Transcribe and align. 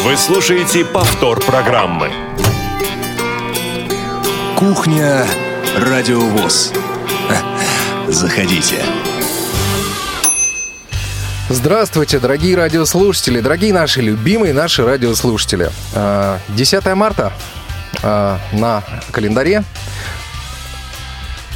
Вы 0.00 0.16
слушаете 0.16 0.84
повтор 0.84 1.40
программы. 1.44 2.10
Кухня 4.56 5.26
Радиовоз. 5.76 6.72
Заходите. 8.08 8.82
Здравствуйте, 11.48 12.18
дорогие 12.18 12.56
радиослушатели, 12.56 13.40
дорогие 13.40 13.72
наши 13.72 14.00
любимые 14.00 14.52
наши 14.52 14.84
радиослушатели. 14.84 15.70
10 16.48 16.86
марта 16.94 17.32
на 18.02 18.82
календаре. 19.12 19.64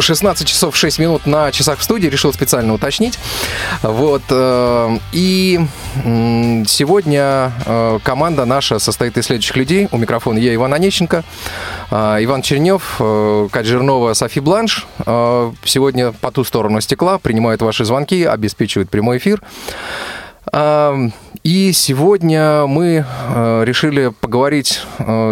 16 0.01 0.46
часов 0.46 0.77
6 0.77 0.98
минут 0.98 1.27
на 1.27 1.53
часах 1.53 1.79
в 1.79 1.82
студии, 1.82 2.09
решил 2.09 2.32
специально 2.32 2.73
уточнить. 2.73 3.19
Вот. 3.82 4.23
Э, 4.30 4.99
и 5.12 5.61
сегодня 6.67 7.53
э, 7.67 7.99
команда 8.03 8.45
наша 8.45 8.79
состоит 8.79 9.17
из 9.17 9.27
следующих 9.27 9.57
людей. 9.57 9.89
У 9.93 9.99
микрофона 9.99 10.39
я, 10.39 10.55
Иван 10.55 10.75
Онищенко, 10.75 11.25
э, 11.91 12.17
Иван 12.21 12.43
Чернев, 12.43 12.96
Катя 13.50 13.68
Жирнова, 13.68 14.14
Софи 14.14 14.41
Бланш. 14.41 14.86
Сегодня 15.64 16.13
по 16.13 16.30
ту 16.30 16.44
сторону 16.44 16.80
стекла 16.80 17.19
принимают 17.19 17.63
ваши 17.63 17.85
звонки, 17.85 18.25
обеспечивают 18.25 18.91
прямой 18.91 19.19
эфир. 19.19 19.43
И 21.43 21.72
сегодня 21.72 22.67
мы 22.67 23.05
решили 23.64 24.13
поговорить, 24.21 24.80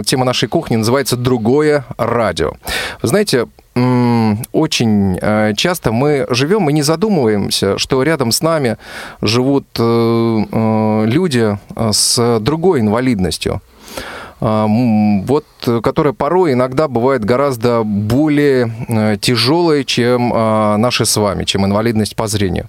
тема 0.05 0.25
нашей 0.25 0.49
кухни 0.49 0.77
называется 0.77 1.17
«Другое 1.17 1.85
радио». 1.97 2.53
Вы 3.03 3.09
знаете, 3.09 3.47
очень 4.53 5.19
э, 5.21 5.55
часто 5.57 5.93
мы 5.93 6.27
живем 6.31 6.69
и 6.69 6.73
не 6.73 6.83
задумываемся, 6.83 7.79
что 7.79 8.03
рядом 8.03 8.33
с 8.33 8.43
нами 8.43 8.77
живут 9.21 9.67
э, 9.79 10.45
э, 10.51 11.05
люди 11.07 11.59
с 11.93 12.39
другой 12.41 12.81
инвалидностью 12.81 13.61
вот, 14.41 15.47
которая 15.83 16.13
порой 16.13 16.53
иногда 16.53 16.87
бывает 16.87 17.25
гораздо 17.25 17.83
более 17.83 19.19
тяжелой, 19.21 19.85
чем 19.85 20.29
наши 20.29 21.07
с 21.07 21.17
вами, 21.17 21.43
чем 21.43 21.65
инвалидность 21.65 22.15
по 22.15 22.29
зрению. 22.29 22.67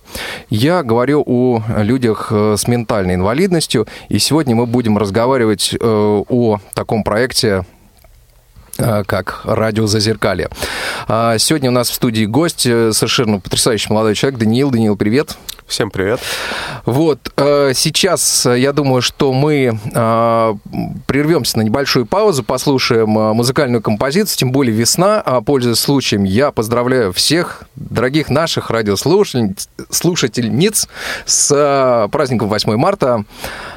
Я 0.50 0.82
говорю 0.82 1.24
о 1.28 1.62
людях 1.78 2.32
с 2.32 2.68
ментальной 2.68 3.14
инвалидностью, 3.14 3.86
и 4.08 4.18
сегодня 4.18 4.56
мы 4.56 4.66
будем 4.66 4.98
разговаривать 4.98 5.78
о 5.80 6.58
таком 6.74 7.04
проекте 7.04 7.66
как 8.80 9.42
радио 9.44 9.88
Зазеркалье. 9.88 10.50
А, 11.08 11.38
сегодня 11.38 11.70
у 11.70 11.74
нас 11.74 11.90
в 11.90 11.94
студии 11.94 12.26
гость, 12.26 12.66
э, 12.66 12.94
совершенно 12.94 13.40
потрясающий 13.40 13.92
молодой 13.92 14.16
человек, 14.16 14.40
Даниил. 14.40 14.72
Даниил, 14.72 14.96
привет. 14.96 15.38
Всем 15.68 15.92
привет. 15.92 16.20
Вот, 16.86 17.32
э, 17.38 17.74
сейчас 17.76 18.48
я 18.48 18.74
думаю, 18.74 19.04
что 19.04 19.34
мы 19.34 19.78
прервемся 21.06 21.60
на 21.60 21.62
небольшую 21.62 22.08
паузу, 22.08 22.44
послушаем 22.44 23.10
музыкальную 23.10 23.82
композицию, 23.82 24.38
тем 24.38 24.52
более 24.52 24.76
весна. 24.76 25.22
А, 25.24 25.42
пользуясь 25.42 25.78
случаем, 25.78 26.24
я 26.24 26.52
поздравляю 26.52 27.14
всех 27.14 27.64
дорогих 27.76 28.30
наших 28.30 28.72
радиослушательниц 28.72 30.88
с 31.26 32.08
праздником 32.12 32.50
8 32.50 32.76
марта. 32.78 33.26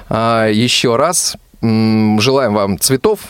А, 0.08 0.48
еще 0.48 0.96
раз 0.96 1.36
желаем 1.60 2.54
вам 2.54 2.78
цветов, 2.78 3.20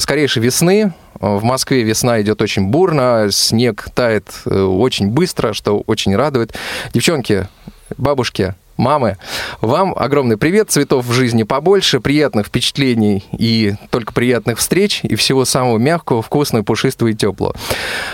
скорейшей 0.00 0.42
весны, 0.42 0.94
в 1.20 1.42
Москве 1.42 1.82
весна 1.82 2.20
идет 2.20 2.42
очень 2.42 2.68
бурно, 2.68 3.28
снег 3.30 3.88
тает 3.94 4.28
э, 4.46 4.60
очень 4.60 5.08
быстро, 5.08 5.52
что 5.52 5.80
очень 5.86 6.14
радует. 6.14 6.54
Девчонки, 6.92 7.48
бабушки, 7.96 8.54
мамы, 8.76 9.18
вам 9.60 9.92
огромный 9.96 10.36
привет, 10.36 10.70
цветов 10.70 11.04
в 11.04 11.12
жизни 11.12 11.42
побольше, 11.42 12.00
приятных 12.00 12.46
впечатлений 12.46 13.24
и 13.32 13.74
только 13.90 14.12
приятных 14.12 14.58
встреч, 14.58 15.00
и 15.02 15.16
всего 15.16 15.44
самого 15.44 15.78
мягкого, 15.78 16.22
вкусного, 16.22 16.62
пушистого 16.62 17.08
и 17.08 17.14
теплого. 17.14 17.54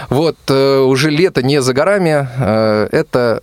Вот, 0.09 0.37
э, 0.49 0.79
уже 0.79 1.11
лето 1.11 1.43
не 1.43 1.61
за 1.63 1.73
горами, 1.73 2.29
э, 2.37 2.89
это 2.91 3.43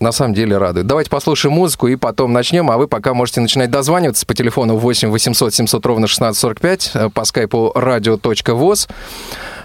на 0.00 0.12
самом 0.12 0.34
деле 0.34 0.58
радует. 0.58 0.86
Давайте 0.86 1.10
послушаем 1.10 1.54
музыку 1.54 1.88
и 1.88 1.96
потом 1.96 2.32
начнем, 2.32 2.70
а 2.70 2.76
вы 2.76 2.88
пока 2.88 3.14
можете 3.14 3.40
начинать 3.40 3.70
дозваниваться 3.70 4.26
по 4.26 4.34
телефону 4.34 4.76
8 4.76 5.08
800 5.10 5.54
700 5.54 5.86
ровно 5.86 6.06
1645, 6.06 6.90
э, 6.94 7.10
по 7.10 7.24
скайпу 7.24 7.72
radio.voz. 7.74 8.88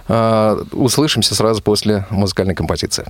Э, 0.07 0.63
услышимся 0.71 1.35
сразу 1.35 1.61
после 1.61 2.05
музыкальной 2.09 2.55
композиции. 2.55 3.05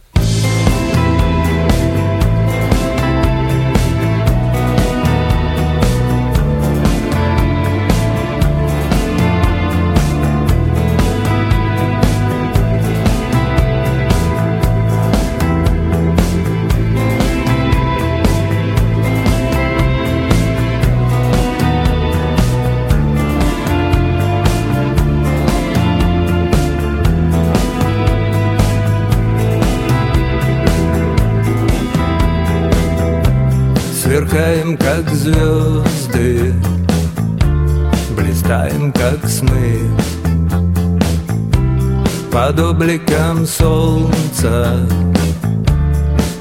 Под 42.43 42.59
обликом 42.59 43.45
солнца 43.45 44.75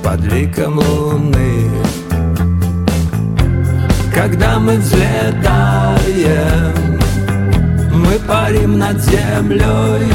Под 0.03 0.21
ликом 0.33 0.79
луны. 0.79 1.71
Когда 4.15 4.59
мы 4.59 4.79
взлетаем 4.79 5.39
Мы 7.93 8.19
парим 8.27 8.79
над 8.79 8.99
землей. 9.03 10.11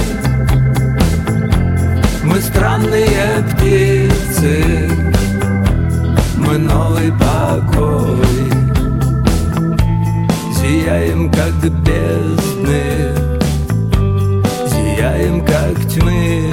Мы 2.23 2.41
странные 2.41 3.46
птицы 3.52 4.90
мы 6.38 6.57
новый 6.57 7.12
покой. 7.12 8.25
Зияем, 10.56 11.31
как 11.31 11.53
бездны 11.81 13.13
Зияем, 14.67 15.46
как 15.46 15.55
тьмы 15.74 16.52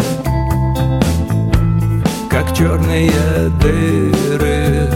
Как 2.31 2.55
черные 2.56 3.12
дыры 3.61 4.89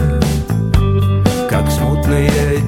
Как 1.49 1.69
смутные 1.69 2.66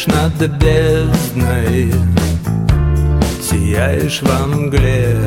Сияешь 0.00 0.06
над 0.06 0.32
бездной 0.56 1.92
Сияешь 3.42 4.22
во 4.22 4.46
мгле. 4.46 5.18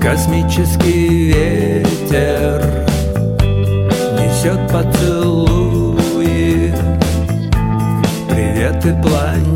Космический 0.00 1.30
ветер 1.30 2.86
Несет 4.18 4.60
поцелуи. 4.72 6.72
Приветы 8.30 8.96
планетам 9.02 9.49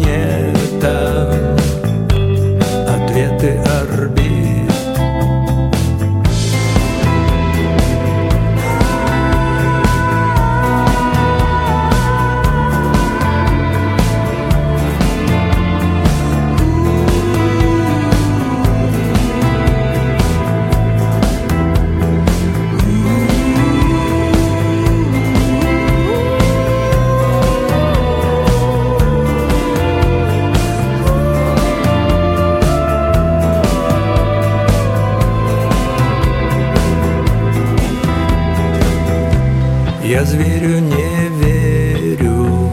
Я 40.15 40.25
зверю 40.25 40.79
не 40.79 41.29
верю. 41.41 42.71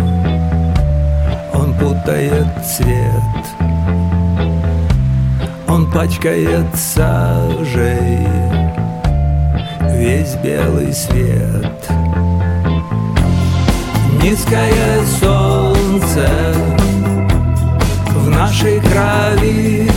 Он 1.55 1.73
путает 1.73 2.45
цвет. 2.63 3.43
Он 5.67 5.89
пачкает 5.91 6.67
сажей. 6.75 8.27
Весь 9.95 10.35
белый 10.43 10.93
свет. 10.93 11.89
Низкое 14.21 15.03
солнце 15.19 16.29
В 18.05 18.29
нашей 18.29 18.79
крови. 18.81 19.89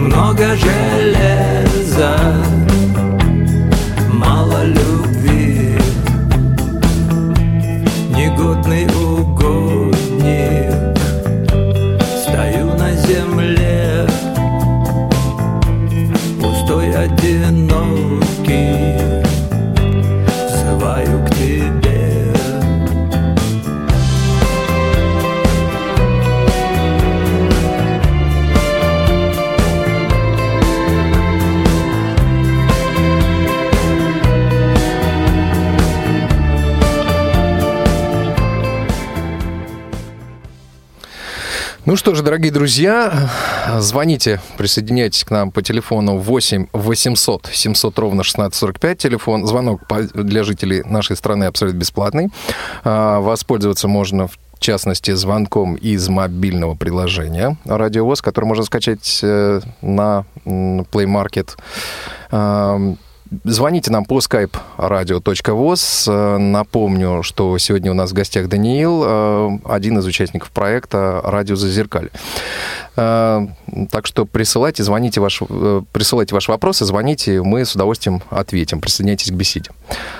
Много 0.00 0.56
железа 0.56 2.16
Негодный 8.43 8.92
Ну 41.94 41.98
что 41.98 42.12
же, 42.16 42.24
дорогие 42.24 42.50
друзья, 42.50 43.30
звоните, 43.78 44.40
присоединяйтесь 44.58 45.22
к 45.22 45.30
нам 45.30 45.52
по 45.52 45.62
телефону 45.62 46.18
8 46.18 46.66
800 46.72 47.50
700 47.52 47.98
ровно 48.00 48.22
1645. 48.22 48.98
Телефон, 48.98 49.46
звонок 49.46 49.82
для 50.12 50.42
жителей 50.42 50.82
нашей 50.82 51.14
страны 51.14 51.44
абсолютно 51.44 51.78
бесплатный. 51.78 52.30
А, 52.82 53.20
Воспользоваться 53.20 53.86
можно 53.86 54.26
в 54.26 54.36
частности, 54.58 55.12
звонком 55.12 55.76
из 55.76 56.08
мобильного 56.08 56.74
приложения 56.74 57.56
«Радио 57.64 58.04
ВОЗ», 58.04 58.22
которое 58.22 58.48
можно 58.48 58.64
скачать 58.64 59.20
э, 59.22 59.60
на 59.80 60.24
Play 60.44 61.06
Market. 61.06 61.50
Звоните 63.44 63.90
нам 63.90 64.04
по 64.04 64.18
skype 64.18 64.56
radio.voz. 64.78 66.08
Э, 66.08 66.38
Напомню, 66.38 67.22
что 67.22 67.58
сегодня 67.58 67.90
у 67.90 67.94
нас 67.94 68.10
в 68.10 68.14
гостях 68.14 68.48
Даниил, 68.48 69.02
э, 69.04 69.58
один 69.64 69.98
из 69.98 70.06
участников 70.06 70.50
проекта 70.50 71.20
«Радио 71.24 71.56
Зазеркаль». 71.56 72.10
Э, 72.96 73.46
Так 73.90 74.06
что 74.06 74.24
присылайте, 74.24 74.82
звоните 74.82 75.20
ваш, 75.20 75.42
э, 75.48 75.82
присылайте 75.92 76.34
ваши 76.34 76.50
вопросы, 76.50 76.84
звоните, 76.84 77.42
мы 77.42 77.64
с 77.64 77.74
удовольствием 77.74 78.22
ответим. 78.30 78.80
Присоединяйтесь 78.80 79.30
к 79.30 79.34
беседе. 79.34 79.70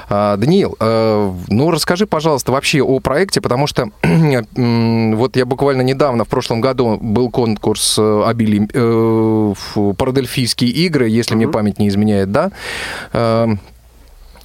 А, 0.09 0.37
Даниил, 0.37 0.77
э, 0.81 1.33
ну 1.49 1.71
расскажи, 1.71 2.07
пожалуйста, 2.07 2.53
вообще 2.53 2.83
о 2.83 3.01
проекте, 3.01 3.41
потому 3.41 3.67
что 3.67 3.91
вот 4.03 5.37
я 5.37 5.47
буквально 5.47 5.83
недавно, 5.83 6.25
в 6.25 6.29
прошлом 6.29 6.61
году, 6.61 6.99
был 7.01 7.31
конкурс 7.31 7.97
э, 7.99 8.23
обили, 8.27 8.69
э, 8.73 9.55
в 9.55 9.93
Парадельфийские 9.95 10.71
игры, 10.71 11.09
если 11.09 11.35
мне 11.35 11.49
память 11.49 11.79
не 11.79 11.89
изменяет, 11.89 12.33
да, 12.33 12.51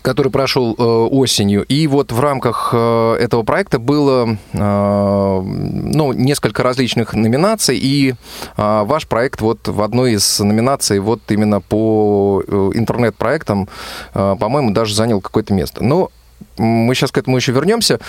который 0.02 0.32
прошел 0.32 0.76
э, 0.78 0.84
осенью. 0.84 1.64
И 1.64 1.88
вот 1.88 2.12
в 2.12 2.20
рамках 2.20 2.70
э, 2.74 3.16
этого 3.20 3.44
проекта 3.44 3.80
было 3.80 4.38
э, 4.54 5.42
ну, 5.42 6.14
несколько 6.14 6.64
различных 6.64 7.14
номинаций, 7.14 7.78
и 7.78 8.12
э, 8.12 8.14
ваш 8.56 9.08
проект 9.08 9.42
вот 9.42 9.68
в 9.68 9.82
одной 9.82 10.14
из 10.14 10.40
номинаций 10.40 11.00
вот 11.00 11.22
именно 11.30 11.62
по 11.62 12.44
э, 12.48 12.72
интернет-проектам, 12.74 13.68
э, 14.14 14.36
по-моему, 14.40 14.72
даже 14.72 14.96
занял 14.96 15.22
какое-то 15.22 15.54
место. 15.54 15.84
Но 15.84 16.12
мы 16.58 16.94
сейчас 16.96 17.12
к 17.12 17.18
этому 17.18 17.38
еще 17.38 17.52
вернемся. 17.52 18.00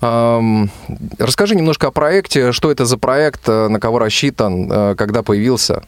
Эм, 0.00 0.70
Расскажи 1.18 1.54
немножко 1.54 1.88
о 1.88 1.90
проекте, 1.90 2.52
что 2.52 2.70
это 2.70 2.84
за 2.84 2.98
проект, 2.98 3.48
э, 3.48 3.68
на 3.68 3.80
кого 3.80 3.98
рассчитан, 3.98 4.70
э, 4.70 4.94
когда 4.96 5.22
появился. 5.22 5.82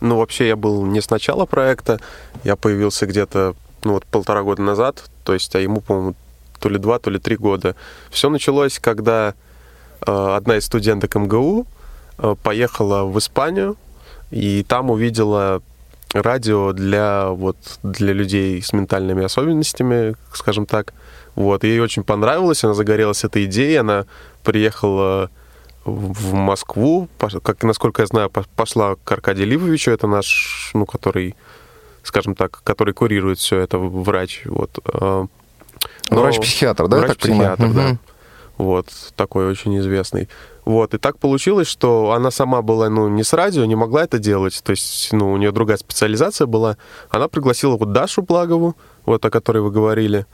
Ну, 0.00 0.16
вообще, 0.16 0.48
я 0.48 0.56
был 0.56 0.86
не 0.86 1.00
с 1.00 1.10
начала 1.10 1.44
проекта. 1.46 2.00
Я 2.42 2.56
появился 2.56 3.06
где-то, 3.06 3.54
ну, 3.84 3.94
вот 3.94 4.04
полтора 4.06 4.42
года 4.42 4.62
назад. 4.62 5.10
То 5.24 5.34
есть, 5.34 5.54
а 5.54 5.60
ему, 5.60 5.80
по-моему, 5.80 6.14
то 6.58 6.68
ли 6.68 6.78
два, 6.78 6.98
то 6.98 7.10
ли 7.10 7.18
три 7.18 7.36
года. 7.36 7.74
Все 8.10 8.28
началось, 8.28 8.78
когда 8.78 9.34
э, 10.06 10.34
одна 10.36 10.56
из 10.56 10.64
студенток 10.66 11.14
МГУ 11.14 11.66
э, 12.18 12.34
поехала 12.42 13.04
в 13.04 13.18
Испанию, 13.18 13.76
и 14.30 14.62
там 14.62 14.90
увидела 14.90 15.62
радио 16.12 16.72
для, 16.72 17.28
вот, 17.30 17.56
для 17.82 18.12
людей 18.12 18.62
с 18.62 18.72
ментальными 18.72 19.24
особенностями, 19.24 20.14
скажем 20.32 20.66
так. 20.66 20.92
Вот, 21.34 21.64
ей 21.64 21.80
очень 21.80 22.02
понравилось, 22.02 22.64
она 22.64 22.74
загорелась 22.74 23.24
этой 23.24 23.44
идеей, 23.44 23.76
она 23.76 24.04
приехала 24.42 25.30
в 25.84 26.34
Москву, 26.34 27.08
как, 27.42 27.62
насколько 27.62 28.02
я 28.02 28.06
знаю, 28.06 28.30
по- 28.30 28.44
пошла 28.56 28.96
к 29.02 29.12
Аркадию 29.12 29.46
Ливовичу, 29.46 29.90
это 29.90 30.06
наш, 30.06 30.70
ну, 30.74 30.84
который, 30.84 31.34
скажем 32.02 32.34
так, 32.34 32.60
который 32.64 32.94
курирует 32.94 33.38
все 33.38 33.58
это, 33.58 33.78
врач, 33.78 34.42
вот. 34.44 34.78
э, 34.92 35.26
но- 36.10 36.20
Врач-психиатр, 36.20 36.88
да? 36.88 36.98
Врач-психиатр, 36.98 37.72
да. 37.72 37.96
Вот, 38.58 38.86
такой 39.16 39.48
очень 39.48 39.78
известный. 39.78 40.28
Вот, 40.66 40.92
и 40.92 40.98
так 40.98 41.18
получилось, 41.18 41.66
что 41.66 42.12
она 42.12 42.30
сама 42.30 42.60
была, 42.60 42.90
ну, 42.90 43.08
не 43.08 43.24
с 43.24 43.32
радио, 43.32 43.64
не 43.64 43.74
могла 43.74 44.04
это 44.04 44.18
делать, 44.18 44.60
то 44.62 44.70
есть, 44.70 45.08
ну, 45.12 45.32
у 45.32 45.36
нее 45.38 45.50
другая 45.50 45.78
специализация 45.78 46.46
была. 46.46 46.76
Она 47.08 47.28
пригласила 47.28 47.76
вот 47.78 47.92
Дашу 47.92 48.20
Благову, 48.22 48.76
вот, 49.06 49.24
о 49.24 49.30
которой 49.30 49.62
вы 49.62 49.70
говорили, 49.70 50.26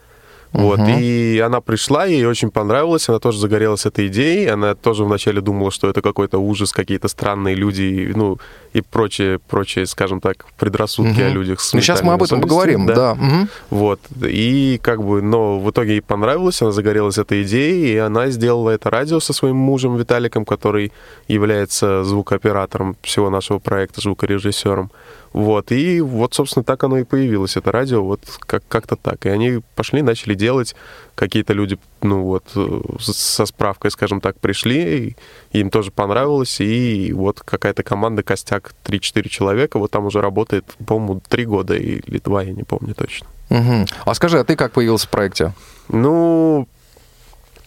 вот, 0.56 0.78
Мгм. 0.78 0.98
и 0.98 1.38
она 1.38 1.60
пришла, 1.60 2.06
ей 2.06 2.25
очень 2.26 2.50
понравилось, 2.50 3.08
она 3.08 3.18
тоже 3.18 3.38
загорелась 3.38 3.84
этой 3.86 4.06
идеей, 4.06 4.46
она 4.46 4.75
тоже 4.75 5.04
вначале 5.04 5.40
думала, 5.40 5.70
что 5.70 5.88
это 5.88 6.00
какой-то 6.02 6.38
ужас, 6.38 6.72
какие-то 6.72 7.08
странные 7.08 7.54
люди, 7.54 8.12
ну, 8.16 8.38
и 8.72 8.80
прочие, 8.80 9.38
прочие, 9.38 9.86
скажем 9.86 10.20
так, 10.20 10.46
предрассудки 10.58 11.20
Мгм. 11.20 11.26
о 11.26 11.28
людях 11.28 11.60
с 11.60 11.72
Ну, 11.75 11.80
сейчас 11.80 12.02
мы 12.02 12.12
об 12.14 12.22
этом 12.22 12.40
поговорим, 12.40 12.86
да. 12.86 13.10
особенностями, 13.12 13.38
Мгм. 13.40 13.48
вот, 13.70 14.00
и 14.22 14.78
как 14.82 15.02
бы, 15.04 15.20
но 15.22 15.58
в 15.60 15.70
итоге 15.70 15.90
ей 15.92 16.00
понравилось, 16.02 16.62
она 16.62 16.72
загорелась 16.72 17.18
этой 17.18 17.42
идеей, 17.42 17.94
и 17.94 17.96
она 17.96 18.30
сделала 18.30 18.70
это 18.70 18.90
радио 18.90 19.20
со 19.20 19.32
своим 19.32 19.56
мужем 19.56 19.96
Виталиком, 19.96 20.44
который 20.44 20.90
является 21.28 22.02
звукооператором 22.04 22.96
всего 23.02 23.30
нашего 23.30 23.58
проекта, 23.58 24.00
звукорежиссером. 24.00 24.90
Вот, 25.37 25.71
и 25.71 26.00
вот, 26.00 26.33
собственно, 26.33 26.64
так 26.64 26.83
оно 26.83 26.97
и 26.97 27.05
появилось, 27.05 27.59
это 27.59 27.71
радио, 27.71 28.02
вот 28.02 28.23
как- 28.40 28.66
как-то 28.69 28.97
так. 28.97 29.26
И 29.26 29.28
они 29.28 29.61
пошли, 29.75 30.00
начали 30.00 30.33
делать, 30.33 30.75
какие-то 31.14 31.52
люди, 31.52 31.78
ну 32.00 32.23
вот, 32.23 32.45
э, 32.57 32.81
со 33.00 33.45
справкой, 33.45 33.90
скажем 33.90 34.23
так, 34.23 34.40
пришли, 34.40 35.14
и 35.52 35.61
им 35.61 35.69
тоже 35.69 35.90
понравилось, 35.90 36.59
и 36.62 37.12
вот 37.12 37.40
какая-то 37.40 37.83
команда, 37.83 38.23
костяк, 38.23 38.73
3-4 38.83 39.28
человека, 39.28 39.78
вот 39.78 39.90
там 39.90 40.07
уже 40.07 40.23
работает, 40.23 40.64
по-моему, 40.87 41.21
3 41.28 41.45
года 41.45 41.76
или 41.76 42.19
2, 42.19 42.43
я 42.45 42.52
не 42.55 42.62
помню 42.62 42.95
точно. 42.95 43.26
Мгм. 43.50 43.85
А 44.07 44.14
скажи, 44.14 44.38
а 44.38 44.45
ты 44.45 44.57
как 44.57 44.73
появился 44.73 45.07
в 45.07 45.11
проекте? 45.11 45.52
Ну, 45.88 46.66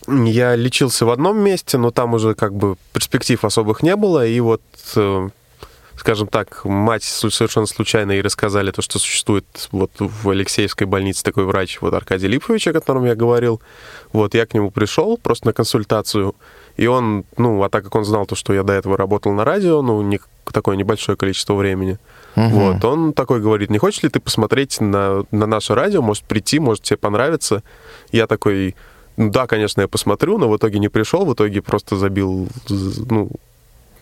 я 0.07 0.55
лечился 0.55 1.05
в 1.05 1.11
одном 1.11 1.37
месте, 1.37 1.77
но 1.77 1.91
там 1.91 2.15
уже 2.15 2.33
как 2.33 2.55
бы 2.55 2.77
перспектив 2.93 3.45
особых 3.45 3.83
не 3.83 3.95
было. 3.95 4.25
И 4.25 4.39
вот, 4.39 4.63
э, 4.95 5.29
скажем 5.99 6.27
так, 6.27 6.63
мать 6.65 7.03
совершенно 7.03 7.65
случайно 7.65 8.11
ей 8.13 8.21
рассказали 8.21 8.71
то, 8.71 8.81
что 8.81 8.99
существует 8.99 9.45
вот 9.71 9.91
в 9.99 10.29
Алексеевской 10.29 10.87
больнице 10.87 11.23
такой 11.23 11.43
врач, 11.45 11.79
вот 11.81 11.93
Аркадий 11.93 12.27
Липович, 12.27 12.67
о 12.67 12.73
котором 12.73 13.05
я 13.05 13.15
говорил. 13.15 13.61
Вот 14.13 14.33
я 14.33 14.45
к 14.45 14.53
нему 14.53 14.71
пришел 14.71 15.17
просто 15.17 15.47
на 15.47 15.53
консультацию, 15.53 16.35
и 16.77 16.87
он, 16.87 17.25
ну, 17.37 17.61
а 17.63 17.69
так 17.69 17.83
как 17.83 17.95
он 17.95 18.05
знал 18.05 18.25
то, 18.25 18.35
что 18.35 18.53
я 18.53 18.63
до 18.63 18.73
этого 18.73 18.97
работал 18.97 19.33
на 19.33 19.43
радио, 19.43 19.81
ну, 19.81 20.01
не, 20.01 20.19
такое 20.51 20.77
небольшое 20.77 21.17
количество 21.17 21.53
времени, 21.53 21.97
Мгм. 22.35 22.49
вот, 22.49 22.85
он 22.85 23.13
такой 23.13 23.41
говорит, 23.41 23.69
не 23.69 23.77
хочешь 23.79 24.03
ли 24.03 24.09
ты 24.09 24.19
посмотреть 24.19 24.79
на, 24.79 25.25
на 25.31 25.45
наше 25.45 25.75
радио, 25.75 26.01
может 26.01 26.23
прийти, 26.23 26.59
может 26.59 26.83
тебе 26.83 26.97
понравится. 26.97 27.63
Я 28.11 28.27
такой, 28.27 28.75
ну 29.17 29.29
да, 29.31 29.47
конечно, 29.47 29.81
я 29.81 29.87
посмотрю, 29.87 30.37
но 30.37 30.47
в 30.49 30.55
итоге 30.55 30.79
не 30.79 30.87
пришел, 30.87 31.25
в 31.25 31.33
итоге 31.33 31.61
просто 31.61 31.97
забил, 31.97 32.47
ну, 32.69 33.29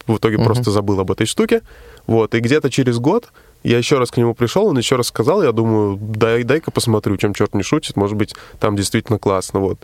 в 0.08 0.18
итоге 0.18 0.38
Мгм. 0.38 0.46
просто 0.46 0.72
забыл 0.72 1.00
об 1.00 1.12
этой 1.12 1.26
штуке. 1.28 1.62
Вот, 2.08 2.34
и 2.36 2.40
где-то 2.40 2.70
через 2.70 3.00
год 3.00 3.30
я 3.64 3.78
еще 3.78 4.00
раз 4.00 4.12
к 4.12 4.18
нему 4.18 4.34
пришел, 4.34 4.66
он 4.68 4.78
еще 4.78 4.96
раз 4.96 5.08
сказал, 5.08 5.44
я 5.44 5.52
думаю, 5.52 5.98
дай, 6.02 6.44
дай-ка 6.44 6.72
посмотрю, 6.72 7.18
чем 7.18 7.34
черт 7.34 7.54
не 7.54 7.64
шутит, 7.64 7.96
может 7.98 8.16
быть, 8.16 8.34
там 8.60 8.76
действительно 8.76 9.20
классно, 9.20 9.60
вот. 9.60 9.80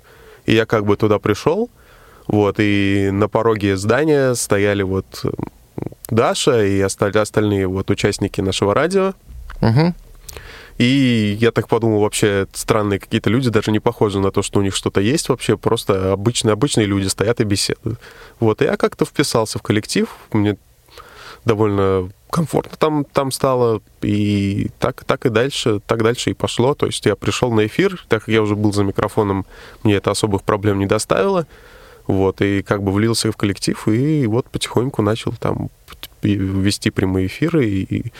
И 0.45 0.53
я 0.53 0.65
как 0.65 0.85
бы 0.85 0.95
туда 0.95 1.19
пришел, 1.19 1.69
вот, 2.27 2.55
и 2.59 3.09
на 3.11 3.27
пороге 3.27 3.75
здания 3.77 4.33
стояли 4.35 4.83
вот 4.83 5.05
Даша 6.09 6.63
и 6.65 6.79
осталь- 6.79 7.17
остальные 7.17 7.67
вот 7.67 7.89
участники 7.89 8.39
нашего 8.41 8.73
радио, 8.73 9.13
Мгм. 9.61 9.95
И 10.77 11.37
я 11.39 11.51
так 11.51 11.67
подумал, 11.67 11.99
вообще 11.99 12.47
странные 12.53 12.99
какие-то 12.99 13.29
люди, 13.29 13.49
даже 13.49 13.71
не 13.71 13.79
похожи 13.79 14.19
на 14.19 14.31
то, 14.31 14.41
что 14.41 14.59
у 14.59 14.63
них 14.63 14.75
что-то 14.75 15.01
есть 15.01 15.29
вообще, 15.29 15.57
просто 15.57 16.11
обычные, 16.13 16.53
обычные 16.53 16.87
люди 16.87 17.07
стоят 17.07 17.41
и 17.41 17.43
беседуют. 17.43 17.99
Вот, 18.39 18.61
и 18.61 18.65
я 18.65 18.75
как-то 18.77 19.05
вписался 19.05 19.59
в 19.59 19.61
коллектив, 19.61 20.07
мне 20.31 20.57
довольно 21.45 22.09
комфортно 22.29 22.75
там, 22.77 23.05
там 23.05 23.31
стало, 23.31 23.81
и 24.01 24.69
так, 24.79 25.03
так 25.03 25.25
и 25.27 25.29
дальше, 25.29 25.79
так 25.85 26.01
дальше 26.01 26.31
и 26.31 26.33
пошло. 26.33 26.73
То 26.73 26.87
есть 26.87 27.05
я 27.05 27.15
пришел 27.15 27.51
на 27.51 27.67
эфир, 27.67 28.03
так 28.09 28.25
как 28.25 28.33
я 28.33 28.41
уже 28.41 28.55
был 28.55 28.73
за 28.73 28.83
микрофоном, 28.83 29.45
мне 29.83 29.95
это 29.95 30.09
особых 30.09 30.41
проблем 30.41 30.79
не 30.79 30.87
доставило. 30.87 31.45
Вот, 32.07 32.41
и 32.41 32.63
как 32.63 32.83
бы 32.83 32.91
влился 32.91 33.31
в 33.31 33.37
коллектив, 33.37 33.87
и 33.87 34.27
вот 34.27 34.49
потихоньку 34.49 35.01
начал 35.01 35.33
там 35.39 35.69
вести 36.21 36.89
прямые 36.89 37.27
эфиры 37.27 37.65
и, 37.65 37.83
и 37.83 38.13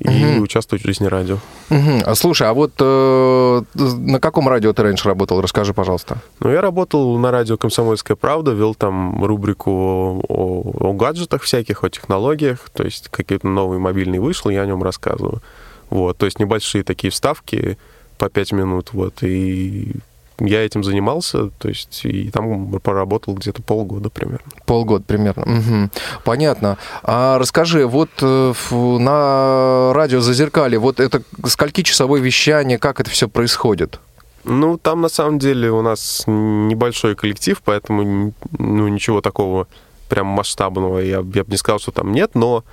Мгм. 0.00 0.42
участвовать 0.42 0.82
в 0.82 0.86
жизни 0.86 1.06
радио. 1.06 1.38
Мгм. 1.68 2.02
А 2.04 2.14
слушай, 2.14 2.48
а 2.48 2.54
вот 2.54 2.72
э, 2.80 3.62
на 3.74 4.18
каком 4.20 4.48
радио 4.48 4.72
ты 4.72 4.82
раньше 4.82 5.08
работал? 5.08 5.40
Расскажи, 5.40 5.74
пожалуйста. 5.74 6.18
Ну, 6.40 6.50
я 6.50 6.60
работал 6.60 7.18
на 7.18 7.30
радио 7.30 7.56
«Комсомольская 7.56 8.16
правда», 8.16 8.52
вел 8.52 8.74
там 8.74 9.22
рубрику 9.24 9.70
о, 9.70 10.20
о- 10.28 10.88
о 10.90 10.92
гаджетах 10.94 11.42
всяких, 11.42 11.84
о 11.84 11.90
технологиях, 11.90 12.70
то 12.72 12.82
есть 12.84 13.08
какие-то 13.08 13.46
новый 13.46 13.78
мобильный 13.78 14.18
вышел, 14.18 14.50
я 14.50 14.62
о 14.62 14.66
нем 14.66 14.82
рассказываю. 14.82 15.42
Вот, 15.90 16.16
то 16.16 16.26
есть 16.26 16.38
небольшие 16.40 16.84
такие 16.84 17.10
вставки 17.10 17.76
по 18.16 18.28
пять 18.28 18.52
минут, 18.52 18.90
вот, 18.92 19.22
и 19.22 19.92
я 20.40 20.64
этим 20.64 20.82
занимался, 20.82 21.50
то 21.58 21.68
есть 21.68 22.04
и 22.04 22.30
там 22.30 22.70
поработал 22.80 23.34
где-то 23.34 23.62
полгода 23.62 24.10
примерно. 24.10 24.50
Полгода 24.66 25.04
примерно. 25.04 25.44
Мгм. 25.46 25.90
Понятно. 26.24 26.78
А 27.02 27.38
расскажи, 27.38 27.86
вот 27.86 28.10
э, 28.20 28.52
на 28.70 29.92
радио 29.94 30.20
Зазеркалье, 30.20 30.78
вот 30.78 31.00
это 31.00 31.22
скольки 31.46 31.82
часовое 31.82 32.20
вещание, 32.20 32.78
как 32.78 33.00
это 33.00 33.10
все 33.10 33.28
происходит? 33.28 34.00
Ну, 34.44 34.78
там 34.78 35.02
на 35.02 35.08
самом 35.08 35.38
деле 35.38 35.70
у 35.70 35.82
нас 35.82 36.24
небольшой 36.26 37.14
коллектив, 37.14 37.60
поэтому 37.62 38.32
ну, 38.58 38.88
ничего 38.88 39.20
такого 39.20 39.66
прям 40.08 40.26
масштабного 40.26 40.98
я, 40.98 41.18
я 41.18 41.22
бы 41.22 41.46
не 41.48 41.56
сказал, 41.56 41.78
что 41.78 41.92
там 41.92 42.12
нет, 42.12 42.30
но 42.34 42.64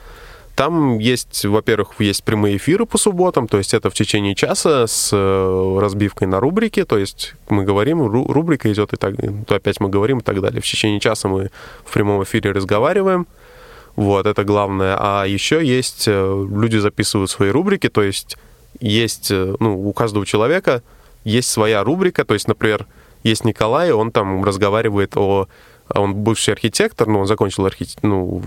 там 0.58 0.98
есть, 0.98 1.46
во-первых, 1.46 1.92
есть 2.00 2.24
прямые 2.24 2.58
эфиры 2.58 2.88
по 2.88 2.98
субботам, 2.98 3.48
то 3.48 3.60
есть 3.60 3.76
это 3.76 3.92
в 3.92 3.94
течение 3.94 4.34
часа 4.34 4.88
с 4.88 5.12
э, 5.14 5.80
разбивкой 5.80 6.28
на 6.28 6.40
рубрики, 6.40 6.84
то 6.84 6.98
есть 6.98 7.36
мы 7.48 7.64
говорим, 7.64 8.02
ру- 8.02 8.26
рубрика 8.32 8.74
идет, 8.74 8.92
и 8.92 8.98
так, 8.98 9.14
то 9.46 9.54
опять 9.54 9.80
мы 9.80 9.88
говорим 9.88 10.18
и 10.18 10.24
так 10.24 10.42
далее. 10.42 10.60
В 10.60 10.66
течение 10.66 11.00
часа 11.00 11.28
мы 11.28 11.52
в 11.86 11.94
прямом 11.94 12.24
эфире 12.24 12.54
разговариваем, 12.54 13.28
вот, 13.96 14.26
это 14.26 14.44
главное. 14.44 14.98
А 15.00 15.26
еще 15.26 15.64
есть, 15.64 16.06
э, 16.08 16.46
люди 16.50 16.78
записывают 16.78 17.30
свои 17.30 17.52
рубрики, 17.52 17.88
то 17.88 18.02
есть 18.02 18.36
есть, 18.80 19.30
э, 19.30 19.56
ну, 19.60 19.88
у 19.88 19.94
каждого 19.94 20.26
человека 20.26 20.82
есть 21.24 21.52
своя 21.52 21.84
рубрика, 21.84 22.26
то 22.26 22.34
есть, 22.34 22.48
например, 22.48 22.88
есть 23.22 23.46
Николай, 23.46 23.92
он 23.92 24.12
там 24.12 24.44
разговаривает 24.44 25.18
о... 25.18 25.48
Он 25.94 26.14
бывший 26.16 26.54
архитектор, 26.54 27.08
но 27.08 27.20
он 27.22 27.28
закончил 27.28 27.66
архит... 27.66 27.98
ну, 28.02 28.42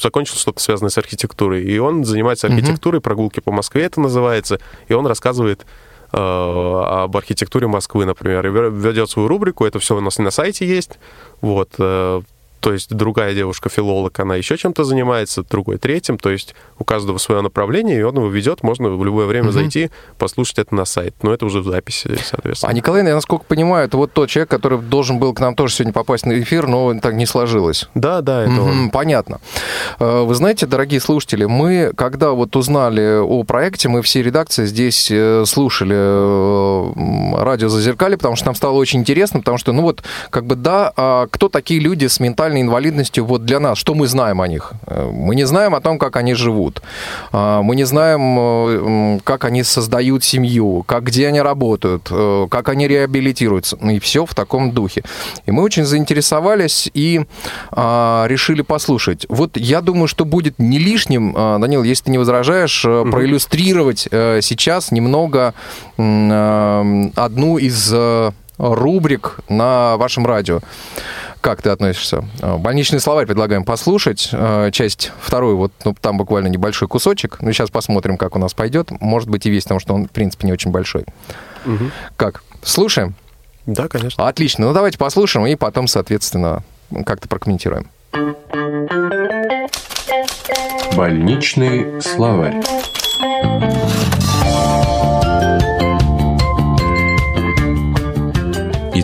закончил 0.00 0.36
что-то 0.36 0.60
связанное 0.60 0.90
с 0.90 0.98
архитектурой, 0.98 1.62
и 1.64 1.78
он 1.78 2.04
занимается 2.04 2.48
архитектурой, 2.48 3.00
прогулки 3.00 3.40
по 3.40 3.52
Москве 3.52 3.82
это 3.84 4.00
называется, 4.00 4.58
и 4.88 4.92
он 4.94 5.06
рассказывает 5.06 5.64
э, 6.12 6.16
об 6.16 7.16
архитектуре 7.16 7.66
Москвы, 7.66 8.04
например, 8.04 8.46
и 8.46 8.50
ве- 8.50 8.70
ведет 8.70 9.10
свою 9.10 9.28
рубрику, 9.28 9.64
это 9.64 9.78
все 9.78 9.96
у 9.96 10.00
нас 10.00 10.18
и 10.18 10.22
на 10.22 10.30
сайте 10.30 10.66
есть, 10.66 10.98
вот, 11.40 11.70
э, 11.78 12.22
то 12.64 12.72
есть 12.72 12.94
другая 12.94 13.34
девушка, 13.34 13.68
филолог, 13.68 14.18
она 14.20 14.36
еще 14.36 14.56
чем-то 14.56 14.84
занимается, 14.84 15.42
другой 15.42 15.76
третьим, 15.76 16.16
то 16.16 16.30
есть 16.30 16.54
у 16.78 16.84
каждого 16.84 17.18
свое 17.18 17.42
направление, 17.42 17.98
и 18.00 18.02
он 18.02 18.16
его 18.16 18.28
ведет, 18.28 18.62
можно 18.62 18.88
в 18.88 19.04
любое 19.04 19.26
время 19.26 19.48
Мгм. 19.48 19.52
зайти, 19.52 19.90
послушать 20.18 20.60
это 20.60 20.74
на 20.74 20.86
сайт, 20.86 21.14
но 21.22 21.34
это 21.34 21.44
уже 21.44 21.60
в 21.60 21.66
записи, 21.66 22.16
соответственно. 22.24 22.70
А 22.70 22.72
Николай, 22.72 23.04
я 23.06 23.14
насколько 23.14 23.44
понимаю, 23.44 23.86
это 23.86 23.98
вот 23.98 24.14
тот 24.14 24.30
человек, 24.30 24.48
который 24.48 24.78
должен 24.78 25.18
был 25.18 25.34
к 25.34 25.40
нам 25.40 25.54
тоже 25.54 25.74
сегодня 25.74 25.92
попасть 25.92 26.24
на 26.24 26.40
эфир, 26.40 26.66
но 26.66 26.98
так 27.00 27.12
не 27.14 27.26
сложилось. 27.26 27.86
Да, 27.94 28.22
да, 28.22 28.44
это 28.44 28.52
Мгм, 28.52 28.84
он. 28.84 28.90
Понятно. 28.90 29.40
Э, 29.98 30.22
Вы 30.24 30.34
знаете, 30.34 30.64
дорогие 30.64 31.00
слушатели, 31.00 31.44
мы, 31.44 31.92
когда 31.94 32.30
вот 32.30 32.56
узнали 32.56 33.20
о 33.20 33.44
проекте, 33.44 33.90
мы 33.90 34.00
все 34.00 34.22
редакции 34.22 34.64
здесь 34.64 35.10
э, 35.10 35.44
слушали 35.46 35.94
э, 35.96 37.44
радио 37.44 37.68
«Зазеркалье», 37.68 38.16
потому 38.16 38.36
что 38.36 38.46
нам 38.46 38.54
стало 38.54 38.72
очень 38.78 39.00
интересно, 39.00 39.40
потому 39.40 39.58
что, 39.58 39.72
ну 39.72 39.82
вот, 39.82 40.02
как 40.30 40.46
бы, 40.46 40.54
да, 40.54 40.92
а 40.96 41.26
кто 41.30 41.50
такие 41.50 41.78
люди 41.80 42.06
с 42.06 42.20
ментальной 42.54 42.62
инвалидностью 42.62 43.24
вот 43.24 43.44
для 43.44 43.60
нас? 43.60 43.78
Что 43.78 43.94
мы 43.94 44.06
знаем 44.06 44.40
о 44.40 44.48
них? 44.48 44.72
Э, 44.86 45.10
Мы 45.12 45.34
не 45.34 45.46
знаем 45.46 45.74
о 45.74 45.80
том, 45.80 45.98
как 45.98 46.16
они 46.16 46.34
живут. 46.34 46.82
А, 47.32 47.62
Мы 47.62 47.76
не 47.76 47.84
знаем, 47.86 48.38
э, 48.38 49.20
как 49.24 49.44
они 49.44 49.64
создают 49.64 50.24
семью, 50.24 50.82
как, 50.86 51.04
где 51.04 51.28
они 51.28 51.42
работают, 51.42 52.08
э, 52.10 52.46
как 52.50 52.68
они 52.68 52.88
реабилитируются. 52.88 53.76
Ну 53.80 53.90
и 53.90 53.98
все 53.98 54.24
в 54.24 54.34
таком 54.34 54.70
духе. 54.72 55.02
И 55.46 55.52
мы 55.52 55.62
очень 55.62 55.84
заинтересовались 55.84 56.90
и 56.94 57.26
а, 57.70 58.26
решили 58.28 58.62
послушать. 58.62 59.26
Вот 59.28 59.56
я 59.56 59.80
думаю, 59.80 60.08
что 60.08 60.24
будет 60.24 60.58
не 60.58 60.78
лишним, 60.78 61.34
а, 61.36 61.58
Данил, 61.58 61.82
если 61.84 62.04
ты 62.04 62.10
не 62.10 62.18
возражаешь, 62.18 62.84
э, 62.86 63.04
проиллюстрировать 63.10 64.08
сейчас 64.40 64.92
немного 64.92 65.54
одну 65.96 67.58
из 67.58 67.94
рубрик 68.58 69.38
на 69.48 69.96
вашем 69.96 70.26
радио. 70.26 70.60
Как 71.40 71.60
ты 71.60 71.70
относишься? 71.70 72.24
Э, 72.40 72.56
Больничный 72.56 73.00
словарь 73.00 73.26
предлагаем 73.26 73.64
послушать. 73.64 74.30
э, 74.32 74.70
Часть 74.72 75.12
вторую, 75.20 75.56
вот 75.58 75.72
ну, 75.84 75.94
там 76.00 76.16
буквально 76.16 76.48
небольшой 76.48 76.88
кусочек. 76.88 77.38
Ну, 77.40 77.52
сейчас 77.52 77.70
посмотрим, 77.70 78.16
как 78.16 78.34
у 78.36 78.38
нас 78.38 78.54
пойдет. 78.54 78.90
Может 79.00 79.28
быть, 79.28 79.44
и 79.46 79.50
весь, 79.50 79.64
потому 79.64 79.80
что 79.80 79.94
он, 79.94 80.06
в 80.06 80.10
принципе, 80.10 80.46
не 80.46 80.52
очень 80.52 80.70
большой. 80.70 81.04
Мгм. 81.66 81.90
Как? 82.16 82.42
Слушаем? 82.62 83.14
Да, 83.66 83.88
конечно. 83.88 84.26
Отлично. 84.26 84.66
Ну, 84.66 84.72
давайте 84.72 84.98
послушаем 84.98 85.46
и 85.46 85.54
потом, 85.54 85.86
соответственно, 85.86 86.62
как-то 87.04 87.28
прокомментируем. 87.28 87.88
Больничный 90.96 92.00
словарь. 92.00 92.62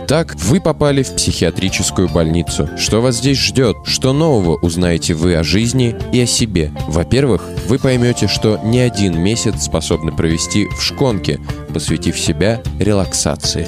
Итак, 0.03 0.35
вы 0.35 0.59
попали 0.59 1.03
в 1.03 1.15
психиатрическую 1.15 2.09
больницу. 2.09 2.69
Что 2.77 3.01
вас 3.01 3.17
здесь 3.17 3.37
ждет? 3.37 3.77
Что 3.85 4.11
нового 4.11 4.57
узнаете 4.57 5.13
вы 5.13 5.35
о 5.35 5.43
жизни 5.43 5.95
и 6.11 6.19
о 6.19 6.25
себе? 6.25 6.71
Во-первых, 6.87 7.43
вы 7.67 7.79
поймете, 7.79 8.27
что 8.27 8.59
не 8.63 8.79
один 8.79 9.17
месяц 9.17 9.63
способны 9.63 10.11
провести 10.11 10.67
в 10.67 10.81
шконке, 10.81 11.39
посвятив 11.73 12.19
себя 12.19 12.61
релаксации. 12.77 13.67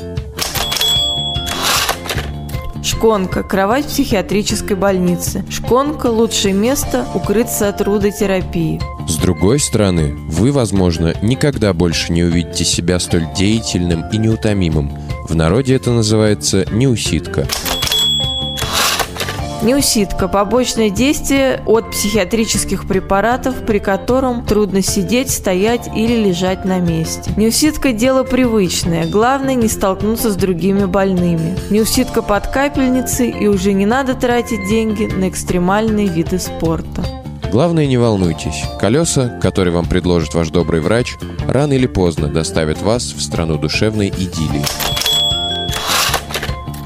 Шконка– 2.84 3.44
кровать 3.44 3.86
психиатрической 3.86 4.76
больницы. 4.76 5.46
Шконка– 5.50 6.08
лучшее 6.08 6.54
место 6.54 7.06
укрыться 7.14 7.70
от 7.70 7.78
трудотерапии. 7.78 8.82
С 9.08 9.16
другой 9.16 9.60
стороны, 9.60 10.14
вы, 10.28 10.52
возможно, 10.52 11.14
никогда 11.22 11.74
больше 11.74 12.12
не 12.12 12.24
увидите 12.24 12.66
себя 12.66 13.00
столь 13.00 13.28
деятельным 13.34 14.10
и 14.12 14.18
неутомимым. 14.18 14.92
В 15.28 15.36
народе 15.36 15.76
это 15.76 15.92
называется 15.92 16.66
неусидка. 16.72 17.48
Неусидка– 19.64 20.28
побочное 20.30 20.90
действие 20.90 21.64
от 21.66 21.92
психиатрических 21.92 22.86
препаратов, 22.86 23.66
при 23.66 23.80
котором 23.80 24.46
трудно 24.46 24.82
сидеть, 24.82 25.32
стоять 25.32 25.88
или 25.96 26.22
лежать 26.22 26.66
на 26.66 26.80
месте. 26.80 27.32
Неусидка– 27.38 27.92
дело 27.94 28.24
привычное, 28.24 29.08
главное 29.08 29.56
не 29.56 29.70
столкнуться 29.70 30.32
с 30.32 30.36
другими 30.36 30.84
больными. 30.84 31.58
Неусидка 31.70 32.22
под 32.22 32.48
капельницей 32.48 33.30
и 33.30 33.48
уже 33.48 33.72
не 33.72 33.86
надо 33.86 34.16
тратить 34.16 34.68
деньги 34.68 35.06
на 35.06 35.30
экстремальные 35.30 36.08
виды 36.08 36.40
спорта. 36.40 37.02
Главное, 37.50 37.86
не 37.86 37.98
волнуйтесь. 37.98 38.64
Колеса, 38.82 39.40
которые 39.42 39.74
вам 39.74 39.86
предложит 39.86 40.34
ваш 40.34 40.50
добрый 40.50 40.82
врач, 40.82 41.16
рано 41.48 41.72
или 41.72 41.88
поздно 41.88 42.28
доставят 42.28 42.82
вас 42.82 43.14
в 43.14 43.22
страну 43.22 43.58
душевной 43.58 44.10
идиллии. 44.10 44.66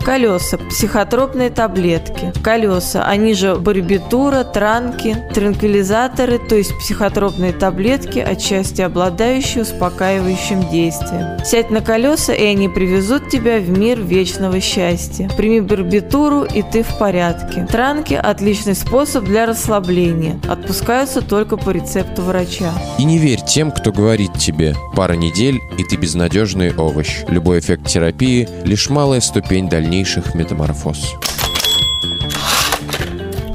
Колеса, 0.07 0.57
психотропные 0.57 1.49
таблетки. 1.49 2.31
Колеса, 2.41 3.03
они 3.03 3.33
же 3.33 3.55
барбитура, 3.55 4.45
транки, 4.45 5.17
транквилизаторы, 5.33 6.39
то 6.39 6.55
есть 6.55 6.77
психотропные 6.79 7.51
таблетки, 7.51 8.19
отчасти 8.19 8.81
обладающие 8.81 9.63
успокаивающим 9.63 10.69
действием. 10.69 11.43
Сядь 11.43 11.71
на 11.71 11.81
колеса, 11.81 12.33
и 12.33 12.45
они 12.45 12.69
привезут 12.69 13.27
тебя 13.29 13.59
в 13.59 13.67
мир 13.67 13.99
вечного 13.99 14.61
счастья. 14.61 15.29
Прими 15.35 15.59
барбитуру, 15.59 16.43
и 16.43 16.61
ты 16.61 16.83
в 16.83 16.97
порядке. 16.97 17.67
Транки– 17.69 18.13
отличный 18.23 18.75
способ 18.75 19.25
для 19.25 19.45
расслабления. 19.45 20.39
Отпускаются 20.47 21.21
только 21.21 21.57
по 21.57 21.71
рецепту 21.71 22.21
врача. 22.21 22.71
И 22.97 23.03
не 23.03 23.17
верь 23.17 23.41
тем, 23.45 23.71
кто 23.71 23.91
говорит 23.91 24.31
тебе 24.39 24.73
«пара 24.95 25.15
недель, 25.15 25.59
и 25.77 25.83
ты 25.83 25.97
безнадежный 25.97 26.73
овощ». 26.73 27.25
Любой 27.27 27.59
эффект 27.59 27.87
терапии– 27.87 28.47
лишь 28.63 28.89
малая 28.89 29.19
ступень 29.19 29.67
дальнейших 29.97 30.35
метаморфоз. 30.35 31.15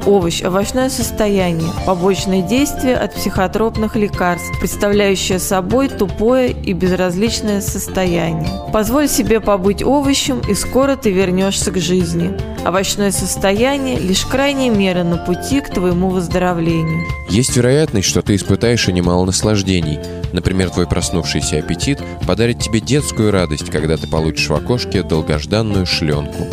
Овощ– 0.06 0.42
овощное 0.44 0.90
состояние, 0.90 1.70
побочное 1.86 2.42
действие 2.42 2.96
от 2.96 3.14
психотропных 3.14 3.94
лекарств, 3.94 4.50
представляющее 4.58 5.38
собой 5.38 5.88
тупое 5.88 6.50
и 6.50 6.72
безразличное 6.72 7.60
состояние. 7.60 8.48
Позволь 8.72 9.08
себе 9.08 9.40
побыть 9.40 9.82
овощем, 9.82 10.40
и 10.48 10.54
скоро 10.54 10.96
ты 10.96 11.12
вернешься 11.12 11.70
к 11.70 11.78
жизни. 11.78 12.32
Овощное 12.66 13.12
состояние– 13.12 13.98
лишь 14.00 14.26
крайняя 14.26 14.70
мера 14.70 15.04
на 15.04 15.18
пути 15.18 15.60
к 15.60 15.70
твоему 15.70 16.08
выздоровлению. 16.08 17.06
Есть 17.28 17.56
вероятность, 17.56 18.08
что 18.08 18.22
ты 18.22 18.34
испытаешь 18.34 18.88
и 18.88 18.92
немало 18.92 19.24
наслаждений. 19.24 20.00
Например, 20.32 20.70
твой 20.70 20.88
проснувшийся 20.88 21.58
аппетит 21.58 22.00
подарит 22.26 22.58
тебе 22.58 22.80
детскую 22.80 23.30
радость, 23.30 23.70
когда 23.70 23.96
ты 23.96 24.08
получишь 24.08 24.48
в 24.48 24.54
окошке 24.54 25.02
долгожданную 25.02 25.86
шленку. 25.86 26.48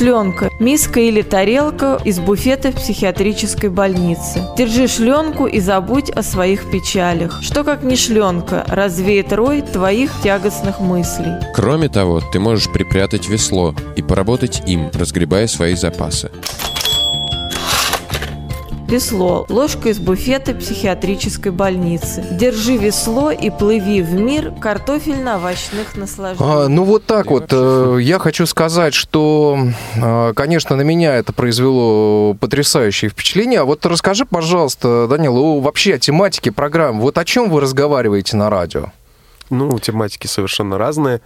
Шленка– 0.00 0.48
миска 0.60 0.98
или 0.98 1.20
тарелка 1.20 2.00
из 2.02 2.20
буфета 2.20 2.72
в 2.72 2.76
психиатрической 2.76 3.68
больнице. 3.68 4.42
Держи 4.56 4.88
шленку 4.88 5.44
и 5.44 5.60
забудь 5.60 6.08
о 6.08 6.22
своих 6.22 6.70
печалях. 6.70 7.42
Что 7.42 7.64
как 7.64 7.82
не 7.82 7.96
шленка 7.96 8.64
развеет 8.66 9.30
рой 9.34 9.60
твоих 9.60 10.10
тягостных 10.22 10.80
мыслей. 10.80 11.34
Кроме 11.54 11.90
того, 11.90 12.22
ты 12.32 12.40
можешь 12.40 12.72
припрятать 12.72 13.28
весло 13.28 13.74
и 13.94 14.00
поработать 14.00 14.62
им, 14.66 14.90
разгребая 14.94 15.46
свои 15.46 15.74
запасы. 15.74 16.30
Весло– 18.90 19.46
ложка 19.48 19.90
из 19.90 20.00
буфета 20.00 20.52
психиатрической 20.52 21.52
больницы. 21.52 22.26
Держи 22.32 22.76
весло 22.76 23.30
и 23.30 23.48
плыви 23.48 24.02
в 24.02 24.14
мир 24.14 24.52
картофельно-овощных 24.60 25.96
наслаждений. 25.96 26.50
А, 26.52 26.66
ну 26.66 26.82
вот 26.82 27.06
так 27.06 27.30
вот. 27.30 27.46
э, 27.52 27.98
Я 28.00 28.18
хочу 28.18 28.46
сказать, 28.46 28.92
что, 28.92 29.56
э, 29.94 30.32
конечно, 30.34 30.74
на 30.74 30.82
меня 30.82 31.14
это 31.14 31.32
произвело 31.32 32.34
потрясающее 32.34 33.08
впечатление. 33.12 33.60
А 33.60 33.64
вот 33.64 33.86
расскажи, 33.86 34.24
пожалуйста, 34.24 35.06
Данил, 35.08 35.60
вообще 35.60 35.94
о 35.94 35.98
тематике 36.00 36.50
программы. 36.50 37.00
Вот 37.02 37.16
о 37.16 37.24
чем 37.24 37.48
вы 37.48 37.60
разговариваете 37.60 38.36
на 38.36 38.50
радио? 38.50 38.86
Ну, 39.50 39.78
тематики 39.78 40.26
совершенно 40.26 40.78
разные. 40.78 41.20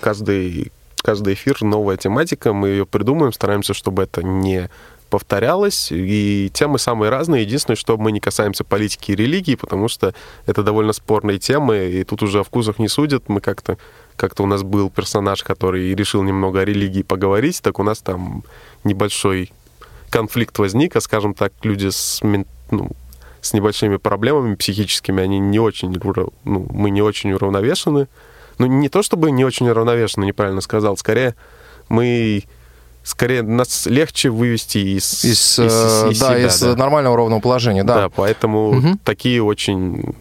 Каждый, 0.00 0.70
каждый 1.02 1.34
эфир 1.34 1.56
новая 1.62 1.96
тематика. 1.96 2.52
Мы 2.52 2.68
ее 2.68 2.86
придумаем, 2.86 3.32
стараемся, 3.32 3.74
чтобы 3.74 4.04
это 4.04 4.22
не 4.22 4.70
повторялось. 5.08 5.88
И 5.90 6.50
темы 6.52 6.78
самые 6.78 7.10
разные. 7.10 7.42
Единственное, 7.42 7.76
что 7.76 7.96
мы 7.96 8.12
не 8.12 8.20
касаемся 8.20 8.64
политики 8.64 9.12
и 9.12 9.16
религии, 9.16 9.54
потому 9.54 9.88
что 9.88 10.14
это 10.46 10.62
довольно 10.62 10.92
спорные 10.92 11.38
темы, 11.38 11.90
и 11.90 12.04
тут 12.04 12.22
уже 12.22 12.40
о 12.40 12.44
вкусах 12.44 12.78
не 12.78 12.88
судят. 12.88 13.28
Мы 13.28 13.40
как-то 13.40 13.78
как-то 14.16 14.42
у 14.42 14.46
нас 14.46 14.64
был 14.64 14.90
персонаж, 14.90 15.44
который 15.44 15.94
решил 15.94 16.22
немного 16.24 16.60
о 16.60 16.64
религии 16.64 17.02
поговорить, 17.02 17.62
так 17.62 17.78
у 17.78 17.84
нас 17.84 18.00
там 18.00 18.42
небольшой 18.82 19.52
конфликт 20.10 20.58
возник, 20.58 20.96
а 20.96 21.00
скажем 21.00 21.34
так, 21.34 21.52
люди 21.62 21.88
с, 21.88 22.20
ну, 22.22 22.90
с 23.40 23.52
небольшими 23.52 23.96
проблемами 23.96 24.56
психическими, 24.56 25.22
они 25.22 25.38
не 25.38 25.60
очень, 25.60 25.96
ну, 26.44 26.66
мы 26.70 26.90
не 26.90 27.00
очень 27.00 27.32
уравновешены. 27.32 28.08
Ну, 28.58 28.66
не 28.66 28.88
то 28.88 29.02
чтобы 29.02 29.30
не 29.30 29.44
очень 29.44 29.68
уравновешены, 29.68 30.24
неправильно 30.24 30.60
сказал, 30.60 30.96
скорее 30.96 31.36
мы 31.88 32.42
скорее 33.08 33.42
нас 33.42 33.86
легче 33.86 34.28
вывести 34.30 34.78
из, 34.98 35.24
Из, 35.24 35.58
э, 35.58 35.64
да, 36.08 36.12
себя, 36.14 36.46
из 36.46 36.60
да. 36.60 36.76
нормального 36.76 37.16
ровного 37.16 37.40
положения, 37.40 37.82
Да, 37.82 37.94
да. 37.94 38.08
поэтому 38.10 38.72
Мгм. 38.72 38.98
такие 39.02 39.42
очень 39.42 40.14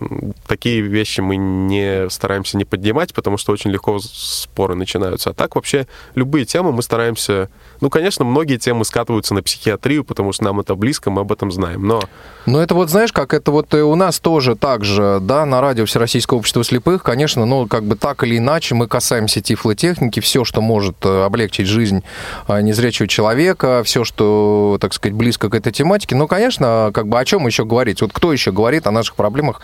такие 0.47 0.81
вещи 0.81 1.19
мы 1.21 1.35
не 1.35 2.09
стараемся 2.09 2.57
не 2.57 2.65
поднимать, 2.65 3.13
потому 3.13 3.37
что 3.37 3.51
очень 3.51 3.71
легко 3.71 3.99
споры 3.99 4.75
начинаются. 4.75 5.31
А 5.31 5.33
так 5.33 5.55
вообще 5.55 5.87
любые 6.15 6.45
темы 6.45 6.71
мы 6.71 6.81
стараемся. 6.81 7.49
Ну, 7.81 7.89
конечно, 7.89 8.23
многие 8.25 8.57
темы 8.57 8.85
скатываются 8.85 9.33
на 9.33 9.43
психиатрию, 9.43 10.03
потому 10.03 10.31
что 10.31 10.45
нам 10.45 10.59
это 10.59 10.75
близко, 10.75 11.09
мы 11.11 11.21
об 11.21 11.31
этом 11.31 11.51
знаем. 11.51 11.85
Но 11.85 12.01
Но 12.45 12.61
это 12.61 12.73
вот, 12.73 12.89
знаешь, 12.89 13.11
как 13.11 13.33
это 13.33 13.51
вот 13.51 13.73
у 13.73 13.95
нас 13.95 14.19
тоже 14.19 14.55
так 14.55 14.85
же, 14.85 15.19
да, 15.21 15.45
на 15.45 15.59
радио 15.61 15.85
Всероссийского 15.85 16.37
общества 16.37 16.63
слепых, 16.63 17.03
конечно, 17.03 17.45
ну, 17.45 17.67
как 17.67 17.83
бы 17.83 17.95
так 17.95 18.23
или 18.23 18.37
иначе 18.37 18.73
мы 18.75 18.87
касаемся 18.87 19.41
тифлотехники, 19.41 20.21
все, 20.21 20.45
что 20.45 20.61
может 20.61 20.95
э, 21.05 21.23
облегчить 21.25 21.67
жизнь 21.67 22.03
э, 22.47 22.61
незрячего 22.77 23.07
человека, 23.07 23.81
все, 23.83 24.03
что, 24.03 24.77
так 24.79 24.93
сказать, 24.93 25.15
близко 25.15 25.49
к 25.49 25.55
этой 25.55 25.71
тематике. 25.71 26.15
Ну, 26.15 26.27
конечно, 26.27 26.91
как 26.93 27.07
бы 27.07 27.19
о 27.19 27.25
чем 27.25 27.47
еще 27.47 27.65
говорить? 27.65 28.01
Вот 28.01 28.13
кто 28.13 28.31
еще 28.31 28.51
говорит 28.51 28.87
о 28.87 28.91
наших 28.91 29.15
проблемах, 29.15 29.61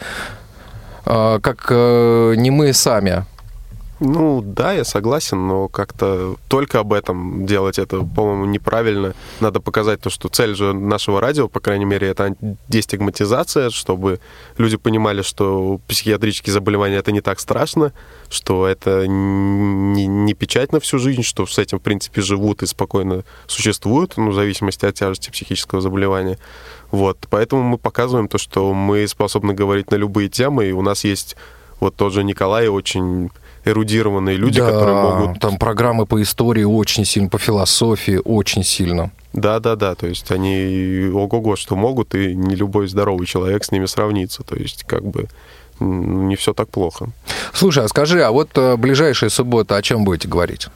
э, 1.05 1.39
как 1.41 1.67
э, 1.69 2.33
не 2.35 2.49
мы 2.49 2.73
сами? 2.73 3.25
Ну, 4.05 4.41
да, 4.41 4.73
я 4.73 4.83
согласен, 4.83 5.47
но 5.47 5.69
как-то 5.69 6.35
только 6.49 6.79
об 6.79 6.91
этом 6.91 7.45
делать 7.45 7.79
это, 7.79 7.99
по-моему, 8.01 8.43
неправильно. 8.43 9.13
Надо 9.39 9.61
показать 9.61 10.01
то, 10.01 10.09
что 10.09 10.27
цель 10.27 10.55
же 10.55 10.73
нашего 10.73 11.21
радио, 11.21 11.47
по 11.47 11.61
крайней 11.61 11.85
мере, 11.85 12.09
это 12.09 12.35
дестигматизация, 12.67 13.69
чтобы 13.69 14.19
люди 14.57 14.75
понимали, 14.75 15.21
что 15.21 15.79
психиатрические 15.87 16.51
заболевания 16.51 16.97
это 16.97 17.13
не 17.13 17.21
так 17.21 17.39
страшно, 17.39 17.93
что 18.29 18.67
это 18.67 19.07
не, 19.07 20.05
не 20.05 20.33
печать 20.33 20.73
на 20.73 20.81
всю 20.81 20.99
жизнь, 20.99 21.23
что 21.23 21.45
с 21.45 21.57
этим, 21.57 21.79
в 21.79 21.81
принципе, 21.81 22.21
живут 22.21 22.61
и 22.61 22.65
спокойно 22.65 23.23
существуют, 23.47 24.17
ну, 24.17 24.31
в 24.31 24.35
зависимости 24.35 24.85
от 24.85 24.95
тяжести 24.95 25.29
психического 25.29 25.79
заболевания. 25.79 26.37
Вот, 26.91 27.19
поэтому 27.29 27.63
мы 27.63 27.77
показываем 27.77 28.27
то, 28.27 28.37
что 28.37 28.73
мы 28.73 29.07
способны 29.07 29.53
говорить 29.53 29.91
на 29.91 29.95
любые 29.95 30.27
темы, 30.27 30.65
и 30.65 30.73
у 30.73 30.81
нас 30.81 31.05
есть 31.05 31.37
вот 31.79 31.95
тот 31.95 32.11
же 32.11 32.25
Николай, 32.25 32.67
очень 32.67 33.29
эрудированные 33.65 34.37
люди, 34.37 34.59
Да, 34.59 34.67
которые 34.69 34.95
могут... 34.95 35.39
Там 35.39 35.57
программы 35.57 36.05
по 36.05 36.21
истории 36.21 36.63
очень 36.63 37.05
сильно, 37.05 37.29
по 37.29 37.37
философии 37.37 38.19
очень 38.23 38.63
сильно. 38.63 39.11
Да, 39.33 39.59
да, 39.59 39.75
да. 39.75 39.95
То 39.95 40.07
есть 40.07 40.31
они 40.31 41.09
ого-го, 41.13 41.55
что 41.55 41.75
могут, 41.75 42.13
и 42.15 42.35
не 42.35 42.55
любой 42.55 42.87
здоровый 42.87 43.25
человек 43.25 43.63
с 43.63 43.71
ними 43.71 43.85
сравнится. 43.85 44.43
То 44.43 44.55
есть, 44.55 44.83
как 44.83 45.03
бы 45.03 45.27
м, 45.79 46.27
не 46.27 46.35
все 46.35 46.53
так 46.53 46.69
плохо. 46.69 47.09
Слушай, 47.53 47.85
а 47.85 47.87
скажи, 47.87 48.21
а 48.23 48.31
вот 48.31 48.49
э, 48.55 48.75
ближайшая 48.77 49.29
суббота 49.29 49.75
о 49.75 49.81
чем 49.81 50.03
будете 50.03 50.27
говорить? 50.27 50.67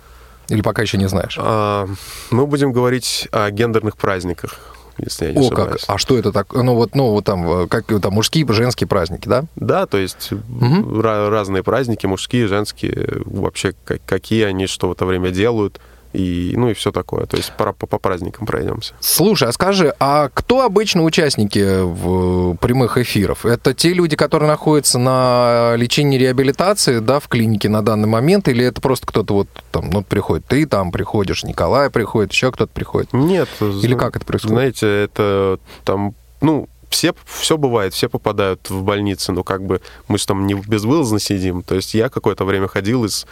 Или 0.50 0.62
пока 0.62 0.82
еще 0.82 0.97
не 0.97 1.08
знаешь? 1.10 1.38
А, 1.39 1.88
мы 2.32 2.47
будем 2.47 2.71
говорить 2.71 3.28
о 3.32 3.52
гендерных 3.52 3.97
праздниках, 3.97 4.76
если 4.97 5.25
я 5.27 5.31
не 5.33 5.39
О, 5.45 5.49
как. 5.49 5.60
ошибаюсь. 5.60 5.83
А 5.88 5.97
что 5.97 6.17
это 6.17 6.31
так? 6.31 6.53
Ну, 6.53 6.75
вот, 6.75 6.95
ну, 6.95 7.12
вот 7.12 7.25
там, 7.25 7.47
э, 7.63 7.67
как 7.67 7.86
там, 8.01 8.13
мужские, 8.13 8.45
женские 8.49 8.88
праздники, 8.88 9.27
да? 9.27 9.45
Да, 9.55 9.86
то 9.86 9.97
есть 9.97 10.31
ра- 10.31 11.29
разные 11.29 11.63
праздники, 11.63 12.05
мужские, 12.05 12.47
женские, 12.47 13.21
вообще 13.25 13.73
как- 13.83 14.01
какие 14.05 14.43
они, 14.45 14.67
что 14.67 14.89
в 14.89 14.91
это 14.93 15.05
время 15.05 15.31
делают, 15.31 15.79
и, 16.13 16.53
ну 16.55 16.69
и 16.69 16.73
все 16.73 16.91
такое. 16.91 17.25
То 17.25 17.37
есть 17.37 17.53
пора 17.57 17.73
по, 17.73 17.87
по 17.87 17.99
праздникам 17.99 18.45
пройдемся. 18.45 18.93
Слушай, 18.99 19.49
а 19.49 19.51
скажи, 19.51 19.93
а 19.99 20.29
кто 20.33 20.61
обычно 20.61 21.03
участники 21.03 21.81
в 21.81 22.55
прямых 22.57 22.97
эфиров? 22.97 23.45
Это 23.45 23.73
те 23.73 23.93
люди, 23.93 24.15
которые 24.15 24.49
находятся 24.49 24.99
на 24.99 25.75
лечении 25.75 26.17
реабилитации, 26.17 26.99
да, 26.99 27.19
в 27.19 27.27
клинике 27.27 27.69
на 27.69 27.81
данный 27.81 28.07
момент, 28.07 28.47
или 28.47 28.65
это 28.65 28.81
просто 28.81 29.07
кто-то 29.07 29.33
вот 29.33 29.47
там, 29.71 29.89
ну, 29.89 30.03
приходит, 30.03 30.45
ты 30.45 30.65
там 30.65 30.91
приходишь, 30.91 31.43
Николай 31.43 31.89
приходит, 31.89 32.31
еще 32.31 32.51
кто-то 32.51 32.71
приходит? 32.71 33.13
Нет. 33.13 33.49
Или 33.59 33.95
как 33.95 34.15
это 34.15 34.25
происходит? 34.25 34.55
Знаете, 34.55 35.03
это 35.03 35.59
там, 35.83 36.15
ну, 36.41 36.67
все, 36.89 37.13
все 37.25 37.57
бывает, 37.57 37.93
все 37.93 38.09
попадают 38.09 38.69
в 38.69 38.81
больницы, 38.83 39.31
но 39.31 39.43
как 39.43 39.63
бы 39.63 39.81
мы 40.07 40.17
же 40.17 40.25
там 40.25 40.47
не 40.47 40.53
безвылазно 40.53 41.19
сидим. 41.19 41.61
То 41.61 41.75
есть 41.75 41.93
я 41.93 42.09
какое-то 42.09 42.45
время 42.45 42.67
ходил 42.67 43.05
из... 43.05 43.27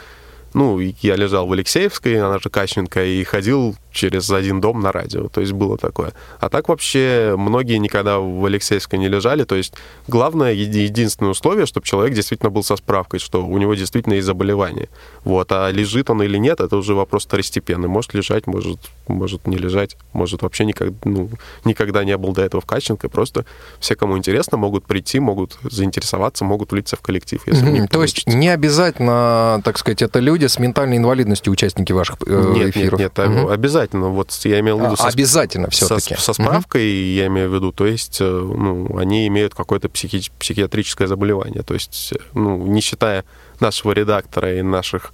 Ну, 0.56 0.80
я 0.80 1.16
лежал 1.16 1.46
в 1.46 1.52
Алексеевской, 1.52 2.18
она 2.18 2.38
же 2.38 2.48
Кащенко, 2.48 3.04
и 3.04 3.22
ходил 3.24 3.76
через 3.96 4.30
один 4.30 4.60
дом 4.60 4.80
на 4.80 4.92
радио. 4.92 5.28
То 5.28 5.40
есть 5.40 5.52
было 5.52 5.76
такое. 5.78 6.12
А 6.38 6.48
так 6.48 6.68
вообще 6.68 7.34
многие 7.36 7.78
никогда 7.78 8.18
в 8.18 8.44
Алексеевской 8.44 8.98
не 8.98 9.08
лежали. 9.08 9.44
То 9.44 9.56
есть 9.56 9.74
главное, 10.06 10.52
еди- 10.52 10.84
единственное 10.84 11.30
условие, 11.32 11.66
чтобы 11.66 11.86
человек 11.86 12.14
действительно 12.14 12.50
был 12.50 12.62
со 12.62 12.76
справкой, 12.76 13.18
что 13.20 13.44
у 13.44 13.58
него 13.58 13.74
действительно 13.74 14.14
есть 14.14 14.26
заболевание. 14.26 14.88
Вот. 15.24 15.50
А 15.50 15.70
лежит 15.70 16.10
он 16.10 16.22
или 16.22 16.36
нет, 16.38 16.60
это 16.60 16.76
уже 16.76 16.94
вопрос 16.94 17.24
второстепенный. 17.24 17.88
Может 17.88 18.14
лежать, 18.14 18.46
может, 18.46 18.78
может 19.08 19.46
не 19.46 19.56
лежать, 19.56 19.96
может 20.12 20.42
вообще 20.42 20.64
никогда, 20.66 20.94
ну, 21.04 21.30
никогда 21.64 22.04
не 22.04 22.16
был 22.18 22.32
до 22.32 22.42
этого 22.42 22.60
в 22.60 22.66
Кащенко. 22.66 23.08
Просто 23.08 23.44
все, 23.80 23.94
кому 23.96 24.18
интересно, 24.18 24.58
могут 24.58 24.84
прийти, 24.84 25.20
могут 25.20 25.58
заинтересоваться, 25.62 26.44
могут 26.44 26.72
влиться 26.72 26.96
в 26.96 27.00
коллектив, 27.00 27.40
если 27.46 27.66
Мгм. 27.66 27.88
То 27.88 28.02
есть 28.02 28.26
не 28.26 28.48
обязательно, 28.50 29.60
так 29.64 29.78
сказать, 29.78 30.02
это 30.02 30.18
люди 30.20 30.46
с 30.46 30.58
ментальной 30.58 30.98
инвалидностью, 30.98 31.52
участники 31.52 31.92
ваших 31.92 32.16
э, 32.26 32.52
Нет, 32.54 32.66
нет, 32.66 32.76
эфиров? 32.76 33.00
нет, 33.00 33.16
Мгм. 33.18 33.48
обязательно. 33.48 33.85
Вот 33.92 34.32
я 34.44 34.60
имел 34.60 34.78
в 34.78 34.82
виду 34.82 34.94
А, 34.94 34.96
со 34.96 35.06
обязательно 35.08 35.70
со, 35.70 35.86
все-таки. 35.98 36.14
со 36.20 36.32
справкой, 36.32 36.86
я 37.14 37.26
имею 37.26 37.50
в 37.50 37.54
виду, 37.54 37.72
то 37.72 37.86
есть, 37.86 38.18
э, 38.20 38.24
ну, 38.24 38.96
они 38.98 39.26
имеют 39.28 39.54
какое-то 39.54 39.88
психи- 39.88 40.30
психиатрическое 40.38 41.08
заболевание, 41.08 41.62
то 41.62 41.74
есть, 41.74 42.12
э, 42.12 42.16
ну, 42.34 42.56
не 42.66 42.80
считая 42.80 43.24
нашего 43.60 43.92
редактора 43.92 44.58
и 44.58 44.62
наших, 44.62 45.12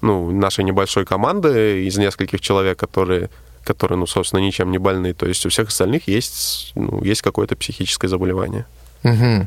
ну, 0.00 0.30
нашей 0.30 0.64
небольшой 0.64 1.04
команды 1.04 1.84
из 1.86 1.96
нескольких 1.98 2.40
человек, 2.40 2.78
которые 2.78 3.30
которые, 3.64 3.96
ну, 3.96 4.06
собственно, 4.08 4.40
ничем 4.40 4.72
не 4.72 4.78
больны. 4.78 5.14
То 5.14 5.24
есть 5.26 5.46
у 5.46 5.48
всех 5.48 5.68
остальных 5.68 6.08
есть, 6.08 6.72
ну, 6.74 7.00
есть 7.04 7.22
какое-то 7.22 7.54
психическое 7.54 8.08
заболевание. 8.08 8.64
Мгм. 9.04 9.46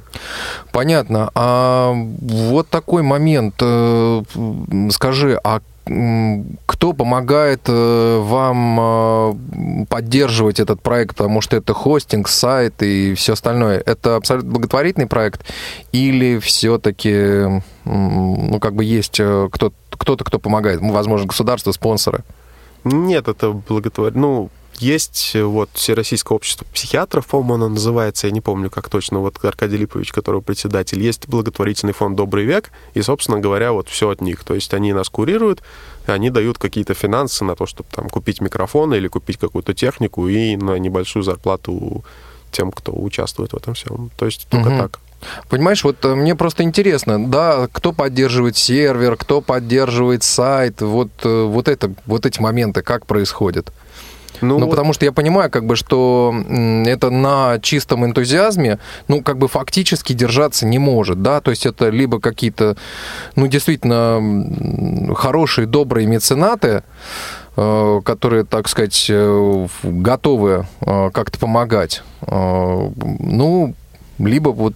Понятно. 0.72 1.32
А 1.36 1.92
вот 2.22 2.70
такой 2.70 3.04
момент. 3.04 3.56
э, 3.60 4.24
Скажи, 4.92 5.38
а 5.44 5.60
кто 5.86 6.94
помогает 6.94 7.62
э, 7.68 8.20
вам 8.20 8.80
э, 8.80 9.86
поддерживать 9.88 10.60
этот 10.60 10.82
проект, 10.82 11.16
потому 11.16 11.42
что 11.42 11.58
это 11.58 11.74
хостинг, 11.74 12.28
сайт 12.28 12.82
и 12.82 13.14
все 13.14 13.34
остальное. 13.34 13.84
Это 13.86 14.16
абсолютно 14.16 14.52
благотворительный 14.52 15.06
проект 15.06 15.46
или 15.92 16.40
все-таки, 16.40 17.62
ну, 17.86 18.60
как 18.60 18.74
бы 18.74 18.84
есть 18.84 19.20
э, 19.20 19.48
кто- 19.52 19.74
кто-то, 19.92 20.24
кто 20.24 20.40
помогает? 20.40 20.80
Возможно, 20.82 21.28
государство, 21.28 21.72
спонсоры. 21.72 22.24
Нет, 22.84 23.28
это 23.28 23.52
благотворительно. 23.52 24.28
Ну, 24.28 24.50
есть 24.80 25.32
э, 25.36 25.44
вот 25.44 25.70
Всероссийское 25.74 26.36
общество 26.36 26.66
психиатров, 26.74 27.28
по-моему, 27.28 27.54
оно 27.56 27.70
называется, 27.70 28.28
я 28.28 28.34
не 28.34 28.42
помню, 28.42 28.70
как 28.70 28.90
точно, 28.90 29.20
вот 29.20 29.44
Аркадий 29.44 29.78
Липович, 29.78 30.12
который 30.12 30.42
председатель. 30.42 31.02
Есть 31.02 31.28
благотворительный 31.28 31.94
фонд 31.94 32.16
«Добрый 32.16 32.46
век», 32.46 32.72
и, 32.94 33.02
собственно 33.02 33.40
говоря, 33.40 33.72
вот 33.72 33.90
все 33.90 34.10
от 34.10 34.22
них. 34.22 34.44
То 34.44 34.54
есть 34.54 34.74
они 34.74 34.94
нас 34.94 35.10
курируют, 35.10 35.62
они 36.06 36.30
дают 36.30 36.58
какие-то 36.58 36.94
финансы 36.94 37.44
на 37.44 37.56
то, 37.56 37.66
чтобы 37.66 37.90
там 37.92 38.10
купить 38.10 38.42
микрофоны 38.42 38.96
или 38.96 39.08
купить 39.08 39.38
какую-то 39.38 39.74
технику 39.74 40.28
и 40.28 40.56
на 40.56 40.78
небольшую 40.78 41.24
зарплату 41.24 42.04
тем, 42.52 42.72
кто 42.72 42.94
участвует 42.94 43.54
в 43.54 43.58
этом 43.58 43.74
всем. 43.74 44.12
То 44.18 44.26
есть 44.26 44.48
только 44.50 44.70
Мгм. 44.70 44.80
так. 44.80 45.00
Понимаешь, 45.50 45.84
вот 45.84 46.04
э, 46.06 46.16
мне 46.16 46.36
просто 46.36 46.64
интересно, 46.64 47.26
да, 47.30 47.68
кто 47.72 47.92
поддерживает 47.94 48.58
сервер, 48.58 49.16
кто 49.16 49.42
поддерживает 49.42 50.24
сайт, 50.24 50.82
вот, 50.82 51.10
э, 51.24 51.44
вот, 51.44 51.68
это, 51.68 51.94
вот 52.06 52.26
эти 52.26 52.40
моменты, 52.40 52.82
как 52.82 53.06
происходят? 53.06 53.72
Ну, 54.42 54.60
вот- 54.60 54.70
потому 54.70 54.94
что 54.94 55.06
я 55.06 55.12
понимаю, 55.12 55.50
как 55.50 55.66
бы, 55.66 55.76
что 55.76 56.34
это 56.86 57.10
на 57.10 57.60
чистом 57.60 58.06
энтузиазме, 58.06 58.80
ну, 59.08 59.22
как 59.22 59.38
бы 59.38 59.48
фактически 59.48 60.14
держаться 60.14 60.66
не 60.66 60.80
может, 60.80 61.22
да, 61.22 61.42
то 61.42 61.52
есть 61.52 61.66
это 61.66 61.90
либо 61.90 62.20
какие-то, 62.20 62.76
ну, 63.36 63.48
действительно 63.48 65.14
хорошие, 65.16 65.68
добрые 65.68 66.08
меценаты, 66.08 66.84
э, 67.58 68.02
которые, 68.04 68.44
так 68.44 68.68
сказать, 68.68 69.08
э, 69.10 69.68
готовы 69.84 70.66
э, 70.82 71.10
как-то 71.14 71.40
помогать, 71.40 72.04
ну, 72.28 73.74
либо 74.20 74.50
вот 74.50 74.74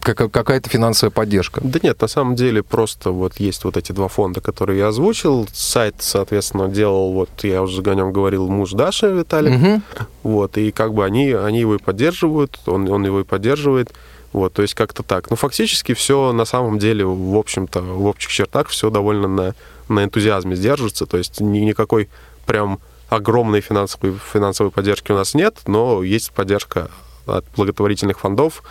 какая-то 0.00 0.68
финансовая 0.70 1.10
поддержка. 1.10 1.60
Да 1.62 1.78
нет, 1.82 2.00
на 2.00 2.08
самом 2.08 2.36
деле 2.36 2.62
просто 2.62 3.10
вот 3.10 3.38
есть 3.38 3.64
вот 3.64 3.76
эти 3.76 3.92
два 3.92 4.08
фонда, 4.08 4.40
которые 4.40 4.78
я 4.78 4.88
озвучил. 4.88 5.46
Сайт, 5.52 5.96
соответственно, 5.98 6.68
делал, 6.68 7.12
вот 7.12 7.30
я 7.42 7.62
уже 7.62 7.82
о 7.82 7.94
нем 7.94 8.12
говорил, 8.12 8.48
муж 8.48 8.72
Даши 8.72 9.08
Виталик. 9.08 9.52
Мгм. 9.52 9.82
Вот, 10.22 10.58
и 10.58 10.70
как 10.70 10.94
бы 10.94 11.04
они, 11.04 11.32
они 11.32 11.60
его 11.60 11.76
и 11.76 11.78
поддерживают, 11.78 12.58
он, 12.66 12.88
он 12.88 13.04
его 13.04 13.20
и 13.20 13.24
поддерживает. 13.24 13.92
Вот, 14.32 14.52
то 14.52 14.62
есть 14.62 14.74
как-то 14.74 15.02
так. 15.02 15.28
Но 15.30 15.36
фактически 15.36 15.92
все 15.92 16.32
на 16.32 16.44
самом 16.44 16.78
деле, 16.78 17.04
в 17.04 17.36
общем-то, 17.36 17.82
в 17.82 18.06
общих 18.06 18.30
чертах 18.30 18.68
все 18.68 18.90
довольно 18.90 19.26
на, 19.26 19.54
на 19.88 20.04
энтузиазме 20.04 20.54
сдерживается. 20.54 21.06
То 21.06 21.16
есть 21.16 21.40
ни- 21.40 21.58
никакой 21.58 22.08
прям 22.46 22.78
огромной 23.08 23.60
финансовой, 23.60 24.16
финансовой 24.32 24.70
поддержки 24.70 25.10
у 25.10 25.16
нас 25.16 25.34
нет, 25.34 25.58
но 25.66 26.04
есть 26.04 26.30
поддержка 26.30 26.90
от 27.26 27.44
благотворительных 27.56 28.20
фондов. 28.20 28.62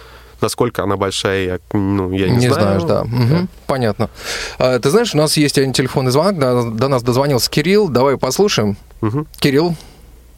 Насколько 0.41 0.83
она 0.83 0.95
большая, 0.97 1.45
я, 1.45 1.59
ну, 1.73 2.11
я 2.11 2.29
не, 2.29 2.37
Не, 2.37 2.49
знаю. 2.49 2.79
знаешь, 2.79 2.83
да. 2.83 3.03
Мгм. 3.03 3.47
Понятно. 3.67 4.09
А, 4.57 4.79
ты 4.79 4.89
знаешь, 4.89 5.13
у 5.13 5.17
нас 5.17 5.35
есть 5.37 5.57
один 5.57 5.73
телефонный 5.73 6.11
звонок, 6.11 6.39
до, 6.39 6.71
до 6.71 6.87
нас 6.87 7.03
дозвонился 7.03 7.49
Кирилл. 7.51 7.89
Давай 7.89 8.17
послушаем. 8.17 8.77
Мгм. 9.01 9.27
Кирилл, 9.39 9.75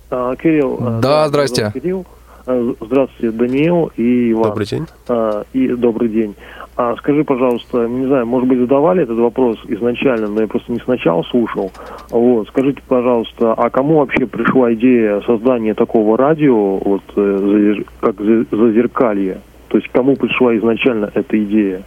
А, 0.10 0.36
Кирилл. 0.36 0.78
Да, 1.02 1.20
меня 1.20 1.28
здрасте. 1.30 1.72
Кирилл. 1.74 2.06
А, 2.48 2.74
Здравствуйте, 2.82 3.32
Даниил 3.38 3.92
и 3.98 4.32
Иван. 4.32 4.50
Добрый 4.50 4.66
день. 4.66 4.88
А, 5.08 5.44
и 5.54 5.68
добрый 5.70 6.10
день. 6.10 6.36
А 6.76 6.96
скажи, 6.98 7.24
пожалуйста, 7.24 7.86
не 7.86 8.08
знаю, 8.08 8.26
может 8.26 8.48
быть, 8.50 8.58
задавали 8.60 9.04
этот 9.04 9.20
вопрос 9.20 9.58
изначально, 9.68 10.28
но 10.28 10.42
я 10.42 10.48
просто 10.48 10.72
не 10.72 10.80
сначала 10.80 11.22
слушал. 11.24 11.72
Вот, 12.10 12.48
скажите, 12.48 12.82
пожалуйста, 12.88 13.54
а 13.54 13.70
кому 13.70 14.00
вообще 14.00 14.26
пришла 14.26 14.74
идея 14.74 15.22
создания 15.28 15.76
такого 15.76 16.18
радио, 16.18 16.78
вот, 16.78 17.04
э, 17.16 17.74
как 18.00 18.16
«За- 18.20 18.46
зазеркалье? 18.52 19.42
То 19.72 19.78
есть 19.78 19.90
кому 19.94 20.18
пришла 20.18 20.56
изначально 20.58 21.10
эта 21.14 21.42
идея? 21.44 21.84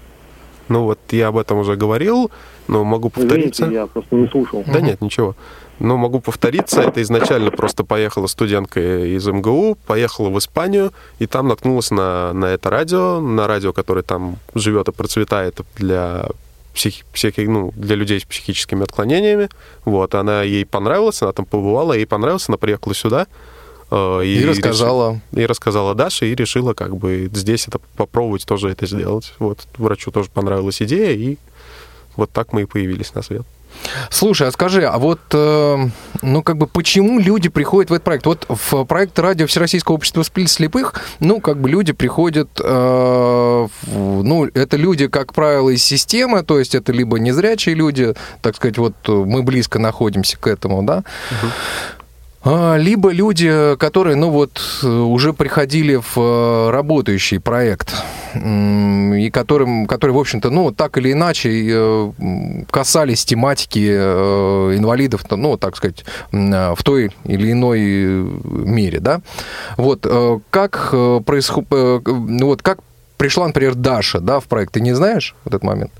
Ну 0.68 0.85
вот 0.85 0.99
я 1.11 1.29
об 1.29 1.37
этом 1.37 1.59
уже 1.59 1.77
говорил, 1.77 2.31
но 2.66 2.83
могу 2.83 3.11
повториться. 3.11 3.64
Извините, 3.64 3.81
я 3.81 3.87
просто 3.87 4.16
не 4.16 4.27
слушал. 4.29 4.64
Да 4.66 4.81
нет, 4.81 5.03
ничего. 5.03 5.37
Но 5.81 5.99
могу 5.99 6.20
повториться, 6.20 6.81
это 6.81 7.03
изначально 7.03 7.51
просто 7.51 7.85
поехала 7.85 8.27
студентка 8.27 8.81
из 8.81 9.27
МГУ, 9.27 9.77
поехала 9.87 10.31
в 10.31 10.38
Испанию, 10.38 10.92
и 11.18 11.27
там 11.27 11.49
наткнулась 11.49 11.90
на, 11.90 12.33
на 12.33 12.47
это 12.47 12.70
радио, 12.70 13.20
на 13.20 13.47
радио, 13.47 13.75
которое 13.75 14.03
там 14.03 14.37
живет 14.55 14.88
и 14.88 14.92
процветает 14.92 15.61
для 15.77 16.27
психи, 16.75 17.05
психи- 17.12 17.47
ну, 17.47 17.73
для 17.77 17.97
людей 17.97 18.18
с 18.20 18.25
психическими 18.25 18.85
отклонениями. 18.85 19.51
Вот, 19.85 20.14
она 20.14 20.42
ей 20.42 20.64
понравилась, 20.64 21.20
она 21.20 21.33
там 21.33 21.44
побывала, 21.44 21.92
ей 21.92 22.07
понравилось, 22.07 22.49
она 22.49 22.57
приехала 22.57 22.94
сюда. 22.94 23.27
Э, 23.90 24.25
и, 24.25 24.44
рассказала. 24.44 25.20
реши- 25.33 25.42
и 25.42 25.47
рассказала 25.47 25.94
Даше, 25.94 26.27
и 26.31 26.35
решила 26.35 26.75
как 26.75 26.97
бы 26.97 27.31
здесь 27.33 27.68
это 27.68 27.79
попробовать 27.97 28.47
тоже 28.47 28.70
это 28.70 28.87
сделать. 28.87 29.35
Вот, 29.38 29.61
врачу 29.79 30.11
тоже 30.11 30.29
понравилась 30.33 30.81
идея, 30.83 31.12
и 31.12 31.37
вот 32.16 32.31
так 32.31 32.53
мы 32.53 32.62
и 32.62 32.64
появились 32.66 33.14
на 33.14 33.23
свет. 33.23 33.42
Слушай, 34.09 34.47
а 34.49 34.53
скажи, 34.53 34.85
а 34.87 34.99
вот, 34.99 35.18
э, 35.33 35.88
ну, 36.23 36.42
как 36.44 36.57
бы, 36.59 36.68
почему 36.68 37.18
люди 37.18 37.49
приходят 37.49 37.90
в 37.90 37.94
этот 37.94 38.05
проект? 38.05 38.25
Вот 38.27 38.47
в 38.49 38.85
проект 38.85 39.18
радио 39.18 39.49
Всероссийского 39.49 39.97
общества 39.97 40.23
слепых, 40.47 40.94
ну, 41.18 41.40
как 41.40 41.61
бы 41.61 41.68
люди 41.68 41.92
приходят, 41.92 42.49
э, 42.62 43.68
ну, 43.87 44.44
это 44.55 44.77
люди, 44.77 45.09
как 45.09 45.35
правило, 45.35 45.70
из 45.70 45.83
системы, 45.83 46.44
то 46.44 46.61
есть 46.61 46.77
это 46.77 46.92
либо 46.92 47.18
незрячие 47.18 47.75
люди, 47.75 48.14
так 48.42 48.55
сказать, 48.55 48.79
вот 48.79 48.94
мы 49.09 49.42
близко 49.42 49.81
находимся 49.81 50.38
к 50.38 50.47
этому, 50.47 50.85
да, 50.85 51.03
А, 51.42 51.47
либо 52.44 53.11
люди, 53.11 53.76
которые, 53.76 54.16
ну 54.16 54.30
вот, 54.30 54.61
уже 54.83 55.33
приходили 55.33 55.96
в 55.96 56.18
э, 56.18 56.70
работающий 56.70 57.40
проект, 57.40 57.94
и 58.35 59.30
которым, 59.33 59.87
которые, 59.87 60.14
в 60.14 60.18
общем-то, 60.18 60.50
ну, 60.50 60.70
так 60.70 60.98
или 60.98 61.12
иначе 61.12 61.48
э, 61.66 62.12
касались 62.70 63.24
тематики 63.24 63.88
э, 63.90 64.74
инвалидов, 64.76 65.24
ну, 65.30 65.57
так 65.57 65.76
сказать, 65.76 66.04
в 66.33 66.78
той 66.85 67.12
или 67.24 67.52
иной 67.52 67.80
мере, 67.80 69.00
да. 69.00 69.22
Вот, 69.78 70.07
как 70.50 70.90
происходит, 71.24 71.68
вот, 71.70 72.62
как 72.62 72.80
пришла, 73.16 73.46
например, 73.46 73.74
Даша, 73.74 74.20
да, 74.20 74.40
в 74.40 74.44
проект, 74.44 74.74
ты 74.74 74.80
не 74.80 74.92
знаешь 74.92 75.35
в 75.44 75.48
этот 75.48 75.62
момент? 75.62 75.92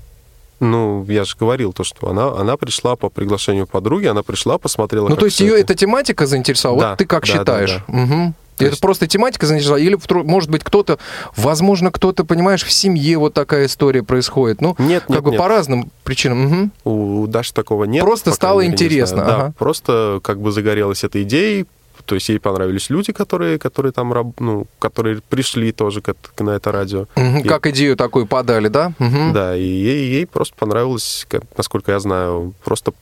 Ну, 0.71 1.05
я 1.07 1.23
же 1.23 1.35
говорил 1.39 1.73
то, 1.73 1.83
что 1.83 2.09
она, 2.09 2.29
она 2.29 2.57
пришла 2.57 2.95
по 2.95 3.09
приглашению 3.09 3.67
подруги, 3.67 4.05
она 4.05 4.23
пришла, 4.23 4.57
посмотрела. 4.57 5.07
Ну, 5.09 5.15
то 5.15 5.25
есть 5.25 5.39
ее 5.39 5.53
это. 5.53 5.73
эта 5.73 5.75
тематика 5.75 6.25
заинтересовала? 6.25 6.79
Да, 6.81 6.89
вот 6.91 6.97
ты 6.99 7.05
как 7.05 7.25
да, 7.25 7.33
да, 7.33 7.39
считаешь? 7.39 7.83
Мгм. 7.87 8.33
То 8.57 8.63
это 8.63 8.71
есть- 8.71 8.81
просто 8.81 9.05
тематика 9.05 9.45
заинтересовала? 9.47 9.81
Или, 9.81 9.97
может 10.23 10.49
быть, 10.49 10.63
кто-то, 10.63 10.97
возможно, 11.35 11.91
кто-то, 11.91 12.23
понимаешь, 12.23 12.63
в 12.63 12.71
семье 12.71 13.17
вот 13.17 13.33
такая 13.33 13.65
история 13.65 14.01
происходит? 14.01 14.61
Ну, 14.61 14.75
Нет, 14.79 15.03
как 15.03 15.09
нет, 15.09 15.23
бы 15.23 15.31
нет. 15.31 15.39
по 15.39 15.47
разным 15.49 15.91
причинам. 16.05 16.43
Мгм. 16.45 16.71
У 16.85 17.27
Даши 17.27 17.53
такого 17.53 17.83
нет. 17.83 18.01
Просто 18.01 18.31
стало 18.31 18.61
мере, 18.61 18.71
интересно, 18.73 19.17
знаю. 19.17 19.27
Да, 19.27 19.35
ага. 19.35 19.53
просто 19.57 20.19
как 20.23 20.39
бы 20.39 20.51
загорелась 20.51 21.03
этой 21.03 21.23
идеей, 21.23 21.65
то 22.05 22.15
есть 22.15 22.29
ей 22.29 22.39
понравились 22.39 22.89
люди, 22.89 23.11
которые, 23.13 23.57
которые 23.59 23.91
там, 23.91 24.13
ну, 24.39 24.67
которые 24.79 25.21
пришли 25.29 25.71
тоже 25.71 26.01
к, 26.01 26.09
эт- 26.09 26.43
на 26.43 26.51
это 26.51 26.71
радио. 26.71 27.05
Мгм. 27.15 27.39
И- 27.39 27.47
Как 27.47 27.65
идею 27.67 27.95
такую 27.95 28.25
подали, 28.27 28.67
да? 28.67 28.91
Мгм. 28.99 29.33
Да, 29.33 29.55
и 29.55 29.63
ей, 29.63 30.09
ей 30.11 30.25
просто 30.27 30.55
понравилось, 30.57 31.25
как- 31.29 31.43
насколько 31.57 31.91
я 31.91 31.99
знаю, 31.99 32.53
просто 32.63 32.93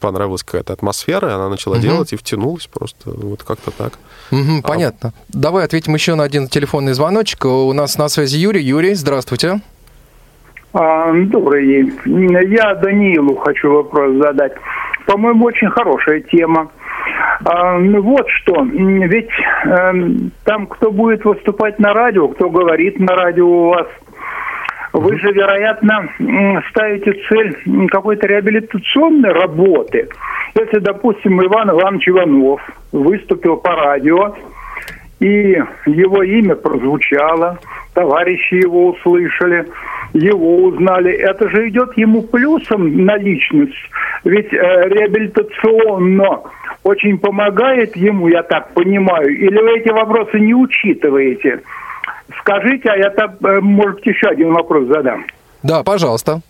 понравилась 0.00 0.42
какая-то 0.42 0.72
атмосфера, 0.74 1.28
и 1.30 1.32
она 1.32 1.48
начала 1.48 1.74
Мгм. 1.76 1.82
делать 1.82 2.12
и 2.12 2.16
втянулась 2.16 2.66
просто, 2.66 3.10
вот 3.10 3.42
как-то 3.42 3.70
так. 3.70 3.92
Мгм, 4.30 4.60
А- 4.62 4.68
понятно. 4.68 5.12
Давай 5.28 5.64
ответим 5.64 5.94
еще 5.94 6.14
на 6.14 6.24
один 6.24 6.48
телефонный 6.48 6.92
звоночек. 6.92 7.44
У 7.46 7.72
нас 7.72 7.96
на 7.98 8.08
связи 8.08 8.36
Юрий. 8.38 8.62
Юрий, 8.62 8.94
здравствуйте. 8.94 9.60
А, 10.72 11.12
Добрый 11.12 11.66
день. 11.66 11.98
Я 12.52 12.74
Даниилу 12.74 13.36
хочу 13.36 13.70
вопрос 13.72 14.16
задать. 14.22 14.52
По-моему, 15.06 15.46
очень 15.46 15.70
хорошая 15.70 16.20
тема. 16.20 16.70
А, 17.48 17.78
ну 17.78 18.02
Вот 18.02 18.28
что, 18.28 18.60
ведь 18.64 19.30
эм, 19.66 20.32
там, 20.44 20.66
кто 20.66 20.90
будет 20.90 21.24
выступать 21.24 21.78
на 21.78 21.92
радио, 21.92 22.26
кто 22.28 22.50
говорит 22.50 22.98
на 22.98 23.14
радио 23.14 23.46
у 23.46 23.68
вас, 23.68 23.86
вы 24.92 25.16
же, 25.18 25.30
вероятно, 25.30 26.08
ставите 26.70 27.12
цель 27.28 27.88
какой-то 27.88 28.26
реабилитационной 28.26 29.30
работы. 29.30 30.08
Если, 30.58 30.78
допустим, 30.80 31.40
Иван 31.40 31.70
Иванович 31.70 32.08
Иванов 32.08 32.60
выступил 32.90 33.58
по 33.58 33.70
радио, 33.76 34.34
и 35.20 35.56
его 35.86 36.22
имя 36.22 36.54
прозвучало, 36.56 37.58
товарищи 37.94 38.54
его 38.54 38.88
услышали, 38.88 39.66
его 40.12 40.64
узнали. 40.64 41.12
Это 41.12 41.48
же 41.48 41.68
идет 41.68 41.96
ему 41.96 42.22
плюсом 42.22 43.04
на 43.04 43.16
личность. 43.16 43.74
Ведь 44.24 44.52
э, 44.52 44.56
реабилитационно 44.56 46.42
очень 46.82 47.18
помогает 47.18 47.96
ему, 47.96 48.28
я 48.28 48.42
так 48.42 48.74
понимаю, 48.74 49.28
или 49.28 49.58
вы 49.58 49.78
эти 49.78 49.88
вопросы 49.88 50.38
не 50.38 50.54
учитываете? 50.54 51.62
Скажите, 52.40 52.88
а 52.90 52.96
я, 52.96 53.10
так, 53.10 53.36
э, 53.42 53.60
может, 53.60 54.04
еще 54.06 54.28
один 54.28 54.52
вопрос 54.52 54.86
задам. 54.86 55.24
Да, 55.62 55.82
пожалуйста. 55.82 56.42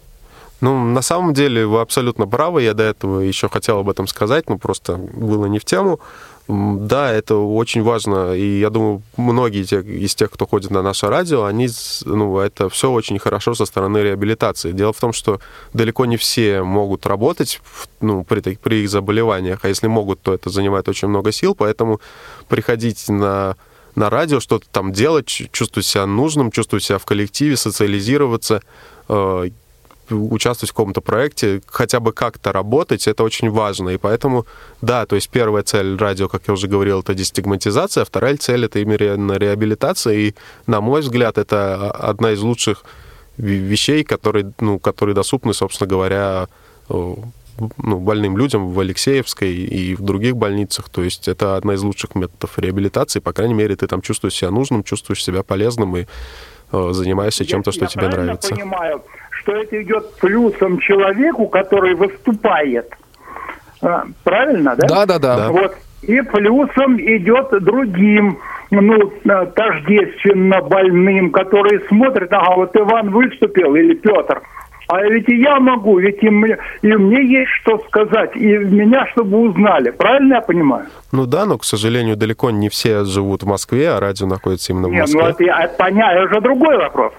Ну, 0.61 0.85
на 0.85 1.03
самом 1.03 1.35
деле 1.35 1.67
вы 1.67 1.81
абсолютно 1.81 2.27
правы. 2.27 2.63
Я 2.63 2.75
до 2.75 2.83
этого 2.83 3.21
еще 3.21 3.49
хотел 3.49 3.79
об 3.79 3.91
этом 3.91 4.07
сказать, 4.07 4.49
но 4.49 4.57
просто 4.57 4.97
было 4.97 5.47
не 5.47 5.59
в 5.59 5.65
тему. 5.65 6.01
Да, 6.49 7.13
это 7.13 7.35
очень 7.35 7.83
важно, 7.83 8.33
и 8.33 8.61
я 8.61 8.71
думаю, 8.71 9.03
многие 9.17 9.63
из 9.63 10.15
тех, 10.15 10.31
кто 10.31 10.47
ходит 10.47 10.71
на 10.71 10.81
наше 10.81 11.09
радио, 11.09 11.45
они, 11.45 11.69
ну, 12.05 12.39
это 12.39 12.69
все 12.69 12.91
очень 12.93 13.19
хорошо 13.19 13.55
со 13.55 13.67
стороны 13.67 13.99
реабилитации. 13.99 14.71
Дело 14.71 14.93
в 14.93 15.01
том, 15.01 15.13
что 15.13 15.41
далеко 15.73 16.07
не 16.07 16.17
все 16.17 16.63
могут 16.63 17.05
работать 17.07 17.61
ну, 18.01 18.23
при, 18.23 18.41
при 18.57 18.85
их 18.85 18.91
заболеваниях, 18.91 19.65
а 19.65 19.69
если 19.69 19.89
могут, 19.89 20.21
то 20.23 20.35
это 20.35 20.49
занимает 20.49 20.89
очень 20.89 21.09
много 21.09 21.33
сил, 21.33 21.57
поэтому 21.57 22.01
приходить 22.49 23.09
на 23.09 23.57
на 23.97 24.11
радио, 24.11 24.41
что-то 24.41 24.67
там 24.71 24.93
делать, 24.93 25.25
чу- 25.25 25.49
чувствовать 25.51 25.87
себя 25.87 26.05
нужным, 26.05 26.51
чувствовать 26.51 26.85
себя 26.85 26.99
в 26.99 27.07
коллективе, 27.07 27.57
социализироваться, 27.57 28.61
э, 29.09 29.49
участвовать 30.11 30.71
в 30.71 30.75
каком-то 30.75 31.01
проекте, 31.01 31.61
хотя 31.67 32.01
бы 32.01 32.13
как-то 32.13 32.53
работать, 32.53 33.07
это 33.09 33.25
очень 33.25 33.51
важно. 33.51 33.91
И 33.91 33.97
поэтому, 33.97 34.47
да, 34.83 35.07
то 35.07 35.17
есть 35.17 35.29
первая 35.31 35.63
цель 35.63 35.97
радио, 35.97 36.29
как 36.29 36.43
я 36.47 36.55
уже 36.55 36.69
говорил, 36.69 37.01
это 37.01 37.15
дестигматизация, 37.15 38.03
а 38.03 38.05
вторая 38.05 38.37
цель 38.37 38.65
это 38.65 38.79
именно 38.79 39.33
реабилитация. 39.35 40.15
И, 40.15 40.35
на 40.67 40.81
мой 40.81 41.01
взгляд, 41.01 41.39
это 41.39 41.91
одна 41.91 42.33
из 42.33 42.41
лучших 42.41 42.85
ве- 43.39 43.59
вещей, 43.59 44.05
которые, 44.05 44.53
ну, 44.61 44.79
которые 44.79 45.15
доступны, 45.15 45.55
собственно 45.55 45.89
говоря, 45.89 46.49
э, 46.89 47.15
ну, 47.79 47.99
больным 47.99 48.37
людям 48.37 48.71
в 48.71 48.81
Алексеевской 48.81 49.55
и 49.55 49.95
в 49.95 50.03
других 50.03 50.37
больницах. 50.37 50.89
То 50.89 51.03
есть 51.03 51.29
это 51.29 51.57
одна 51.57 51.75
из 51.75 51.83
лучших 51.83 52.15
методов 52.15 52.59
реабилитации. 52.59 53.21
По 53.21 53.33
крайней 53.33 53.55
мере, 53.55 53.77
ты 53.77 53.87
там 53.87 54.03
чувствуешь 54.03 54.35
себя 54.35 54.51
нужным, 54.51 54.85
чувствуешь 54.85 55.25
себя 55.25 55.43
полезным 55.43 55.97
и 55.97 56.07
э, 56.73 56.89
занимаешься 56.93 57.45
чем-то, 57.45 57.73
что 57.73 57.85
я 57.85 57.89
тебе 57.89 58.09
нравится. 58.09 58.55
понимаю, 58.55 59.03
что 59.47 59.57
это 59.57 59.81
идет 59.83 60.15
плюсом 60.17 60.79
человеку, 60.81 61.47
который 61.47 61.95
выступает. 61.95 62.93
А, 63.81 64.05
Правильно, 64.25 64.75
да? 64.77 64.87
Да, 64.89 65.07
да, 65.07 65.19
да. 65.19 65.51
Вот. 65.51 65.77
И 66.03 66.21
плюсом 66.21 66.99
идет 67.01 67.49
другим, 67.63 68.39
ну, 68.71 69.13
э, 69.25 69.47
тождественно 69.55 70.61
больным, 70.63 71.31
которые 71.31 71.81
смотрят, 71.89 72.33
ага, 72.33 72.57
вот 72.57 72.77
Иван 72.77 73.11
выступил 73.11 73.75
или 73.75 73.95
Петр, 73.95 74.43
а 74.89 75.03
ведь 75.03 75.29
и 75.29 75.37
я 75.41 75.59
могу, 75.59 75.99
ведь 75.99 76.23
и 76.23 76.31
мне, 76.31 76.59
и 76.83 76.87
мне 76.87 77.25
есть 77.25 77.51
что 77.63 77.79
сказать, 77.89 78.37
и 78.37 78.47
меня 78.47 79.07
чтобы 79.13 79.39
узнали. 79.39 79.91
Правильно 79.91 80.35
я 80.35 80.41
понимаю? 80.43 80.87
Ну 81.11 81.27
да, 81.27 81.45
но, 81.45 81.59
к 81.59 81.65
сожалению, 81.65 82.17
далеко 82.17 82.51
не 82.51 82.69
все 82.69 83.05
живут 83.05 83.43
в 83.43 83.47
Москве, 83.47 83.91
а 83.91 83.99
радио 84.01 84.27
находится 84.27 84.73
именно 84.73 84.89
в 84.89 84.93
Нет, 84.93 85.03
Москве. 85.03 85.23
ну 85.23 85.29
это 85.29 85.45
я 85.45 85.65
это 85.65 85.75
понятно, 85.77 86.19
это 86.19 86.31
уже 86.31 86.41
другой 86.41 86.77
вопрос. 86.77 87.13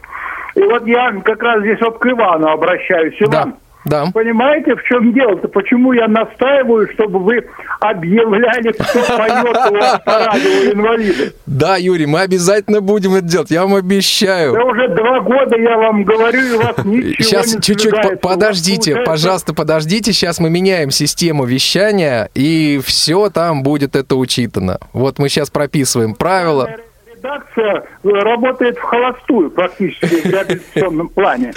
И 0.57 0.63
вот 0.63 0.87
я 0.87 1.11
как 1.23 1.41
раз 1.43 1.61
здесь 1.61 1.79
вот 1.81 1.99
к 1.99 2.05
Ивану 2.07 2.47
обращаюсь. 2.47 3.15
Иван, 3.19 3.53
Да, 3.85 4.03
да. 4.05 4.11
Понимаете, 4.13 4.75
в 4.75 4.83
чем 4.83 5.13
дело-то? 5.13 5.47
Почему 5.47 5.93
я 5.93 6.07
настаиваю, 6.07 6.89
чтобы 6.93 7.19
вы 7.19 7.45
объявляли, 7.79 8.71
кто 8.71 8.99
поет 9.17 9.71
у 9.71 9.75
вас 9.75 10.01
по 10.03 10.11
радио 10.25 10.73
инвалиды? 10.73 11.33
Да, 11.45 11.77
Юрий, 11.77 12.05
мы 12.05 12.21
обязательно 12.21 12.81
будем 12.81 13.13
это 13.13 13.25
делать, 13.25 13.51
я 13.51 13.61
вам 13.63 13.75
обещаю. 13.75 14.53
Да 14.53 14.63
уже 14.63 14.87
два 14.89 15.19
года 15.21 15.57
я 15.57 15.77
вам 15.77 16.03
говорю, 16.03 16.39
и 16.41 16.51
у 16.53 16.61
вас 16.61 16.77
ничего 16.85 17.13
Сейчас 17.23 17.55
не 17.55 17.61
чуть-чуть 17.61 17.91
по- 18.01 18.15
подождите, 18.17 18.91
получается- 18.91 19.11
пожалуйста, 19.11 19.53
подождите. 19.53 20.11
Сейчас 20.11 20.39
мы 20.39 20.49
меняем 20.49 20.89
систему 20.91 21.45
вещания, 21.45 22.29
и 22.33 22.81
все 22.83 23.29
там 23.29 23.63
будет 23.63 23.95
это 23.95 24.15
учитано. 24.15 24.79
Вот 24.93 25.19
мы 25.19 25.29
сейчас 25.29 25.49
прописываем 25.49 26.15
правила. 26.15 26.69
Редакция 27.17 27.84
э, 28.03 28.10
работает 28.10 28.77
в 28.77 28.82
холостую 28.82 29.51
практически 29.51 30.06
в 30.06 30.25
реабилитационном 30.25 31.10
плане. 31.10 31.53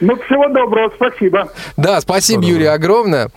Ну, 0.00 0.14
всего 0.16 0.48
доброго, 0.48 0.92
спасибо. 0.94 1.48
Да, 1.78 2.00
спасибо, 2.02 2.44
Юрий, 2.44 2.66
огромное. 2.66 3.30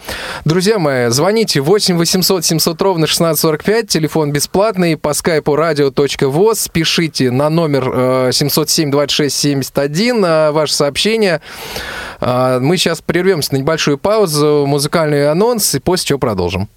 Друзья 0.43 0.77
мои, 0.77 1.09
звоните 1.09 1.61
8 1.61 1.97
800 1.97 2.43
700 2.43 2.81
ровно 2.81 3.05
1645, 3.05 3.87
телефон 3.87 4.31
бесплатный, 4.33 4.97
по 4.97 5.13
скайпу 5.13 5.55
radio.voz, 5.55 6.69
пишите 6.71 7.31
на 7.31 7.49
номер 7.49 7.89
э, 7.93 8.29
707 8.33 8.91
26 8.91 9.35
71 9.35 10.25
э, 10.25 10.51
ваше 10.51 10.73
сообщение. 10.73 11.41
Э, 12.19 12.59
Мы 12.59 12.75
сейчас 12.75 13.01
прервемся 13.01 13.53
на 13.53 13.59
небольшую 13.59 13.97
паузу, 13.97 14.65
музыкальный 14.67 15.29
анонс, 15.29 15.75
и 15.75 15.79
после 15.79 16.07
чего 16.07 16.19
продолжим. 16.19 16.67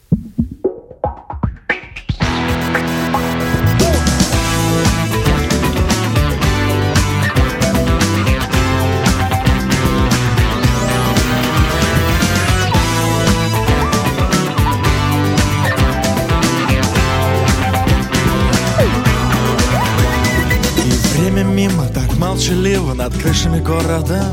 Над 23.02 23.20
крышами 23.20 23.58
города 23.58 24.32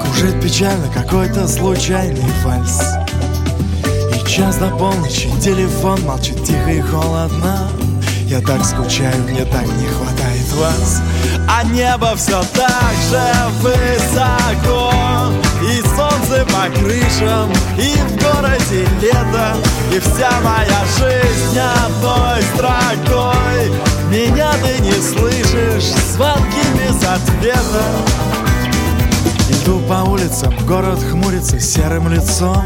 Кружит 0.00 0.40
печально 0.40 0.86
какой-то 0.94 1.48
случайный 1.48 2.22
вальс. 2.44 2.80
И 4.14 4.28
час 4.28 4.56
до 4.58 4.68
полночи 4.68 5.28
телефон 5.40 6.00
молчит 6.02 6.44
тихо 6.44 6.70
и 6.70 6.80
холодно. 6.80 7.68
Я 8.26 8.40
так 8.40 8.64
скучаю, 8.64 9.20
мне 9.24 9.44
так 9.44 9.66
не 9.66 9.88
хватает 9.88 10.52
вас. 10.54 11.02
А 11.48 11.64
небо 11.64 12.14
все 12.14 12.40
так 12.54 12.94
же 13.10 13.22
высоко. 13.62 14.92
И 15.62 15.82
солнце 15.96 16.46
по 16.46 16.70
крышам, 16.78 17.50
и 17.78 17.96
в 17.96 18.22
городе 18.22 18.86
лето. 19.00 19.56
И 19.92 19.98
вся 19.98 20.30
моя 20.42 20.84
жизнь 20.98 21.58
одной 21.58 22.42
строкой 22.54 23.91
Меня 24.12 24.52
ты 24.62 24.78
не 24.82 24.92
слышишь, 24.92 25.90
звонки 26.12 26.60
без 26.76 26.96
ответа. 26.96 27.82
Иду 29.48 29.80
по 29.88 30.06
улицам, 30.06 30.54
город 30.66 30.98
хмурится 31.10 31.58
серым 31.58 32.08
лицом 32.08 32.62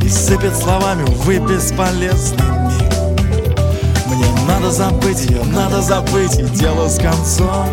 И 0.00 0.08
сыпет 0.08 0.56
словами, 0.56 1.02
увы, 1.08 1.38
бесполезный 1.38 2.46
миг 2.68 3.58
Мне 4.06 4.26
надо 4.46 4.70
забыть 4.70 5.24
ее, 5.28 5.42
надо 5.42 5.82
забыть 5.82 6.38
и 6.38 6.44
дело 6.44 6.88
с 6.88 7.00
концом. 7.00 7.66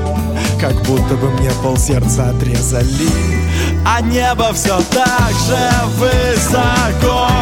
Как 0.59 0.73
будто 0.81 1.15
бы 1.17 1.29
мне 1.33 1.51
полсердца 1.61 2.31
отрезали. 2.31 3.09
А 3.85 4.01
небо 4.01 4.53
все 4.53 4.81
так 4.91 5.33
же 5.47 5.69
высоко 5.99 7.40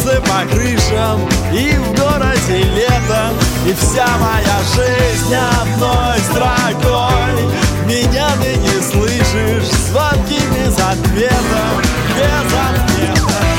солнце 0.00 0.20
по 0.22 0.46
крышам, 0.52 1.20
и 1.52 1.76
в 1.76 1.98
городе 1.98 2.64
лето 2.74 3.32
И 3.66 3.72
вся 3.74 4.06
моя 4.18 4.58
жизнь 4.74 5.34
одной 5.34 6.18
строкой. 6.20 7.44
Меня 7.86 8.28
ты 8.42 8.56
не 8.56 8.82
слышишь, 8.82 9.68
звонки 9.88 10.40
без 10.54 10.74
ответа 10.74 11.62
Без 12.16 12.52
ответа 12.52 13.49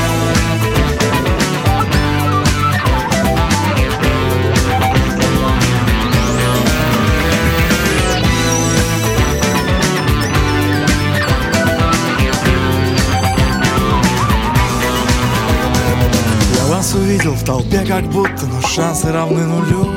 Увидел 16.93 17.33
в 17.35 17.43
толпе 17.45 17.85
как 17.87 18.03
будто, 18.09 18.45
но 18.47 18.61
шансы 18.61 19.11
равны 19.13 19.45
нулю. 19.45 19.87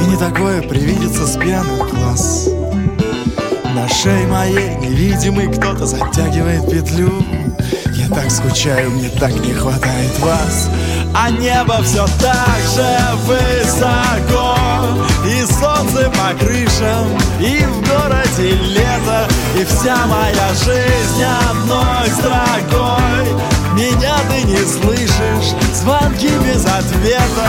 И 0.00 0.06
не 0.06 0.16
такое 0.16 0.60
привидится 0.62 1.24
с 1.26 1.36
пьяных 1.36 1.94
глаз. 1.94 2.48
На 3.72 3.88
шее 3.88 4.26
моей 4.26 4.74
невидимый 4.76 5.46
кто-то 5.46 5.86
затягивает 5.86 6.68
петлю. 6.68 7.12
Я 7.94 8.08
так 8.08 8.30
скучаю, 8.32 8.90
мне 8.90 9.08
так 9.10 9.32
не 9.32 9.52
хватает 9.52 10.18
вас. 10.18 10.68
А 11.14 11.30
небо 11.30 11.80
все 11.84 12.04
так 12.20 12.60
же 12.74 12.98
высоко. 13.24 14.56
И 15.24 15.44
солнце 15.44 16.10
по 16.10 16.36
крышам, 16.36 17.06
и 17.38 17.64
в 17.64 17.88
городе 17.88 18.52
лето. 18.54 19.28
И 19.56 19.64
вся 19.64 20.04
моя 20.06 20.48
жизнь 20.54 21.22
одной 21.22 22.10
строкой 22.10 23.55
меня 23.76 24.16
ты 24.30 24.42
не 24.44 24.56
слышишь, 24.56 25.54
звонки 25.74 26.30
без 26.44 26.64
ответа 26.64 27.48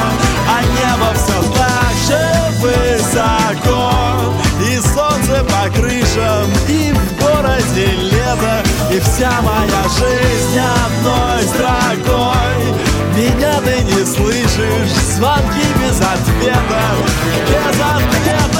А 0.49 0.61
небо 0.61 1.13
все 1.15 1.41
так 1.53 1.93
же 2.05 2.21
высоко. 2.59 4.33
И 4.61 4.77
солнце 4.79 5.43
по 5.45 5.69
крышам, 5.73 6.51
и 6.67 6.91
в 6.91 7.21
городе 7.21 7.85
лето 8.11 8.63
И 8.91 8.99
вся 8.99 9.31
моя 9.41 9.83
жизнь 9.97 10.59
одной 10.59 11.43
строкой. 11.43 12.87
Меня 13.15 13.61
ты 13.61 13.83
не 13.83 14.05
слышишь, 14.05 14.91
звонки 15.15 15.65
без 15.79 15.97
ответа 15.99 16.83
Без 17.47 17.79
ответа 17.79 18.56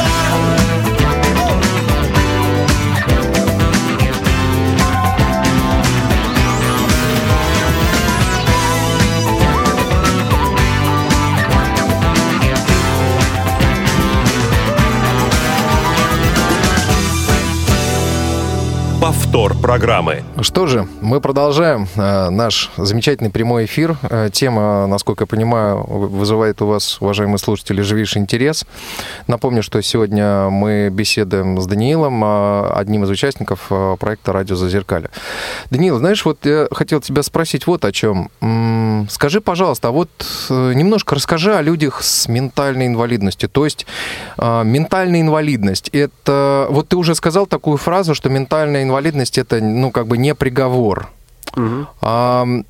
Off. 19.08 19.27
Программы. 19.32 20.24
Что 20.42 20.66
же, 20.68 20.88
мы 21.02 21.20
продолжаем 21.22 21.88
э, 21.96 22.30
наш 22.30 22.72
замечательный 22.78 23.30
прямой 23.30 23.66
эфир. 23.66 23.96
Э, 24.10 24.30
тема, 24.32 24.88
насколько 24.88 25.24
я 25.24 25.28
понимаю, 25.28 25.84
вы- 25.88 26.08
вызывает 26.08 26.62
у 26.62 26.66
вас, 26.68 26.98
уважаемые 27.02 27.38
слушатели, 27.38 27.82
живейший 27.82 28.22
интерес. 28.22 28.66
Напомню, 29.28 29.62
что 29.64 29.82
сегодня 29.84 30.50
мы 30.50 30.90
беседуем 30.90 31.60
с 31.62 31.68
Даниилом, 31.68 32.24
э, 32.24 32.70
одним 32.74 33.04
из 33.04 33.10
участников 33.10 33.68
э, 33.70 33.98
проекта 34.00 34.32
«Радио 34.34 34.56
Зазеркалье». 34.56 35.10
Даниил, 35.70 36.00
знаешь, 36.00 36.24
вот 36.26 36.40
я 36.46 36.68
хотел 36.72 37.00
тебя 37.02 37.22
спросить 37.22 37.68
вот 37.68 37.86
о 37.86 37.92
чем. 37.92 38.30
М, 38.42 39.08
Скажи, 39.10 39.40
пожалуйста, 39.42 39.90
а 39.90 39.92
вот 39.92 40.10
э, 40.50 40.74
немножко 40.74 41.14
расскажи 41.16 41.54
о 41.56 41.62
людях 41.62 42.02
с 42.02 42.28
ментальной 42.28 42.88
инвалидностью. 42.88 43.50
То 43.50 43.66
есть 43.66 43.86
э, 44.38 44.64
ментальная 44.64 45.22
инвалидность, 45.22 45.90
это... 45.90 46.68
Вот 46.72 46.88
ты 46.90 46.96
уже 46.98 47.14
сказал 47.14 47.46
такую 47.46 47.78
фразу, 47.78 48.16
что 48.16 48.30
ментальная 48.30 48.84
инвалидность 48.84 49.17
это, 49.38 49.62
ну, 49.62 49.92
как 49.92 50.08
бы 50.08 50.18
не 50.18 50.36
приговор. 50.36 51.10
А, 52.02 52.44
м, 52.44 52.66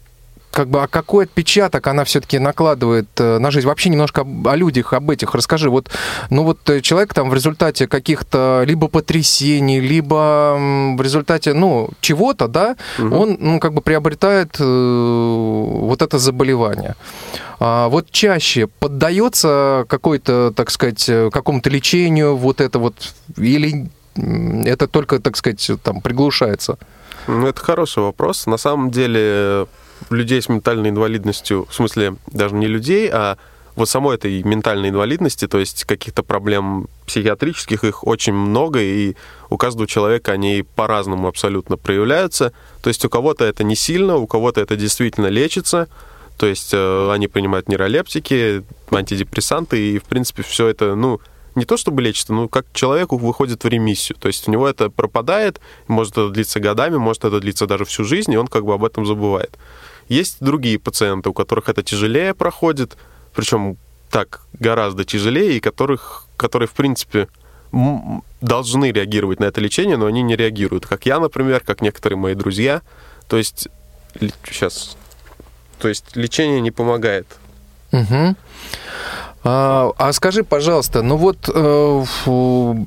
как 0.51 0.69
бы, 0.69 0.81
а 0.81 0.87
какой 0.87 1.25
отпечаток 1.25 1.85
она 1.85 2.03
все-таки 2.03 2.39
накладывает 2.39 3.07
э, 3.19 3.37
на 3.37 3.51
жизнь? 3.51 3.67
Вообще 3.67 3.89
немножко 3.89 4.25
о 4.45 4.55
людях, 4.55 4.93
об 4.93 5.11
этих 5.11 5.35
расскажи. 5.35 5.69
Вот, 5.69 5.91
ну 6.31 6.43
вот 6.43 6.67
э, 6.69 6.81
человек 6.81 7.13
там 7.13 7.29
в 7.29 7.33
результате 7.35 7.87
каких-то 7.87 8.63
либо 8.65 8.87
потрясений, 8.87 9.79
либо 9.79 10.55
в 10.97 11.01
результате, 11.01 11.53
ну, 11.53 11.89
чего-то, 12.01 12.47
да, 12.47 12.75
он, 12.97 13.37
ну, 13.39 13.59
как 13.59 13.73
бы 13.73 13.81
приобретает 13.81 14.55
э, 14.59 14.63
вот 14.63 16.01
это 16.01 16.17
заболевание. 16.17 16.95
А 17.59 17.87
вот 17.89 18.09
чаще 18.11 18.67
поддается 18.67 19.85
какой-то, 19.87 20.51
так 20.55 20.71
сказать, 20.71 21.07
э, 21.09 21.29
какому-то 21.31 21.69
лечению 21.69 22.35
вот 22.35 22.61
это 22.61 22.79
вот, 22.79 23.13
или 23.37 23.89
это 24.17 24.87
только, 24.87 25.19
так 25.19 25.37
сказать, 25.37 25.69
там 25.83 26.01
приглушается? 26.01 26.77
Ну, 27.27 27.47
это 27.47 27.59
хороший 27.59 28.03
вопрос. 28.03 28.45
На 28.45 28.57
самом 28.57 28.91
деле, 28.91 29.67
людей 30.09 30.41
с 30.41 30.49
ментальной 30.49 30.89
инвалидностью, 30.89 31.65
в 31.69 31.73
смысле, 31.73 32.15
даже 32.27 32.55
не 32.55 32.67
людей, 32.67 33.09
а 33.11 33.37
вот 33.75 33.87
самой 33.87 34.15
этой 34.15 34.41
ментальной 34.41 34.89
инвалидности, 34.89 35.47
то 35.47 35.59
есть 35.59 35.85
каких-то 35.85 36.23
проблем 36.23 36.87
психиатрических, 37.05 37.83
их 37.83 38.07
очень 38.07 38.33
много, 38.33 38.81
и 38.81 39.15
у 39.51 39.57
каждого 39.57 39.87
человека 39.87 40.31
они 40.31 40.65
по-разному 40.75 41.27
абсолютно 41.27 41.77
проявляются. 41.77 42.53
То 42.81 42.89
есть 42.89 43.05
у 43.05 43.09
кого-то 43.09 43.45
это 43.45 43.63
не 43.63 43.75
сильно, 43.75 44.17
у 44.17 44.25
кого-то 44.25 44.61
это 44.61 44.75
действительно 44.75 45.27
лечится, 45.27 45.87
то 46.37 46.47
есть 46.47 46.71
э, 46.73 47.11
они 47.11 47.27
принимают 47.27 47.69
нейролептики, 47.69 48.63
антидепрессанты, 48.91 49.91
и, 49.91 49.99
в 49.99 50.03
принципе, 50.03 50.41
все 50.41 50.67
это, 50.67 50.95
ну, 50.95 51.19
не 51.57 51.65
то 51.65 51.75
чтобы 51.75 52.01
лечится, 52.01 52.33
но 52.33 52.47
как 52.47 52.65
человеку 52.71 53.17
выходит 53.17 53.63
в 53.63 53.67
ремиссию. 53.67 54.17
То 54.17 54.27
есть 54.27 54.47
у 54.47 54.51
него 54.51 54.67
это 54.67 54.89
пропадает, 54.89 55.59
может 55.87 56.13
это 56.13 56.29
длиться 56.29 56.59
годами, 56.59 56.97
может 56.97 57.25
это 57.25 57.39
длиться 57.39 57.65
даже 57.65 57.83
всю 57.83 58.03
жизнь, 58.03 58.31
и 58.31 58.37
он 58.37 58.47
как 58.47 58.63
бы 58.63 58.73
об 58.73 58.85
этом 58.85 59.05
забывает. 59.05 59.57
Есть 60.07 60.37
другие 60.39 60.79
пациенты, 60.79 61.29
у 61.29 61.33
которых 61.33 61.67
это 61.67 61.83
тяжелее 61.83 62.33
проходит, 62.33 62.95
причем 63.35 63.77
так 64.09 64.41
гораздо 64.53 65.03
тяжелее, 65.03 65.57
и 65.57 65.59
которых, 65.59 66.27
которые, 66.37 66.67
в 66.67 66.73
принципе, 66.73 67.27
должны 68.41 68.91
реагировать 68.91 69.39
на 69.39 69.45
это 69.45 69.59
лечение, 69.59 69.97
но 69.97 70.05
они 70.05 70.21
не 70.21 70.35
реагируют. 70.35 70.85
Как 70.85 71.05
я, 71.05 71.19
например, 71.19 71.61
как 71.61 71.81
некоторые 71.81 72.17
мои 72.17 72.35
друзья. 72.35 72.81
То 73.27 73.37
есть, 73.37 73.67
сейчас, 74.45 74.95
то 75.79 75.87
есть 75.87 76.15
лечение 76.15 76.61
не 76.61 76.71
помогает. 76.71 77.27
Мгм. 77.91 78.37
А, 79.49 79.93
а 79.97 80.11
скажи, 80.11 80.43
пожалуйста, 80.43 81.01
ну 81.03 81.15
вот 81.15 81.49
э, 81.53 82.03
фу, 82.05 82.85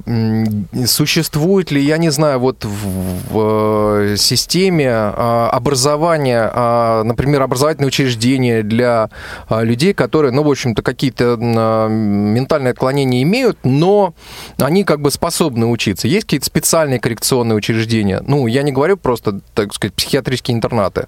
существует 0.85 1.71
ли, 1.71 1.83
я 1.83 1.97
не 1.97 2.11
знаю, 2.11 2.39
вот 2.39 2.67
в, 2.67 3.33
в, 3.33 4.13
э, 4.13 4.17
системе 4.19 4.91
а, 4.93 5.49
образования, 5.51 6.51
а, 6.53 7.03
например, 7.03 7.41
образовательные 7.41 7.89
учреждения 7.89 8.63
для 8.63 9.09
людей, 9.49 9.95
которые, 9.95 10.33
ну, 10.33 10.43
в 10.43 10.51
общем-то, 10.51 10.83
какие-то 10.83 11.37
ментальные 11.39 12.73
отклонения 12.73 13.23
имеют, 13.23 13.57
но 13.65 14.13
они 14.59 14.85
как 14.85 15.01
бы 15.01 15.11
способны 15.11 15.65
учиться. 15.65 16.09
Есть 16.09 16.27
какие-то 16.27 16.45
специальные 16.45 17.01
коррекционные 17.01 17.57
учреждения? 17.57 18.23
Ну, 18.27 18.47
я 18.47 18.63
не 18.65 18.73
говорю 18.73 18.99
просто, 18.99 19.41
так 19.55 19.73
сказать, 19.73 19.95
психиатрические 19.95 20.59
интернаты, 20.59 21.07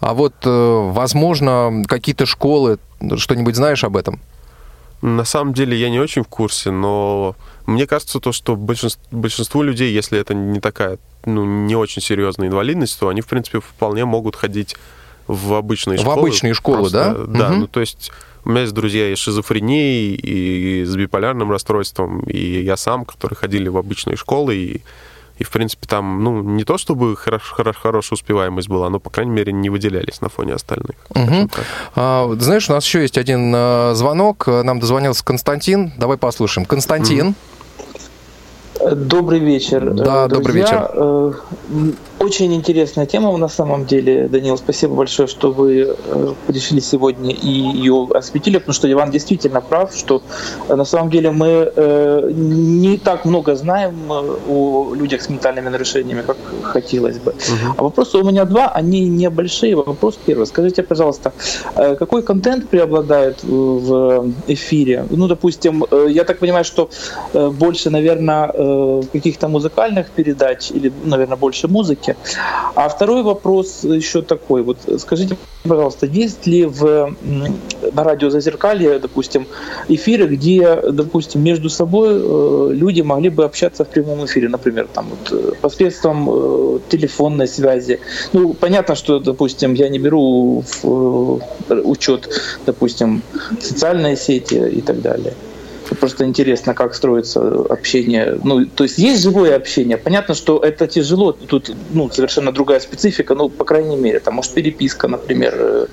а 0.00 0.12
вот, 0.12 0.34
э, 0.44 0.90
возможно, 0.92 1.84
какие-то 1.86 2.26
школы, 2.26 2.80
что-нибудь 3.16 3.54
знаешь 3.54 3.84
об 3.84 3.96
этом? 3.96 4.18
На 5.02 5.24
самом 5.24 5.54
деле 5.54 5.76
я 5.78 5.90
не 5.90 6.00
очень 6.00 6.22
в 6.24 6.28
курсе, 6.28 6.70
но 6.70 7.36
мне 7.66 7.86
кажется 7.86 8.18
то, 8.18 8.32
что 8.32 8.56
большинство, 8.56 9.00
большинству 9.12 9.62
людей, 9.62 9.92
если 9.92 10.18
это 10.18 10.34
не 10.34 10.58
такая, 10.60 10.98
ну, 11.24 11.44
не 11.44 11.76
очень 11.76 12.02
серьезная 12.02 12.48
инвалидность, 12.48 12.98
то 12.98 13.08
они, 13.08 13.20
в 13.20 13.26
принципе, 13.26 13.60
вполне 13.60 14.04
могут 14.04 14.34
ходить 14.34 14.74
в 15.28 15.54
обычные 15.54 15.98
В 15.98 16.00
школы. 16.00 16.18
обычные 16.20 16.54
школы, 16.54 16.90
да? 16.90 17.14
Да, 17.14 17.50
Мгм. 17.50 17.60
ну, 17.60 17.66
то 17.68 17.80
есть 17.80 18.10
у 18.44 18.48
меня 18.50 18.62
есть 18.62 18.72
друзья 18.74 19.10
и 19.10 19.14
с 19.14 19.18
шизофренией, 19.18 20.14
и 20.14 20.84
с 20.84 20.96
биполярным 20.96 21.50
расстройством, 21.52 22.20
и 22.22 22.62
я 22.62 22.76
сам, 22.76 23.04
которые 23.04 23.36
ходили 23.36 23.68
в 23.68 23.76
обычные 23.76 24.16
школы, 24.16 24.56
и, 24.56 24.80
и 25.38 25.44
в 25.44 25.50
принципе, 25.50 25.86
там, 25.86 26.22
ну, 26.24 26.42
не 26.42 26.64
то 26.64 26.78
чтобы 26.78 27.16
хорош, 27.16 27.50
хорош- 27.50 27.76
хорошая 27.76 28.16
успеваемость 28.16 28.68
была, 28.68 28.90
но, 28.90 28.98
по 29.00 29.10
крайней 29.10 29.32
мере, 29.32 29.52
не 29.52 29.70
выделялись 29.70 30.20
на 30.20 30.28
фоне 30.28 30.54
остальных. 30.54 30.96
так. 31.48 31.64
А, 31.94 32.28
знаешь, 32.38 32.68
у 32.68 32.72
нас 32.72 32.84
еще 32.84 33.02
есть 33.02 33.16
один 33.18 33.52
э, 33.54 33.92
звонок. 33.94 34.46
Нам 34.48 34.80
дозвонился 34.80 35.24
Константин. 35.24 35.92
Давай 35.96 36.16
послушаем. 36.18 36.66
Константин. 36.66 37.34
Добрый 38.80 39.40
вечер. 39.40 39.90
Да, 39.92 40.26
э, 40.26 40.28
добрый 40.28 40.54
друзья. 40.54 40.62
вечер. 40.62 40.90
Э, 40.94 41.32
Очень 42.20 42.52
интересная 42.54 43.06
тема 43.06 43.36
на 43.36 43.48
самом 43.48 43.84
деле. 43.86 44.28
Данил, 44.28 44.56
спасибо 44.58 44.94
большое, 44.94 45.28
что 45.28 45.52
вы 45.52 45.94
э, 45.96 46.34
решили 46.48 46.80
сегодня 46.80 47.30
и 47.30 47.48
ее 47.48 48.08
осветили, 48.14 48.58
потому 48.58 48.74
что 48.74 48.90
Иван 48.90 49.10
действительно 49.10 49.60
прав, 49.60 49.94
что 49.94 50.22
э, 50.68 50.74
на 50.76 50.84
самом 50.84 51.10
деле 51.10 51.30
мы 51.30 51.72
э, 51.76 52.30
не 52.32 52.98
так 52.98 53.24
много 53.24 53.54
знаем 53.56 53.94
э, 54.12 54.36
о 54.48 54.94
людях 54.94 55.22
с 55.22 55.28
ментальными 55.28 55.68
нарушениями, 55.68 56.22
как 56.26 56.36
хотелось 56.62 57.18
бы. 57.18 57.34
А 57.76 57.82
вопросы 57.82 58.18
у 58.18 58.24
меня 58.24 58.44
два, 58.44 58.68
они 58.68 59.08
небольшие. 59.08 59.74
Вопрос 59.76 60.18
первый. 60.26 60.46
Скажите, 60.46 60.82
пожалуйста, 60.82 61.32
э, 61.76 61.94
какой 61.96 62.22
контент 62.22 62.68
преобладает 62.68 63.44
э, 63.44 63.46
в 63.48 64.32
эфире? 64.48 65.04
Ну, 65.10 65.28
допустим, 65.28 65.84
э, 65.90 66.06
я 66.10 66.24
так 66.24 66.38
понимаю, 66.38 66.64
что 66.64 66.88
э, 67.34 67.50
больше, 67.50 67.90
наверное, 67.90 68.52
э, 68.68 69.02
каких-то 69.12 69.48
музыкальных 69.48 70.10
передач 70.10 70.70
или, 70.70 70.92
наверное, 71.04 71.36
больше 71.36 71.68
музыки. 71.68 72.16
А 72.74 72.88
второй 72.88 73.22
вопрос 73.22 73.84
еще 73.84 74.22
такой. 74.22 74.62
Вот 74.62 74.78
скажите, 74.98 75.36
пожалуйста, 75.68 76.06
есть 76.06 76.46
ли 76.46 76.64
в, 76.64 77.14
на 77.92 78.04
радио 78.04 78.30
Зазеркалье, 78.30 78.98
допустим, 78.98 79.46
эфиры, 79.88 80.26
где, 80.26 80.76
допустим, 80.92 81.42
между 81.42 81.68
собой 81.68 82.08
э, 82.12 82.70
люди 82.72 83.02
могли 83.02 83.30
бы 83.30 83.44
общаться 83.44 83.84
в 83.84 83.88
прямом 83.88 84.24
эфире, 84.24 84.48
например, 84.48 84.86
там, 84.92 85.06
вот, 85.10 85.32
э, 85.32 85.52
посредством 85.60 86.28
э, 86.30 86.78
телефонной 86.88 87.48
связи? 87.48 88.00
Ну, 88.32 88.54
понятно, 88.54 88.94
что, 88.94 89.18
допустим, 89.18 89.74
я 89.74 89.88
не 89.88 89.98
беру 89.98 90.64
в 90.82 91.40
учет, 91.68 92.28
допустим, 92.66 93.22
социальные 93.60 94.16
сети 94.16 94.54
и 94.54 94.80
так 94.80 95.00
далее. 95.00 95.34
Просто 96.00 96.24
интересно, 96.24 96.74
как 96.74 96.94
строится 96.94 97.40
общение. 97.68 98.38
Ну, 98.42 98.66
то 98.66 98.84
есть 98.84 98.98
есть 98.98 99.22
живое 99.22 99.56
общение. 99.56 99.96
Понятно, 99.96 100.34
что 100.34 100.58
это 100.58 100.86
тяжело. 100.86 101.32
Тут 101.32 101.70
ну, 101.90 102.10
совершенно 102.10 102.52
другая 102.52 102.80
специфика. 102.80 103.34
Ну, 103.34 103.48
по 103.48 103.64
крайней 103.64 103.96
мере, 103.96 104.20
там, 104.20 104.34
может, 104.34 104.52
переписка, 104.54 105.08
например, 105.08 105.54
э, 105.56 105.86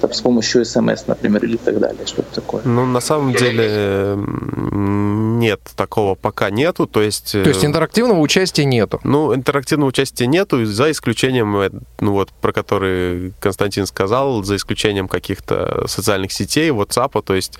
там, 0.00 0.12
с 0.12 0.20
помощью 0.20 0.64
смс, 0.64 1.06
например, 1.06 1.44
или 1.44 1.56
так 1.56 1.78
далее. 1.78 2.06
Что-то 2.06 2.34
такое. 2.34 2.62
Ну, 2.64 2.86
на 2.86 3.00
самом 3.00 3.32
деле, 3.32 4.16
нет, 4.72 5.60
такого 5.76 6.14
пока 6.14 6.50
нету. 6.50 6.86
То 6.86 7.02
есть, 7.02 7.32
То 7.32 7.48
есть 7.48 7.64
интерактивного 7.64 8.20
участия 8.20 8.64
нету. 8.64 9.00
Ну, 9.04 9.34
интерактивного 9.34 9.88
участия 9.88 10.26
нету, 10.26 10.64
за 10.64 10.90
исключением, 10.90 11.56
э, 11.56 11.70
ну 12.00 12.12
вот, 12.12 12.30
про 12.40 12.52
который 12.52 13.32
Константин 13.40 13.86
сказал, 13.86 14.42
за 14.42 14.56
исключением 14.56 15.08
каких-то 15.08 15.84
социальных 15.86 16.32
сетей, 16.32 16.70
WhatsApp, 16.70 17.22
то 17.22 17.34
есть 17.34 17.58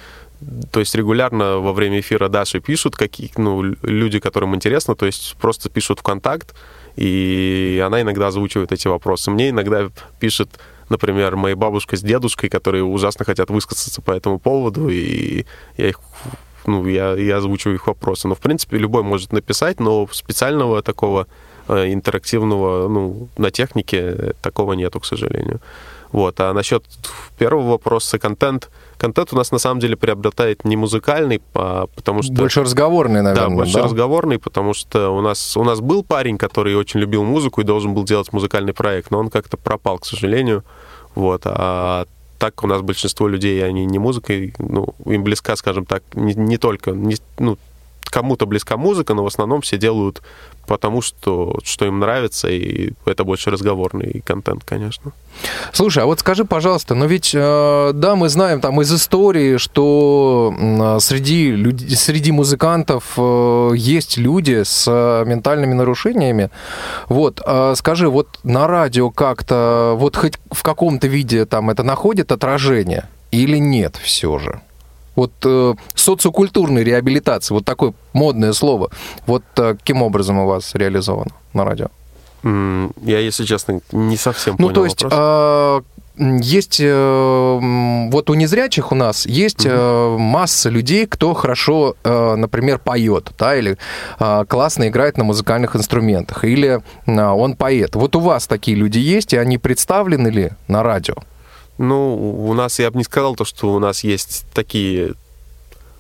то 0.71 0.81
есть 0.81 0.95
регулярно 0.95 1.59
во 1.59 1.73
время 1.73 2.01
эфира 2.01 2.29
Даши 2.29 2.61
пишут 2.61 2.97
какие, 2.97 3.31
ну, 3.37 3.63
люди, 3.83 4.19
которым 4.21 4.55
интересно, 4.55 4.95
то 4.95 5.07
есть 5.07 5.37
просто 5.41 5.69
пишут 5.69 6.01
в 6.01 6.03
контакт, 6.03 6.55
и 6.97 7.83
она 7.85 8.01
иногда 8.03 8.29
озвучивает 8.29 8.73
эти 8.73 8.89
вопросы. 8.89 9.31
Мне 9.31 9.51
иногда 9.51 9.91
пишет, 10.21 10.49
например, 10.89 11.37
моя 11.37 11.57
бабушка 11.57 11.97
с 11.97 12.03
дедушкой, 12.03 12.51
которые 12.51 12.85
ужасно 12.85 13.25
хотят 13.25 13.51
высказаться 13.51 14.03
по 14.03 14.13
этому 14.13 14.39
поводу, 14.39 14.89
и 14.89 15.45
я 15.77 15.89
их 15.89 16.01
ну, 16.67 16.87
я, 16.87 17.15
я 17.15 17.39
озвучиваю 17.39 17.77
их 17.77 17.87
вопросы. 17.87 18.29
Но, 18.29 18.35
в 18.35 18.41
принципе, 18.41 18.79
любой 18.79 19.03
может 19.03 19.33
написать, 19.33 19.81
но 19.81 20.07
специального 20.13 20.83
такого 20.83 21.27
э, 21.69 21.93
интерактивного, 21.93 22.89
ну, 22.89 23.29
на 23.37 23.51
технике 23.51 24.35
такого 24.43 24.75
нету, 24.75 25.01
к 25.01 25.05
сожалению. 25.05 25.61
Вот. 26.13 26.39
А 26.41 26.53
насчет 26.53 26.85
первого 27.39 27.71
вопроса, 27.71 28.19
контент, 28.19 28.71
контент 28.99 29.33
у 29.33 29.37
нас 29.37 29.51
на 29.51 29.59
самом 29.59 29.81
деле 29.81 29.97
приобретает 29.97 30.65
не 30.65 30.77
музыкальный, 30.77 31.43
а 31.55 31.87
потому 31.95 32.23
что... 32.23 32.33
Больше 32.33 32.61
разговорный, 32.63 33.23
наверное, 33.23 33.49
Да, 33.49 33.55
больше 33.55 33.79
разговорный, 33.79 34.39
потому 34.39 34.75
что 34.75 35.11
у 35.11 35.23
нас, 35.23 35.57
у 35.57 35.65
нас 35.65 35.81
был 35.81 36.05
парень, 36.05 36.39
который 36.39 36.77
очень 36.77 37.01
любил 37.01 37.25
музыку 37.25 37.63
и 37.63 37.65
должен 37.65 37.95
был 37.95 38.05
делать 38.05 38.33
музыкальный 38.33 38.75
проект, 38.75 39.11
но 39.11 39.19
он 39.19 39.31
как-то 39.31 39.57
пропал, 39.57 39.99
к 39.99 40.05
сожалению. 40.05 40.65
Вот. 41.15 41.43
А 41.45 42.07
так 42.39 42.63
у 42.65 42.67
нас 42.67 42.83
большинство 42.83 43.29
людей, 43.29 43.65
они 43.65 43.87
не 43.87 43.99
музыкой, 43.99 44.53
ну, 44.59 44.95
им 45.07 45.23
близка, 45.23 45.57
скажем 45.57 45.87
так, 45.87 46.03
не, 46.15 46.35
не 46.35 46.59
только, 46.59 46.91
не, 46.91 47.17
ну, 47.39 47.57
кому-то 48.13 48.47
близка 48.47 48.77
музыка, 48.77 49.15
но 49.15 49.25
в 49.25 49.27
основном 49.27 49.63
все 49.63 49.79
делают 49.79 50.23
потому, 50.67 51.03
что, 51.03 51.59
что 51.65 51.87
им 51.87 51.99
нравится, 51.99 52.49
и 52.49 52.93
это 53.07 53.25
больше 53.25 53.51
разговорный 53.51 54.23
контент, 54.25 54.63
конечно. 54.65 55.13
Слушай, 55.73 56.03
а 56.03 56.07
вот 56.07 56.21
скажи, 56.21 56.45
пожалуйста, 56.45 56.95
но 56.95 57.07
ведь, 57.07 57.35
э, 57.35 57.91
да, 57.95 58.15
мы 58.15 58.29
знаем 58.29 58.61
там 58.61 58.81
из 58.81 58.93
истории, 58.93 59.57
что 59.57 60.55
среди, 61.01 61.51
людей, 61.51 61.97
среди 61.97 62.33
музыкантов 62.33 63.15
э, 63.17 63.71
есть 63.77 64.19
люди 64.19 64.63
с 64.63 64.87
ментальными 65.27 65.75
нарушениями. 65.75 66.51
Вот, 67.09 67.41
скажи, 67.75 68.09
вот 68.09 68.39
на 68.45 68.67
радио 68.67 69.11
как-то, 69.11 69.95
вот 69.97 70.17
хоть 70.17 70.39
в 70.51 70.63
каком-то 70.63 71.09
виде 71.09 71.47
там 71.47 71.71
это 71.71 71.83
находит 71.83 72.31
отражение 72.31 73.09
или 73.31 73.57
нет 73.57 73.97
все 73.97 74.39
же? 74.39 74.61
Вот 75.15 75.33
э, 75.45 75.75
социокультурной 75.95 76.85
реабилитации, 76.85 77.55
вот 77.55 77.65
такое 77.65 77.93
модное 78.13 78.53
слово. 78.53 78.91
Вот 79.27 79.45
э, 79.57 79.75
каким 79.75 80.03
образом 80.03 80.39
у 80.39 80.47
вас 80.47 80.75
реализовано 80.75 81.33
на 81.53 81.65
радио? 81.65 81.89
Я, 82.45 83.21
если 83.21 83.45
честно, 83.45 83.81
не 83.93 84.17
совсем 84.17 84.57
ну, 84.59 84.69
понял 84.69 84.75
то 84.75 84.85
есть, 84.85 85.03
вопрос. 85.03 85.21
Э, 85.21 85.81
есть 86.19 86.81
э, 86.81 87.59
вот 88.11 88.31
у 88.31 88.35
незрячих 88.35 88.93
у 88.93 88.95
нас 88.95 89.25
есть 89.25 89.65
э, 89.65 90.17
масса 90.19 90.69
людей, 90.69 91.07
кто 91.07 91.33
хорошо, 91.35 91.97
э, 92.05 92.35
например, 92.35 92.79
поет, 92.79 93.33
да, 93.39 93.57
или 93.57 93.79
э, 94.19 94.45
классно 94.47 94.89
играет 94.89 95.17
на 95.17 95.25
музыкальных 95.25 95.75
инструментах, 95.75 96.45
или 96.45 96.83
э, 97.07 97.21
он 97.21 97.57
поэт. 97.57 97.95
Вот 97.95 98.15
у 98.17 98.21
вас 98.21 98.47
такие 98.47 98.77
люди 98.77 98.99
есть, 98.99 99.33
и 99.33 99.39
они 99.39 99.57
представлены 99.57 100.29
ли 100.29 100.51
на 100.69 100.83
радио? 100.83 101.15
Ну, 101.83 102.15
у 102.49 102.55
нас, 102.55 102.79
я 102.79 102.93
бы 102.93 102.99
не 102.99 103.03
сказал 103.03 103.35
то, 103.35 103.45
что 103.45 103.75
у 103.75 103.79
нас 103.81 104.05
есть 104.05 104.45
такие 104.55 105.15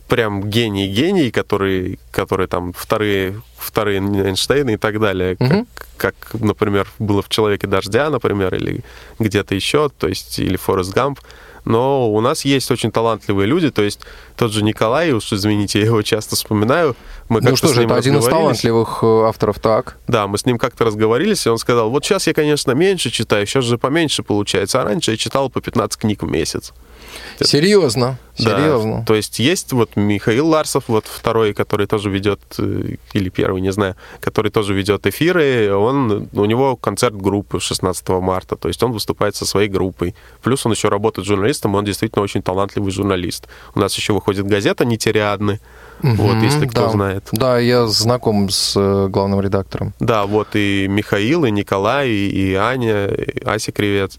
прям 0.07 0.49
гении-гении, 0.49 1.31
которые, 1.31 1.99
которые 2.13 2.47
там 2.47 2.73
вторые, 2.73 3.41
вторые 3.59 3.99
Эйнштейны 3.99 4.75
и 4.75 4.77
так 4.77 5.01
далее, 5.01 5.37
Мгм. 5.41 5.67
как, 5.75 6.15
как, 6.21 6.41
например, 6.41 6.87
было 7.01 7.21
в 7.21 7.29
«Человеке 7.29 7.67
дождя», 7.67 8.11
например, 8.11 8.55
или 8.55 8.85
где-то 9.19 9.57
еще, 9.57 9.89
то 9.89 10.07
есть, 10.07 10.39
или 10.39 10.57
Форест 10.57 10.93
Гамп. 10.93 11.19
Но 11.65 12.11
у 12.13 12.21
нас 12.21 12.45
есть 12.45 12.71
очень 12.71 12.91
талантливые 12.91 13.47
люди, 13.47 13.71
то 13.71 13.83
есть 13.83 14.01
тот 14.37 14.51
же 14.51 14.65
Николай, 14.65 15.13
уж 15.13 15.33
извините, 15.33 15.79
я 15.81 15.87
его 15.87 16.03
часто 16.03 16.35
вспоминаю. 16.35 16.97
Мы 17.29 17.41
Ну 17.41 17.55
что 17.57 17.69
же, 17.69 17.85
это 17.85 17.95
один 17.95 18.17
из 18.17 18.25
талантливых 18.25 18.99
э, 19.03 19.25
авторов, 19.27 19.61
так. 19.61 19.97
Да, 20.09 20.27
мы 20.27 20.39
с 20.39 20.47
ним 20.47 20.59
как-то 20.59 20.85
разговорились, 20.85 21.47
и 21.47 21.49
он 21.49 21.59
сказал, 21.59 21.91
вот 21.91 22.05
сейчас 22.05 22.27
я, 22.27 22.35
конечно, 22.35 22.73
меньше 22.73 23.11
читаю, 23.11 23.47
сейчас 23.47 23.65
же 23.65 23.79
поменьше 23.79 24.23
получается, 24.23 24.81
а 24.81 24.85
раньше 24.85 25.13
я 25.13 25.17
читал 25.17 25.51
по 25.51 25.61
15 25.61 26.01
книг 26.01 26.23
в 26.23 26.29
месяц. 26.29 26.73
Серьезно, 27.41 28.19
Да, 28.39 28.57
серьезно. 28.57 29.05
То 29.07 29.15
есть 29.15 29.39
есть 29.39 29.73
вот 29.73 29.97
Михаил 29.97 30.49
Ларсов, 30.49 30.85
вот 30.89 31.07
второй, 31.07 31.55
который 31.55 31.87
тоже 31.87 32.11
ведет, 32.11 32.41
э, 32.59 32.97
или 33.13 33.29
первый, 33.29 33.61
не 33.61 33.73
знаю, 33.73 33.97
который 34.21 34.51
тоже 34.51 34.75
ведет 34.75 35.07
эфиры, 35.07 35.75
он, 35.75 36.29
у 36.33 36.45
него 36.45 36.77
концерт 36.77 37.17
группы 37.17 37.61
16 37.61 38.09
марта, 38.21 38.57
то 38.57 38.69
есть 38.69 38.83
он 38.83 38.93
выступает 38.93 39.37
со 39.37 39.45
своей 39.47 39.69
группой. 39.69 40.15
Плюс 40.43 40.67
он 40.67 40.73
еще 40.73 40.89
работает 40.89 41.27
журналистом, 41.27 41.75
он 41.75 41.85
действительно 41.85 42.23
очень 42.23 42.43
талантливый 42.43 42.93
журналист. 42.93 43.49
У 43.75 43.81
нас 43.81 43.97
еще 43.97 44.13
выходит 44.13 44.47
газета 44.47 44.85
«Нетериадны», 44.85 45.61
вот, 46.03 46.35
Мгм, 46.35 46.43
если 46.43 46.67
кто 46.67 46.87
да. 46.87 46.91
знает. 46.91 47.29
Да, 47.33 47.59
я 47.59 47.87
знаком 47.87 48.51
с 48.51 48.75
э, 48.77 49.09
главным 49.09 49.41
редактором. 49.41 49.95
Да, 50.01 50.27
вот 50.27 50.49
и 50.55 50.87
Михаил, 50.89 51.45
и 51.45 51.51
Николай, 51.51 52.09
и, 52.09 52.29
и 52.29 52.55
Аня, 52.55 53.07
и 53.07 53.45
Ася 53.45 53.71
Кривец. 53.71 54.19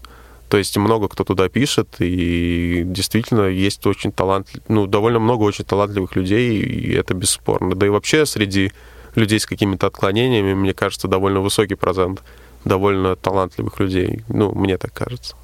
То 0.54 0.58
есть 0.58 0.76
много 0.76 1.08
кто 1.08 1.24
туда 1.24 1.48
пишет, 1.48 1.96
и 1.98 2.84
действительно 2.86 3.48
есть 3.48 3.84
очень 3.88 4.12
талант, 4.12 4.46
ну, 4.68 4.86
довольно 4.86 5.18
много 5.18 5.42
очень 5.42 5.64
талантливых 5.64 6.14
людей, 6.14 6.60
и 6.60 6.92
это 6.92 7.12
бесспорно. 7.12 7.74
Да 7.74 7.86
и 7.86 7.88
вообще 7.88 8.24
среди 8.24 8.70
людей 9.16 9.40
с 9.40 9.46
какими-то 9.46 9.88
отклонениями, 9.88 10.54
мне 10.54 10.72
кажется, 10.72 11.08
довольно 11.08 11.40
высокий 11.40 11.74
процент 11.74 12.22
довольно 12.64 13.16
талантливых 13.16 13.80
людей. 13.80 14.22
Ну, 14.28 14.52
мне 14.54 14.78
так 14.78 14.92
кажется. 14.92 15.34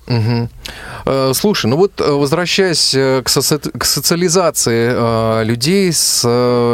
Э, 1.04 1.32
Слушай, 1.34 1.66
ну 1.66 1.76
вот 1.76 2.00
э, 2.00 2.08
возвращаясь 2.08 2.94
э, 2.94 3.22
к, 3.24 3.28
соци- 3.28 3.76
к 3.76 3.84
социализации 3.84 5.44
людей 5.44 5.92
с 5.92 6.24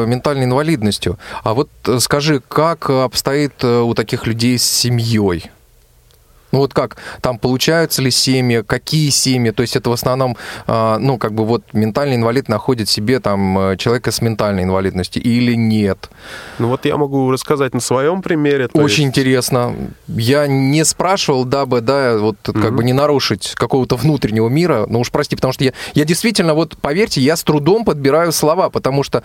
ментальной 0.07 0.45
инвалидностью, 0.45 1.19
а 1.43 1.55
вот 1.55 1.71
скажи, 2.01 2.43
как 2.47 2.91
обстоит 2.91 3.65
у 3.65 3.95
таких 3.95 4.27
людей 4.27 4.59
с 4.59 4.65
семьей? 4.65 5.51
Ну 6.57 6.61
вот 6.63 6.73
как, 6.73 6.97
там 7.21 7.39
получаются 7.39 8.01
ли 8.01 8.11
семьи, 8.11 8.63
какие 8.67 9.11
семьи? 9.11 9.51
То 9.51 9.61
есть 9.61 9.77
это 9.77 9.91
в 9.91 9.93
основном, 9.93 10.39
э, 10.67 10.97
ну 10.99 11.19
как 11.19 11.35
бы 11.35 11.45
вот 11.45 11.63
ментальный 11.75 12.17
инвалид 12.17 12.49
находит 12.49 12.89
себе 12.89 13.21
там 13.21 13.59
э, 13.59 13.77
человека 13.77 14.11
с 14.11 14.23
ментальной 14.23 14.63
инвалидностью 14.63 15.23
или 15.23 15.53
нет? 15.53 16.09
Ну 16.59 16.69
вот 16.69 16.87
я 16.87 16.97
могу 16.97 17.31
рассказать 17.31 17.75
на 17.75 17.81
своем 17.81 18.23
примере. 18.23 18.71
Очень 18.73 19.05
есть- 19.05 19.19
интересно. 19.19 19.77
Я 20.09 20.47
не 20.47 20.83
спрашивал, 20.87 21.45
дабы, 21.45 21.83
да, 21.83 22.17
вот 22.17 22.37
как 22.43 22.57
Мгм. 22.57 22.77
бы 22.77 22.85
не 22.85 22.95
нарушить 22.95 23.53
какого-то 23.55 23.97
внутреннего 23.97 24.49
мира. 24.49 24.87
Ну 24.89 25.01
уж 25.01 25.11
прости, 25.11 25.37
потому 25.37 25.53
что 25.53 25.63
я, 25.65 25.73
я 25.93 26.07
действительно, 26.07 26.55
вот 26.55 26.79
поверьте, 26.81 27.21
я 27.21 27.37
с 27.37 27.43
трудом 27.43 27.85
подбираю 27.85 28.33
слова, 28.33 28.71
потому 28.71 29.03
что 29.03 29.23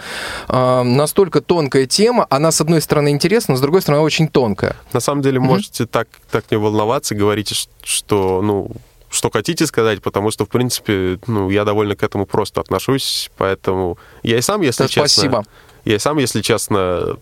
э, 0.50 0.84
настолько 0.84 1.40
тонкая 1.40 1.86
тема, 1.86 2.28
она 2.30 2.52
с 2.52 2.60
одной 2.60 2.82
стороны 2.82 3.08
интересна, 3.12 3.56
с 3.56 3.62
другой 3.62 3.82
стороны 3.82 4.04
очень 4.04 4.28
тонкая. 4.28 4.76
На 4.92 5.00
самом 5.00 5.22
деле 5.22 5.40
можете 5.40 5.86
так, 5.86 6.10
так 6.30 6.44
не 6.52 6.58
волноваться, 6.58 7.16
говорите, 7.22 7.56
что, 7.84 8.42
ну, 8.42 8.72
что 9.10 9.30
хотите 9.30 9.66
сказать, 9.68 10.02
потому 10.02 10.32
что, 10.32 10.46
в 10.46 10.50
принципе, 10.50 11.20
ну, 11.28 11.50
я 11.50 11.66
довольно 11.66 11.96
к 11.96 12.04
этому 12.04 12.26
просто 12.26 12.62
отношусь, 12.62 13.30
поэтому 13.38 13.98
я 14.24 14.38
и 14.38 14.42
сам, 14.42 14.62
если 14.62 14.84
Да, 14.84 14.90
честно... 14.90 15.08
спасибо. 15.08 15.44
Я 15.86 15.96
и 15.96 16.00
сам, 16.00 16.18
если 16.18 16.42
честно, 16.42 17.18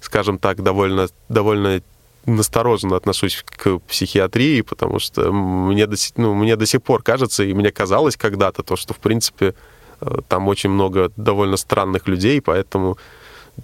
скажем 0.00 0.38
так, 0.38 0.62
довольно, 0.62 1.08
довольно 1.28 1.82
настороженно 2.26 2.96
отношусь 2.96 3.44
к 3.44 3.78
психиатрии, 3.80 4.62
потому 4.62 4.98
что 4.98 5.32
мне 5.32 5.86
до, 5.86 5.96
ну, 6.16 6.34
мне 6.34 6.56
до 6.56 6.66
сих 6.66 6.82
пор 6.82 7.02
кажется, 7.02 7.44
и 7.44 7.54
мне 7.54 7.70
казалось 7.70 8.16
когда-то 8.16 8.62
то, 8.62 8.76
что, 8.76 8.94
в 8.94 8.98
принципе, 8.98 9.54
э, 10.00 10.18
там 10.28 10.48
очень 10.48 10.70
много 10.70 11.10
довольно 11.16 11.56
странных 11.56 12.08
людей, 12.08 12.40
поэтому 12.40 12.96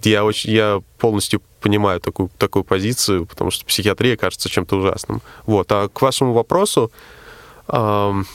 я, 0.03 0.23
очень, 0.23 0.51
я 0.51 0.81
полностью 0.97 1.41
понимаю 1.61 1.99
такую, 1.99 2.29
такую 2.37 2.63
позицию, 2.63 3.25
потому 3.25 3.51
что 3.51 3.65
психиатрия 3.65 4.15
кажется 4.15 4.49
чем-то 4.49 4.77
ужасным. 4.77 5.21
Вот. 5.45 5.71
А 5.71 5.89
к 5.89 6.01
вашему 6.01 6.33
вопросу, 6.33 6.91
ам, 7.67 8.25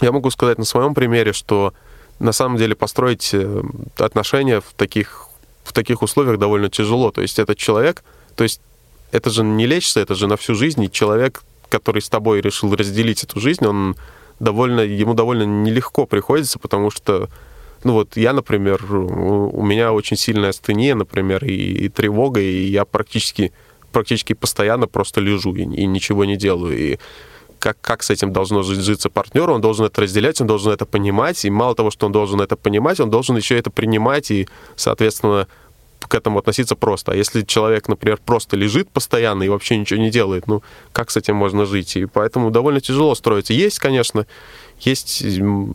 я 0.00 0.12
могу 0.12 0.30
сказать 0.30 0.58
на 0.58 0.64
своем 0.64 0.94
примере, 0.94 1.32
что 1.32 1.72
на 2.18 2.32
самом 2.32 2.56
деле 2.56 2.74
построить 2.74 3.30
э, 3.32 3.62
отношения 3.96 4.60
в 4.60 4.72
таких, 4.76 5.28
в 5.64 5.72
таких 5.72 6.02
условиях 6.02 6.38
довольно 6.38 6.68
тяжело. 6.68 7.10
То 7.10 7.20
есть 7.20 7.38
этот 7.38 7.58
человек, 7.58 8.02
то 8.36 8.44
есть 8.44 8.60
это 9.10 9.30
же 9.30 9.44
не 9.44 9.66
лечится, 9.66 10.00
это 10.00 10.14
же 10.14 10.26
на 10.26 10.36
всю 10.36 10.54
жизнь, 10.54 10.82
и 10.82 10.90
человек, 10.90 11.42
который 11.68 12.02
с 12.02 12.08
тобой 12.08 12.40
решил 12.40 12.74
разделить 12.74 13.24
эту 13.24 13.40
жизнь, 13.40 13.64
он 13.64 13.96
довольно, 14.40 14.80
ему 14.80 15.14
довольно 15.14 15.44
нелегко 15.44 16.06
приходится, 16.06 16.58
потому 16.58 16.90
что 16.90 17.28
ну 17.84 17.94
вот 17.94 18.16
я, 18.16 18.32
например, 18.32 18.84
у 18.94 19.62
меня 19.62 19.92
очень 19.92 20.16
сильная 20.16 20.50
астения, 20.50 20.94
например, 20.94 21.44
и, 21.44 21.54
и 21.54 21.88
тревога, 21.88 22.40
и 22.40 22.64
я 22.64 22.84
практически, 22.84 23.52
практически 23.92 24.32
постоянно 24.32 24.86
просто 24.86 25.20
лежу 25.20 25.54
и, 25.54 25.62
и 25.62 25.86
ничего 25.86 26.24
не 26.24 26.36
делаю. 26.36 26.78
И 26.78 26.98
как, 27.58 27.80
как 27.80 28.02
с 28.02 28.10
этим 28.10 28.32
должно 28.32 28.62
жить, 28.62 28.80
житься 28.80 29.08
партнеру, 29.08 29.54
он 29.54 29.60
должен 29.60 29.86
это 29.86 30.00
разделять, 30.00 30.40
он 30.40 30.48
должен 30.48 30.72
это 30.72 30.84
понимать, 30.84 31.44
и 31.44 31.50
мало 31.50 31.74
того, 31.74 31.90
что 31.90 32.06
он 32.06 32.12
должен 32.12 32.40
это 32.40 32.56
понимать, 32.56 32.98
он 32.98 33.08
должен 33.08 33.36
еще 33.36 33.56
это 33.56 33.70
принимать 33.70 34.30
и, 34.32 34.48
соответственно, 34.74 35.46
к 36.08 36.14
этому 36.14 36.40
относиться 36.40 36.74
просто. 36.74 37.12
А 37.12 37.14
если 37.14 37.42
человек, 37.42 37.88
например, 37.88 38.18
просто 38.24 38.56
лежит 38.56 38.90
постоянно 38.90 39.44
и 39.44 39.48
вообще 39.48 39.76
ничего 39.76 40.00
не 40.00 40.10
делает, 40.10 40.46
ну, 40.46 40.62
как 40.92 41.10
с 41.10 41.16
этим 41.16 41.36
можно 41.36 41.64
жить? 41.64 41.96
И 41.96 42.06
поэтому 42.06 42.50
довольно 42.50 42.80
тяжело 42.80 43.14
строиться. 43.14 43.52
Есть, 43.52 43.78
конечно, 43.78 44.26
есть 44.86 45.24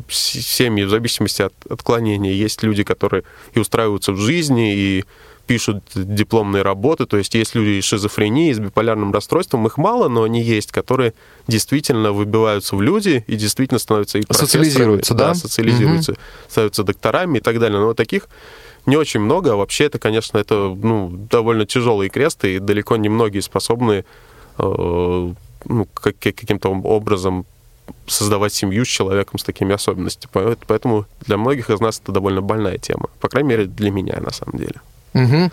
семьи 0.10 0.84
в 0.84 0.90
зависимости 0.90 1.42
от 1.42 1.54
отклонения. 1.70 2.32
Есть 2.32 2.64
люди, 2.64 2.84
которые 2.84 3.24
и 3.54 3.60
устраиваются 3.60 4.12
в 4.12 4.18
жизни, 4.18 4.76
и 4.76 5.06
пишут 5.48 5.84
дипломные 5.96 6.62
работы. 6.62 7.06
То 7.06 7.18
есть 7.18 7.34
есть 7.34 7.56
люди 7.56 7.80
с 7.80 7.86
шизофренией, 7.86 8.54
с 8.54 8.60
биполярным 8.60 9.14
расстройством. 9.14 9.66
Их 9.66 9.78
мало, 9.78 10.10
но 10.10 10.24
они 10.24 10.42
есть, 10.42 10.72
которые 10.72 11.14
действительно 11.48 12.12
выбиваются 12.12 12.76
в 12.76 12.82
люди 12.82 13.24
и 13.28 13.36
действительно 13.36 13.80
становятся 13.80 14.20
и 14.20 14.24
Социализируются, 14.30 15.14
да? 15.14 15.34
социализируются, 15.34 16.16
становятся 16.50 16.84
докторами 16.84 17.38
и 17.38 17.42
так 17.42 17.60
далее. 17.60 17.80
Но 17.80 17.94
таких 17.94 18.28
не 18.86 18.98
очень 18.98 19.22
много, 19.22 19.54
а 19.54 19.56
вообще 19.56 19.86
это, 19.86 20.00
конечно, 20.00 20.38
это 20.38 20.76
ну, 20.76 21.10
довольно 21.32 21.66
тяжелый 21.66 22.10
крест, 22.10 22.44
и 22.46 22.60
далеко 22.60 22.98
не 22.98 23.10
многие 23.10 23.40
способны 23.40 24.06
э, 24.58 25.34
ну, 25.66 25.88
как- 25.94 26.20
каким-то 26.20 26.70
образом 26.70 27.46
создавать 28.08 28.54
семью 28.54 28.86
с 28.86 28.88
человеком 28.88 29.40
с 29.40 29.44
такими 29.44 29.74
особенностями. 29.74 30.32
Поэ- 30.34 30.58
Поэтому 30.68 31.06
для 31.26 31.38
многих 31.38 31.70
из 31.70 31.80
нас 31.80 32.00
это 32.04 32.12
довольно 32.12 32.42
больная 32.42 32.78
тема. 32.78 33.08
По 33.20 33.30
крайней 33.30 33.50
мере, 33.50 33.66
для 33.66 33.92
меня 33.92 34.18
на 34.20 34.32
самом 34.32 34.58
деле. 34.58 34.76
Мгм. 35.14 35.52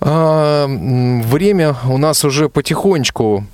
А, 0.00 0.66
время 0.68 1.76
у 1.88 1.98
нас 1.98 2.24
уже 2.24 2.48
потихонечку 2.48 3.44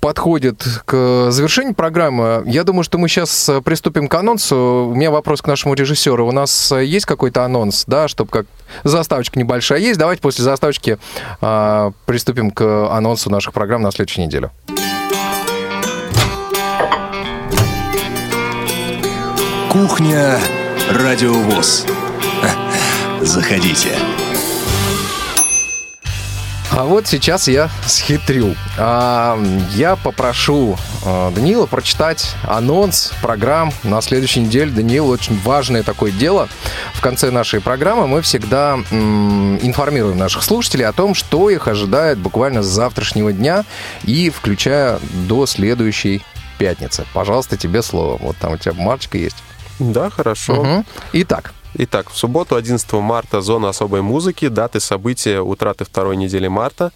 подходит 0.00 0.64
к 0.86 1.30
завершению 1.30 1.74
программы. 1.74 2.42
Я 2.46 2.64
думаю, 2.64 2.84
что 2.84 2.96
мы 2.96 3.08
сейчас 3.08 3.50
приступим 3.64 4.08
к 4.08 4.14
анонсу. 4.14 4.88
У 4.90 4.94
меня 4.94 5.10
вопрос 5.10 5.42
к 5.42 5.46
нашему 5.46 5.74
режиссеру. 5.74 6.26
У 6.26 6.32
нас 6.32 6.72
э, 6.72 6.84
есть 6.86 7.04
какой-то 7.04 7.44
анонс, 7.44 7.84
да, 7.86 8.08
чтобы 8.08 8.30
как 8.30 8.46
заставочка 8.82 9.38
небольшая 9.38 9.78
есть. 9.78 9.98
Давайте 9.98 10.22
после 10.22 10.42
заставочки 10.42 10.98
а, 11.42 11.92
приступим 12.06 12.50
к 12.50 12.90
анонсу 12.90 13.28
наших 13.28 13.52
программ 13.52 13.82
на 13.82 13.92
следующей 13.92 14.22
неделе. 14.24 14.50
Кухня 19.70 20.36
Радиовоз. 20.90 21.86
Заходите. 23.20 23.90
А 26.72 26.82
вот 26.82 27.06
сейчас 27.06 27.46
я 27.46 27.70
схитрю. 27.86 28.56
А, 28.76 29.40
Я 29.72 29.94
попрошу 29.94 30.76
а, 31.06 31.30
Даниила 31.30 31.66
прочитать 31.66 32.34
анонс 32.42 33.12
программ 33.22 33.72
на 33.84 34.00
следующей 34.00 34.40
неделе. 34.40 34.72
Даниил, 34.72 35.08
очень 35.08 35.40
важное 35.42 35.84
такое 35.84 36.10
дело. 36.10 36.48
В 36.94 37.00
конце 37.00 37.30
нашей 37.30 37.60
программы 37.60 38.08
мы 38.08 38.22
всегда 38.22 38.74
информируем 38.90 40.18
наших 40.18 40.42
слушателей 40.42 40.86
о 40.86 40.92
том, 40.92 41.14
что 41.14 41.48
их 41.48 41.68
ожидает 41.68 42.18
буквально 42.18 42.64
с 42.64 42.66
завтрашнего 42.66 43.32
дня 43.32 43.64
и 44.02 44.30
включая 44.30 44.98
до 45.28 45.46
следующей 45.46 46.22
пятницы. 46.58 47.06
Пожалуйста, 47.14 47.56
тебе 47.56 47.82
слово. 47.82 48.18
Вот 48.20 48.36
там 48.36 48.54
у 48.54 48.58
тебя 48.58 48.72
бумажечка 48.72 49.16
есть. 49.16 49.36
Да, 49.80 50.10
хорошо. 50.10 50.54
Мгм. 50.62 50.84
Итак, 51.14 51.52
Итак, 51.74 52.10
в 52.10 52.16
субботу, 52.16 52.56
11 52.56 53.00
марта, 53.00 53.40
зона 53.40 53.68
особой 53.68 54.02
музыки, 54.02 54.48
даты 54.48 54.80
события 54.80 55.40
утраты 55.40 55.84
второй 55.84 56.16
недели 56.16 56.48
марта. 56.48 56.90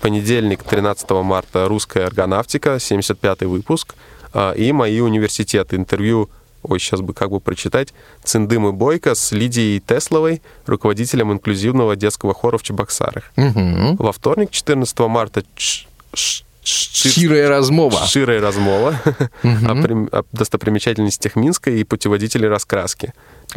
Понедельник, 0.00 0.62
13 0.62 1.10
марта, 1.22 1.66
русская 1.68 2.04
эргонавтика, 2.04 2.76
75-й 2.78 3.46
выпуск. 3.46 3.94
А, 4.32 4.52
И 4.52 4.70
мои 4.72 5.00
университеты. 5.00 5.74
Интервью, 5.76 6.30
ой, 6.62 6.78
сейчас 6.78 7.00
бы 7.00 7.14
как 7.14 7.30
бы 7.30 7.40
прочитать, 7.40 7.92
Циндым 8.24 8.68
и 8.68 8.72
Бойко 8.72 9.14
с 9.16 9.32
Лидией 9.32 9.80
Тесловой, 9.80 10.40
руководителем 10.66 11.32
инклюзивного 11.32 11.96
детского 11.96 12.32
хора 12.32 12.58
в 12.58 12.62
Чебоксарах. 12.62 13.24
мгм. 13.36 13.96
Во 13.96 14.12
вторник, 14.12 14.50
14 14.52 15.08
марта, 15.08 15.42
Ч- 15.56 15.86
Ширая 16.64 17.48
размова. 17.48 18.06
Ширая 18.06 18.40
размова 18.40 18.94
Мгм. 19.42 19.70
о 19.70 19.82
прим- 19.82 20.08
о 20.12 20.22
достопримечательностях 20.32 21.34
Минска 21.36 21.70
и 21.70 21.82
путеводители 21.84 22.46
раскраски. 22.46 23.12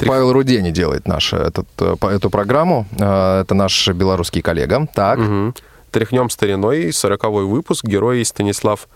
Павел 0.06 0.34
Рудени 0.34 0.72
делает 0.72 1.08
нашу, 1.08 1.38
этот, 1.38 1.68
э, 1.80 1.96
эту 2.10 2.30
программу. 2.30 2.88
Э, 3.00 3.42
Это 3.42 3.54
наш 3.54 3.88
белорусский 3.90 4.42
коллега. 4.42 4.88
Так. 4.96 5.20
Мгм. 5.20 5.54
Тряхнем 5.92 6.30
стариной, 6.30 6.92
сороковой 6.92 7.46
выпуск, 7.46 7.86
герой 7.86 8.26
Станислав 8.26 8.88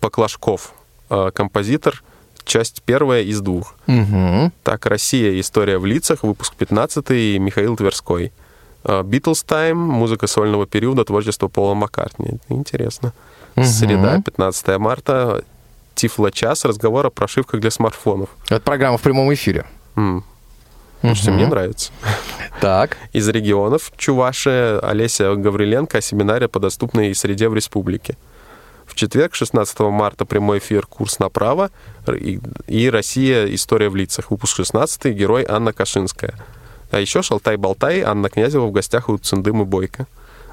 Поклашков, 0.00 0.72
э, 1.10 1.30
композитор, 1.34 2.02
часть 2.44 2.82
первая 2.84 3.22
из 3.22 3.40
двух. 3.40 3.74
Мгм. 3.86 4.52
Так, 4.62 4.86
Россия, 4.86 5.38
история 5.40 5.78
в 5.78 5.86
лицах, 5.86 6.22
выпуск 6.22 6.54
15 6.56 7.38
Михаил 7.38 7.76
Тверской. 7.76 8.32
Битлз 9.04 9.42
Тайм, 9.44 9.78
музыка 9.78 10.26
сольного 10.26 10.66
периода, 10.66 11.04
творчество 11.04 11.48
Пола 11.48 11.74
Маккартни. 11.74 12.38
Интересно. 12.48 13.12
Мгм. 13.56 13.66
Среда, 13.66 14.20
15 14.20 14.78
марта, 14.78 15.42
Тифло 15.94 16.30
час, 16.30 16.64
разговор 16.64 17.06
о 17.06 17.10
прошивках 17.10 17.60
для 17.60 17.70
смартфонов. 17.70 18.28
Это 18.48 18.60
программа 18.60 18.98
в 18.98 19.02
прямом 19.02 19.32
эфире. 19.32 19.64
М. 19.96 20.24
Слушайте, 21.00 21.30
Мгм. 21.30 21.38
мне 21.40 21.46
нравится. 21.48 21.92
Так. 22.60 22.96
Из 23.12 23.28
регионов 23.28 23.92
Чувашия 23.96 24.78
Олеся 24.80 25.34
Гавриленко 25.34 25.98
о 25.98 26.00
семинаре 26.00 26.48
по 26.48 26.58
доступной 26.60 27.14
среде 27.14 27.48
в 27.48 27.54
республике. 27.54 28.16
В 28.86 28.94
четверг, 28.94 29.34
16 29.34 29.90
марта, 29.90 30.24
прямой 30.26 30.58
эфир 30.58 30.86
«Курс 30.86 31.18
направо» 31.18 31.70
и 32.66 32.90
«Россия. 32.90 33.46
История 33.54 33.88
в 33.88 33.96
лицах». 33.96 34.30
Выпуск 34.30 34.56
16 34.56 35.12
герой 35.12 35.44
Анна 35.48 35.72
Кашинская. 35.72 36.34
А 36.94 37.00
еще 37.00 37.22
«Шалтай-болтай» 37.22 38.02
Анна 38.02 38.28
Князева 38.28 38.66
в 38.66 38.70
гостях 38.70 39.08
у 39.08 39.18
Циндымы 39.18 39.64
Бойко. 39.64 40.06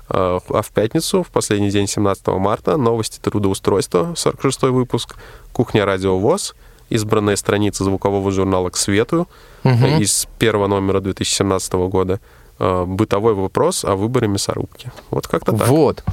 А 0.09 0.39
а 0.49 0.61
в 0.63 0.71
пятницу, 0.71 1.21
в 1.21 1.27
последний 1.27 1.69
день 1.69 1.87
17 1.87 2.27
марта, 2.29 2.77
новости 2.77 3.19
трудоустройства, 3.19 4.13
46 4.15 4.63
выпуск, 4.63 5.17
«Кухня 5.53 5.85
Радио 5.85 6.17
ВОЗ», 6.17 6.55
избранные 6.89 7.37
страницы 7.37 7.83
звукового 7.83 8.31
журнала 8.31 8.71
«К 8.71 8.77
свету» 8.77 9.27
Мгм. 9.63 10.01
из 10.01 10.27
первого 10.39 10.65
номера 10.65 10.99
2017 10.99 11.73
года, 11.87 12.19
«Бытовой 12.85 13.33
вопрос 13.33 13.83
о 13.83 13.95
выборе 13.95 14.27
мясорубки». 14.27 14.91
Вот 15.09 15.27
как-то 15.27 15.53
так. 15.53 15.67
Вот. 15.67 16.03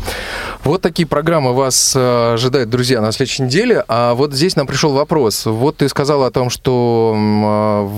Вот 0.65 0.83
такие 0.83 1.07
программы 1.07 1.55
вас 1.55 1.95
э, 1.95 2.35
ожидают, 2.35 2.71
друзья, 2.71 3.01
на 3.01 3.13
следующей 3.13 3.45
неделе. 3.45 3.85
А 3.89 4.15
вот 4.15 4.33
здесь 4.33 4.57
нам 4.57 4.67
пришел 4.67 4.93
вопрос. 4.93 5.47
Вот 5.47 5.79
ты 5.79 5.89
сказал 5.89 6.25
о 6.25 6.31
том, 6.31 6.51
что 6.51 7.15
а, 7.17 7.89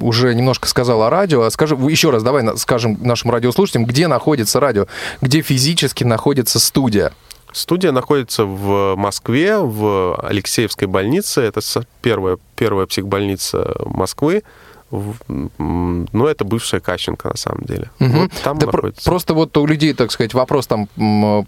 уже 0.00 0.34
немножко 0.34 0.68
сказал 0.68 1.02
о 1.02 1.10
радио. 1.10 1.42
А 1.42 1.50
скажи 1.50 1.74
еще 1.74 2.10
раз, 2.10 2.22
давай 2.22 2.56
скажем 2.58 2.98
нашим 3.00 3.30
радиослушателям, 3.30 3.86
где 3.86 4.08
находится 4.08 4.60
радио, 4.60 4.86
где 5.20 5.42
физически 5.42 6.04
находится 6.04 6.58
студия. 6.58 7.12
Студия 7.52 7.90
находится 7.90 8.44
в 8.44 8.96
Москве, 8.96 9.56
в 9.58 10.18
Алексеевской 10.22 10.86
больнице. 10.86 11.40
Это 11.40 11.60
первая, 12.02 12.36
первая 12.54 12.86
психбольница 12.86 13.74
Москвы. 13.86 14.42
Ну, 14.90 16.26
это 16.26 16.44
бывшая 16.44 16.80
Кащенко, 16.80 17.28
на 17.28 17.36
самом 17.36 17.62
деле. 17.64 17.90
Мгм. 17.98 18.20
Вот 18.20 18.30
там 18.44 18.58
Да 18.58 18.66
про- 18.66 18.76
находится. 18.76 19.04
просто 19.04 19.34
вот 19.34 19.56
у 19.56 19.66
людей, 19.66 19.92
так 19.94 20.12
сказать, 20.12 20.32
вопрос 20.34 20.66
там 20.66 20.86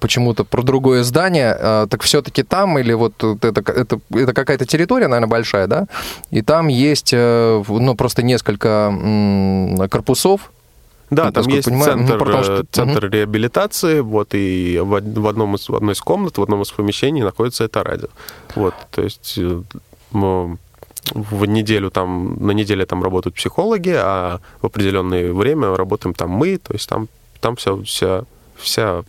почему-то 0.01 0.45
про 0.45 0.63
другое 0.63 1.03
здание, 1.05 1.57
а, 1.59 1.87
так 1.87 2.03
все-таки 2.03 2.43
там 2.43 2.79
или 2.79 2.93
вот 2.95 3.23
это, 3.23 3.61
это, 3.73 4.01
это 4.11 4.33
какая-то 4.35 4.67
территория, 4.67 5.09
наверное, 5.09 5.31
большая, 5.31 5.67
да? 5.67 5.87
И 6.31 6.43
там 6.43 6.69
есть, 6.69 7.13
э, 7.13 7.63
ну, 7.69 7.95
просто 7.95 8.23
несколько 8.23 8.69
м, 8.93 9.89
корпусов. 9.89 10.51
Да, 11.11 11.25
Ну, 11.27 11.33
там 11.33 11.47
есть 11.49 11.65
понимаю, 11.69 11.93
центр, 11.93 12.13
ну, 12.15 12.19
потому 12.19 12.43
что- 12.45 12.61
э, 12.61 12.65
центр 12.71 13.09
реабилитации, 13.09 14.01
вот, 14.01 14.35
и 14.35 14.79
в, 14.79 14.89
в 15.21 15.27
одном 15.27 15.55
из, 15.55 15.69
в 15.69 15.75
одной 15.75 15.95
из 15.95 16.01
комнат, 16.01 16.37
в 16.39 16.43
одном 16.43 16.61
из 16.63 16.71
помещений 16.71 17.23
находится 17.23 17.65
это 17.65 17.83
радио. 17.83 18.09
Вот, 18.57 18.75
то 18.91 19.01
есть 19.03 19.39
э, 19.39 19.63
в 21.13 21.45
неделю 21.47 21.91
там, 21.91 22.37
на 22.47 22.53
неделе 22.53 22.87
там 22.87 23.03
работают 23.03 23.37
психологи, 23.37 23.95
а 23.97 24.41
в 24.61 24.67
определенное 24.67 25.33
время 25.33 25.77
работаем 25.77 26.15
там 26.15 26.31
мы, 26.31 26.59
то 26.59 26.73
есть 26.73 26.89
там, 26.89 27.09
там 27.41 27.57
вся, 27.57 27.77
вся, 27.83 28.25
вся 28.57 29.05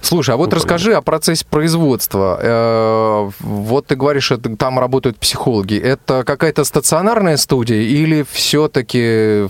Слушай, 0.00 0.34
а 0.34 0.36
вот 0.36 0.50
Ну, 0.50 0.56
расскажи 0.56 0.94
о 0.94 1.02
процессе 1.02 1.44
производства. 1.44 2.38
Э, 2.40 3.30
Вот 3.40 3.86
ты 3.86 3.96
говоришь, 3.96 4.30
это, 4.30 4.56
там 4.56 4.78
работают 4.78 5.18
психологи. 5.18 5.76
Это 5.76 6.24
какая-то 6.24 6.64
стационарная 6.64 7.36
студия 7.36 7.82
или 7.82 8.24
все-таки 8.30 9.48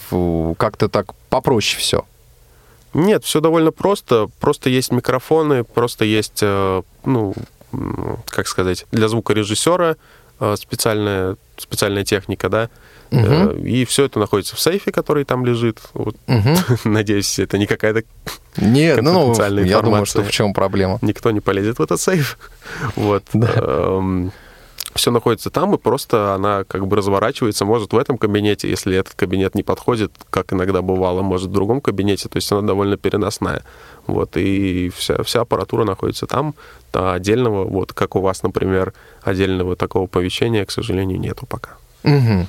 как-то 0.56 0.88
так 0.88 1.14
попроще 1.28 1.78
все? 1.78 2.04
Нет, 2.94 3.24
все 3.24 3.40
довольно 3.40 3.70
просто. 3.70 4.28
Просто 4.40 4.70
есть 4.70 4.92
микрофоны, 4.92 5.62
просто 5.62 6.04
есть, 6.04 6.40
э, 6.42 6.82
ну, 7.04 7.34
как 8.26 8.48
сказать, 8.48 8.86
для 8.90 9.08
звукорежиссера 9.08 9.96
специальная, 10.56 11.36
специальная 11.56 12.04
техника, 12.04 12.48
да. 12.48 12.68
Э, 13.10 13.56
И 13.64 13.84
все 13.84 14.04
это 14.04 14.18
находится 14.18 14.54
в 14.54 14.60
сейфе, 14.60 14.92
который 14.92 15.24
там 15.24 15.44
лежит. 15.44 15.80
Вот, 15.94 16.16
Надеюсь, 16.84 17.38
это 17.38 17.58
не 17.58 17.66
какая-то 17.66 18.02
Нет, 18.56 19.00
ну, 19.02 19.34
я 19.64 19.80
думаю, 19.80 20.04
что 20.06 20.22
в 20.22 20.30
чем 20.30 20.52
проблема. 20.52 20.98
Никто 21.02 21.30
не 21.30 21.40
полезет 21.40 21.78
в 21.78 21.82
этот 21.82 22.00
сейф. 22.00 22.38
Вот. 22.96 23.24
Все 24.98 25.10
находится 25.10 25.50
там, 25.50 25.74
и 25.74 25.78
просто 25.78 26.34
она 26.34 26.64
как 26.64 26.86
бы 26.86 26.96
разворачивается, 26.96 27.64
может 27.64 27.92
в 27.92 27.98
этом 27.98 28.18
кабинете, 28.18 28.68
если 28.68 28.96
этот 28.96 29.14
кабинет 29.14 29.54
не 29.54 29.62
подходит, 29.62 30.12
как 30.30 30.52
иногда 30.52 30.82
бывало, 30.82 31.22
может 31.22 31.48
в 31.48 31.52
другом 31.52 31.80
кабинете, 31.80 32.28
то 32.28 32.36
есть 32.36 32.50
она 32.52 32.62
довольно 32.62 32.96
переносная. 32.96 33.62
Вот, 34.06 34.36
и 34.36 34.90
вся, 34.94 35.22
вся 35.22 35.42
аппаратура 35.42 35.84
находится 35.84 36.26
там, 36.26 36.54
а 36.92 37.14
отдельного, 37.14 37.64
вот 37.64 37.92
как 37.92 38.16
у 38.16 38.20
вас, 38.20 38.42
например, 38.42 38.92
отдельного 39.22 39.76
такого 39.76 40.06
помещения, 40.06 40.64
к 40.64 40.70
сожалению, 40.70 41.20
нету 41.20 41.46
пока. 41.46 41.76
Мгм. 42.08 42.46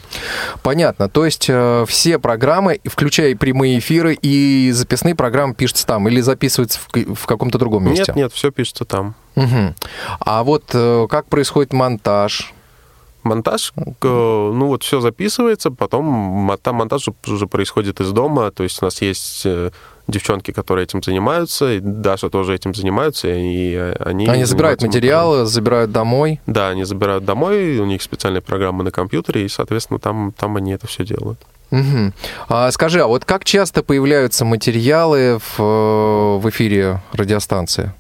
Понятно. 0.64 1.10
То 1.10 1.26
есть 1.26 1.48
э, 1.50 1.86
все 1.88 2.18
программы, 2.18 2.80
включая 2.86 3.30
и 3.30 3.36
прямые 3.36 3.80
эфиры, 3.80 4.18
и 4.22 4.72
записные 4.72 5.16
программы 5.16 5.54
пишутся 5.54 5.86
там 5.86 6.08
или 6.08 6.22
записываются 6.22 6.80
в, 6.80 7.16
в 7.16 7.26
каком-то 7.26 7.58
другом 7.58 7.86
месте? 7.86 8.06
Нет, 8.08 8.16
нет, 8.16 8.34
все 8.34 8.52
пишется 8.52 8.86
там. 8.86 9.16
Мгм. 9.36 9.76
А 10.20 10.44
вот 10.44 10.64
э, 10.74 11.08
как 11.10 11.26
происходит 11.28 11.74
монтаж? 11.74 12.54
Монтаж, 13.24 13.74
э, 13.76 13.84
ну 14.02 14.68
вот 14.68 14.84
все 14.84 15.02
записывается, 15.02 15.72
потом 15.72 16.58
там 16.62 16.76
монтаж 16.76 17.10
уже 17.28 17.48
происходит 17.48 18.00
из 18.00 18.12
дома, 18.12 18.50
то 18.52 18.64
есть 18.64 18.82
у 18.82 18.86
нас 18.86 19.02
есть 19.02 19.42
э, 19.46 19.72
девчонки, 20.12 20.52
которые 20.52 20.84
этим 20.84 21.02
занимаются, 21.04 21.74
и 21.74 21.80
Даша 21.80 22.30
тоже 22.30 22.56
этим 22.56 22.74
занимаются, 22.74 23.28
и 23.28 23.76
они... 24.00 24.28
Они 24.28 24.46
забирают 24.46 24.82
материалы, 24.82 25.46
забирают 25.46 25.92
домой. 25.92 26.40
Да, 26.46 26.70
они 26.70 26.84
забирают 26.84 27.26
домой, 27.26 27.78
у 27.80 27.86
них 27.86 28.02
специальные 28.02 28.42
программы 28.42 28.84
на 28.84 28.92
компьютере, 28.92 29.46
и, 29.46 29.50
соответственно, 29.50 30.00
там, 30.00 30.34
там 30.38 30.56
они 30.58 30.74
это 30.74 30.88
все 30.88 31.04
делают. 31.06 31.40
Мгм. 31.72 32.14
А, 32.48 32.72
скажи, 32.72 33.00
а 33.00 33.08
вот 33.08 33.26
как 33.26 33.46
часто 33.46 33.84
появляются 33.84 34.44
материалы 34.44 35.40
в, 35.40 35.60
э, 35.60 36.38
в 36.40 36.50
эфире 36.50 37.02
радиостанции? 37.14 37.94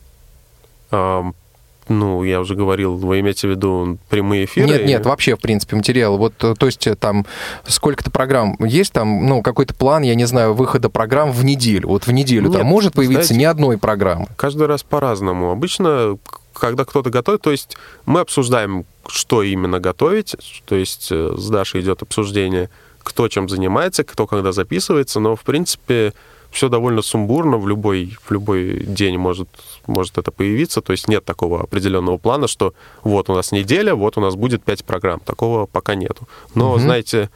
Ну, 1.90 2.24
я 2.24 2.40
уже 2.40 2.56
говорил, 2.56 2.96
вы 2.96 3.20
имеете 3.20 3.48
в 3.48 3.52
виду 3.52 3.98
прямые 4.10 4.46
эфиры? 4.46 4.68
Нет, 4.68 4.86
нет, 4.86 5.06
вообще, 5.06 5.36
в 5.36 5.40
принципе, 5.40 5.76
материалы. 5.76 6.18
Вот, 6.18 6.34
э, 6.44 6.54
то 6.58 6.66
есть, 6.68 6.86
э, 6.86 6.96
там 6.96 7.26
сколько-то 7.66 8.12
программ 8.12 8.56
есть, 8.60 8.94
там, 8.94 9.26
ну, 9.26 9.42
какой-то 9.42 9.74
план, 9.74 10.04
я 10.04 10.16
не 10.16 10.26
знаю, 10.26 10.54
выхода 10.54 10.90
программ 10.90 11.32
в 11.32 11.44
неделю. 11.44 11.90
Вот 11.90 12.06
в 12.06 12.12
неделю 12.12 12.52
там 12.52 12.62
Нет, 12.62 12.66
может 12.66 12.94
появиться 12.94 13.28
знаете, 13.28 13.42
ни 13.42 13.46
одной 13.46 13.78
программы. 13.78 14.28
Каждый 14.36 14.68
раз 14.68 14.84
по-разному. 14.84 15.52
Обычно, 15.52 16.18
когда 16.54 16.86
кто-то 16.86 17.10
готовит, 17.10 17.42
то 17.42 17.52
есть 17.52 17.76
мы 18.06 18.20
обсуждаем, 18.20 18.86
что 19.08 19.42
именно 19.42 19.80
готовить, 19.80 20.36
то 20.66 20.76
есть 20.76 21.10
э, 21.12 21.34
с 21.36 21.50
Дашей 21.50 21.82
идет 21.82 22.04
обсуждение, 22.04 22.70
кто 23.02 23.28
чем 23.28 23.50
занимается, 23.50 24.04
кто 24.04 24.28
когда 24.28 24.52
записывается, 24.52 25.20
но, 25.20 25.36
в 25.36 25.42
принципе, 25.42 26.14
все 26.52 26.68
довольно 26.70 27.02
сумбурно, 27.02 27.58
в 27.58 27.68
любой, 27.68 28.18
в 28.24 28.32
любой 28.32 28.84
день 28.84 29.18
может, 29.18 29.48
может 29.88 30.18
это 30.18 30.32
появиться, 30.32 30.82
то 30.82 30.92
есть 30.94 31.08
нет 31.08 31.24
такого 31.26 31.62
определенного 31.62 32.18
плана, 32.18 32.48
что 32.48 32.74
вот 33.04 33.30
у 33.30 33.34
нас 33.36 33.52
неделя, 33.52 33.94
вот 33.96 34.18
у 34.18 34.22
нас 34.22 34.36
будет 34.36 34.64
пять 34.64 34.84
программ, 34.84 35.20
такого 35.20 35.66
пока 35.68 35.96
нету. 35.96 36.28
Но, 36.56 36.72
Мгм. 36.72 36.80
знаете, 36.82 37.30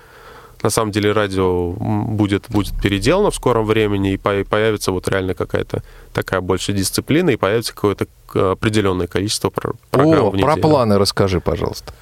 на 0.64 0.70
самом 0.70 0.92
деле 0.92 1.12
радио 1.12 1.72
будет, 1.72 2.46
будет 2.50 2.74
переделано 2.82 3.30
в 3.32 3.36
скором 3.36 3.66
времени, 3.66 4.14
и 4.14 4.18
по- 4.18 4.44
появится 4.50 4.92
вот 4.92 5.08
реально 5.10 5.34
какая-то 5.36 5.84
такая 6.14 6.42
больше 6.42 6.74
дисциплина, 6.74 7.30
и 7.30 7.36
появится 7.36 7.74
какое-то 7.76 8.08
к- 8.28 8.52
определенное 8.54 9.08
количество 9.08 9.50
про- 9.50 9.74
программ 9.92 10.26
О, 10.26 10.30
в 10.30 10.32
про 10.32 10.38
неделю. 10.56 10.62
планы 10.62 10.98
расскажи, 10.98 11.40
пожалуйста. 11.42 11.94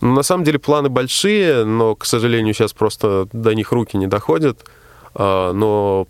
Ну, 0.00 0.14
на 0.14 0.22
самом 0.22 0.44
деле 0.44 0.58
планы 0.58 0.88
большие, 0.88 1.64
но, 1.64 1.94
к 1.94 2.06
сожалению, 2.06 2.54
сейчас 2.54 2.72
просто 2.72 3.28
до 3.32 3.54
них 3.54 3.70
руки 3.72 3.96
не 3.96 4.06
доходят. 4.08 4.64
А, 5.14 5.52
Но, 5.52 6.06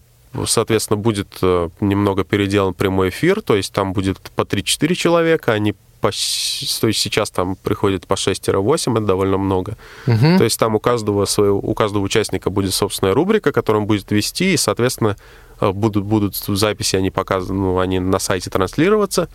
соответственно, 0.46 0.98
будет 0.98 1.38
э, 1.42 1.68
немного 1.80 2.24
переделан 2.24 2.74
прямой 2.74 3.08
эфир, 3.08 3.40
то 3.40 3.56
есть 3.56 3.72
там 3.72 3.92
будет 3.92 4.18
по 4.34 4.42
3-4 4.42 4.94
человека, 4.94 5.52
они 5.52 5.74
по, 6.00 6.10
то 6.10 6.86
есть 6.86 7.00
сейчас 7.00 7.30
там 7.30 7.56
приходит 7.56 8.06
по 8.06 8.14
6-8, 8.14 8.92
это 8.92 9.06
довольно 9.06 9.38
много. 9.38 9.76
Мгм. 10.06 10.38
То 10.38 10.44
есть 10.44 10.58
там 10.58 10.74
у 10.74 10.80
каждого, 10.80 11.24
своего, 11.24 11.58
у 11.58 11.74
каждого 11.74 12.02
участника 12.02 12.50
будет 12.50 12.74
собственная 12.74 13.14
рубрика, 13.14 13.52
которую 13.52 13.82
он 13.82 13.86
будет 13.86 14.10
вести, 14.10 14.52
и, 14.52 14.56
соответственно, 14.56 15.16
э, 15.60 15.70
будут, 15.70 16.04
будут 16.04 16.36
записи, 16.36 16.96
они 16.96 17.10
показаны, 17.10 17.58
ну, 17.58 17.78
они 17.78 17.98
на 18.00 18.18
сайте 18.18 18.50
транслироваться, 18.50 19.28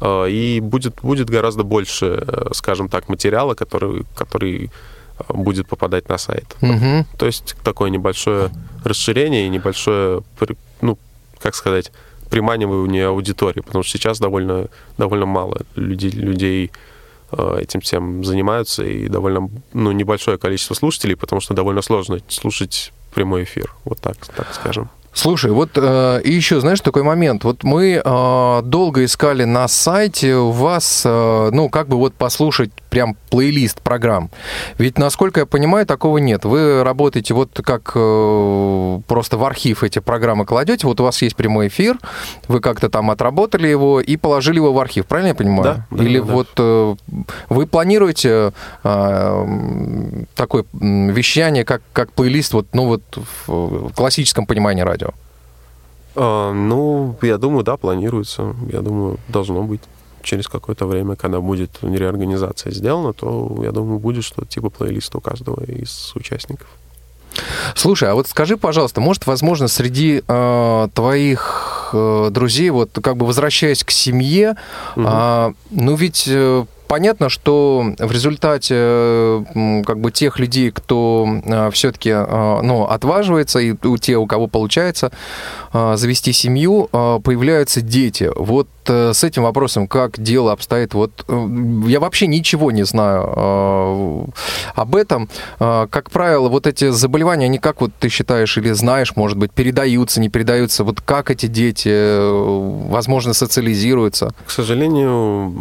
э, 0.00 0.30
и 0.30 0.60
будет, 0.60 1.00
будет 1.02 1.30
гораздо 1.30 1.62
больше, 1.62 2.26
скажем 2.52 2.88
так, 2.88 3.08
материала, 3.08 3.54
который, 3.54 4.04
который 4.14 4.70
будет 5.28 5.68
попадать 5.68 6.08
на 6.08 6.18
сайт. 6.18 6.56
Мгм. 6.60 7.06
То 7.16 7.26
есть 7.26 7.56
такое 7.62 7.90
небольшое 7.90 8.50
расширение 8.84 9.46
и 9.46 9.48
небольшое, 9.48 10.22
ну, 10.80 10.98
как 11.40 11.54
сказать, 11.54 11.92
приманивание 12.30 13.08
аудитории, 13.08 13.60
потому 13.60 13.82
что 13.82 13.98
сейчас 13.98 14.18
довольно, 14.18 14.68
довольно 14.96 15.26
мало 15.26 15.58
людей, 15.74 16.10
людей 16.10 16.72
э, 17.30 17.58
этим 17.60 17.80
всем 17.80 18.24
занимаются, 18.24 18.84
и 18.84 19.08
довольно 19.08 19.50
ну, 19.74 19.92
небольшое 19.92 20.38
количество 20.38 20.74
слушателей, 20.74 21.14
потому 21.14 21.40
что 21.40 21.52
довольно 21.52 21.82
сложно 21.82 22.20
слушать 22.28 22.92
прямой 23.14 23.44
эфир, 23.44 23.74
вот 23.84 24.00
так, 24.00 24.16
так 24.34 24.54
скажем. 24.54 24.88
Слушай, 25.14 25.50
вот 25.50 25.72
э, 25.74 26.22
и 26.24 26.32
еще, 26.32 26.60
знаешь, 26.60 26.80
такой 26.80 27.02
момент. 27.02 27.44
Вот 27.44 27.64
мы 27.64 28.00
э, 28.02 28.62
долго 28.64 29.04
искали 29.04 29.44
на 29.44 29.68
сайте 29.68 30.36
у 30.36 30.50
вас, 30.50 31.02
э, 31.04 31.50
ну, 31.52 31.68
как 31.68 31.88
бы 31.88 31.98
вот 31.98 32.14
послушать 32.14 32.70
прям 32.92 33.16
плейлист 33.30 33.80
программ. 33.80 34.30
Ведь, 34.76 34.98
насколько 34.98 35.40
я 35.40 35.46
понимаю, 35.46 35.86
такого 35.86 36.18
нет. 36.18 36.44
Вы 36.44 36.84
работаете 36.84 37.32
вот 37.32 37.58
как 37.64 37.92
э, 37.94 39.00
просто 39.06 39.38
в 39.38 39.44
архив 39.44 39.82
эти 39.82 39.98
программы 39.98 40.44
кладете, 40.44 40.86
вот 40.86 41.00
у 41.00 41.04
вас 41.04 41.22
есть 41.22 41.34
прямой 41.34 41.68
эфир, 41.68 41.98
вы 42.48 42.60
как-то 42.60 42.90
там 42.90 43.10
отработали 43.10 43.66
его 43.66 43.98
и 43.98 44.18
положили 44.18 44.56
его 44.56 44.74
в 44.74 44.78
архив, 44.78 45.06
правильно 45.06 45.28
я 45.28 45.34
понимаю? 45.34 45.62
Да, 45.62 45.86
да, 45.90 46.04
Или 46.04 46.18
да, 46.18 46.24
вот 46.24 46.48
э, 46.58 46.94
вы 47.48 47.66
планируете 47.66 48.52
э, 48.84 50.24
такое 50.34 50.66
вещание, 50.74 51.64
как, 51.64 51.80
как 51.94 52.12
плейлист, 52.12 52.52
вот, 52.52 52.66
ну 52.74 52.88
вот 52.88 53.02
в, 53.46 53.88
в 53.88 53.94
классическом 53.94 54.44
понимании 54.44 54.82
радио? 54.82 55.12
А, 56.14 56.52
ну, 56.52 57.16
я 57.22 57.38
думаю, 57.38 57.64
да, 57.64 57.78
планируется. 57.78 58.54
Я 58.70 58.82
думаю, 58.82 59.18
должно 59.28 59.62
быть 59.62 59.80
через 60.22 60.48
какое-то 60.48 60.86
время, 60.86 61.16
когда 61.16 61.40
будет 61.40 61.70
реорганизация 61.82 62.72
сделана, 62.72 63.12
то, 63.12 63.60
я 63.62 63.72
думаю, 63.72 63.98
будет 63.98 64.24
что-то 64.24 64.46
типа 64.46 64.70
плейлиста 64.70 65.18
у 65.18 65.20
каждого 65.20 65.62
из 65.64 66.12
участников. 66.14 66.68
Слушай, 67.74 68.10
а 68.10 68.14
вот 68.14 68.28
скажи, 68.28 68.56
пожалуйста, 68.56 69.00
может, 69.00 69.26
возможно, 69.26 69.68
среди 69.68 70.22
э, 70.26 70.88
твоих 70.94 71.90
э, 71.92 72.28
друзей, 72.30 72.70
вот 72.70 72.90
как 73.02 73.16
бы 73.16 73.26
возвращаясь 73.26 73.84
к 73.84 73.90
семье, 73.90 74.56
Мгм. 74.96 75.06
а, 75.08 75.52
ну 75.70 75.94
ведь 75.96 76.24
э, 76.26 76.64
понятно, 76.92 77.30
что 77.30 77.94
в 77.98 78.12
результате 78.12 78.74
э, 78.78 79.82
как 79.86 79.98
бы 79.98 80.12
тех 80.12 80.38
людей, 80.38 80.70
кто 80.70 81.26
все-таки 81.72 82.12
ну, 82.12 82.84
отваживается, 82.84 83.60
и 83.60 83.74
у 83.82 83.96
тех, 83.96 84.18
у 84.18 84.26
кого 84.26 84.46
получается 84.46 85.10
э, 85.72 85.94
завести 85.96 86.34
семью, 86.34 86.90
э, 86.92 87.20
появляются 87.24 87.80
дети. 87.80 88.30
Вот 88.36 88.68
э, 88.88 89.14
с 89.14 89.24
этим 89.24 89.44
вопросом 89.44 89.88
как 89.88 90.20
дело 90.20 90.52
обстоит? 90.52 90.92
Вот 90.92 91.24
э, 91.28 91.48
я 91.86 91.98
вообще 91.98 92.26
ничего 92.26 92.70
не 92.70 92.84
знаю 92.84 93.32
э, 93.36 94.24
об 94.74 94.94
этом. 94.94 95.30
Э, 95.60 95.86
Как 95.90 96.10
правило, 96.10 96.50
вот 96.50 96.66
эти 96.66 96.90
заболевания, 96.90 97.46
они 97.46 97.58
как 97.58 97.80
вот 97.80 97.92
ты 97.98 98.10
считаешь 98.10 98.58
или 98.58 98.72
знаешь, 98.72 99.16
может 99.16 99.38
быть, 99.38 99.52
передаются, 99.52 100.20
не 100.20 100.28
передаются? 100.28 100.84
Вот 100.84 101.00
как 101.00 101.30
эти 101.30 101.46
дети, 101.46 101.88
э, 101.88 102.88
возможно, 102.90 103.32
социализируются? 103.32 104.34
К 104.46 104.50
сожалению, 104.50 105.54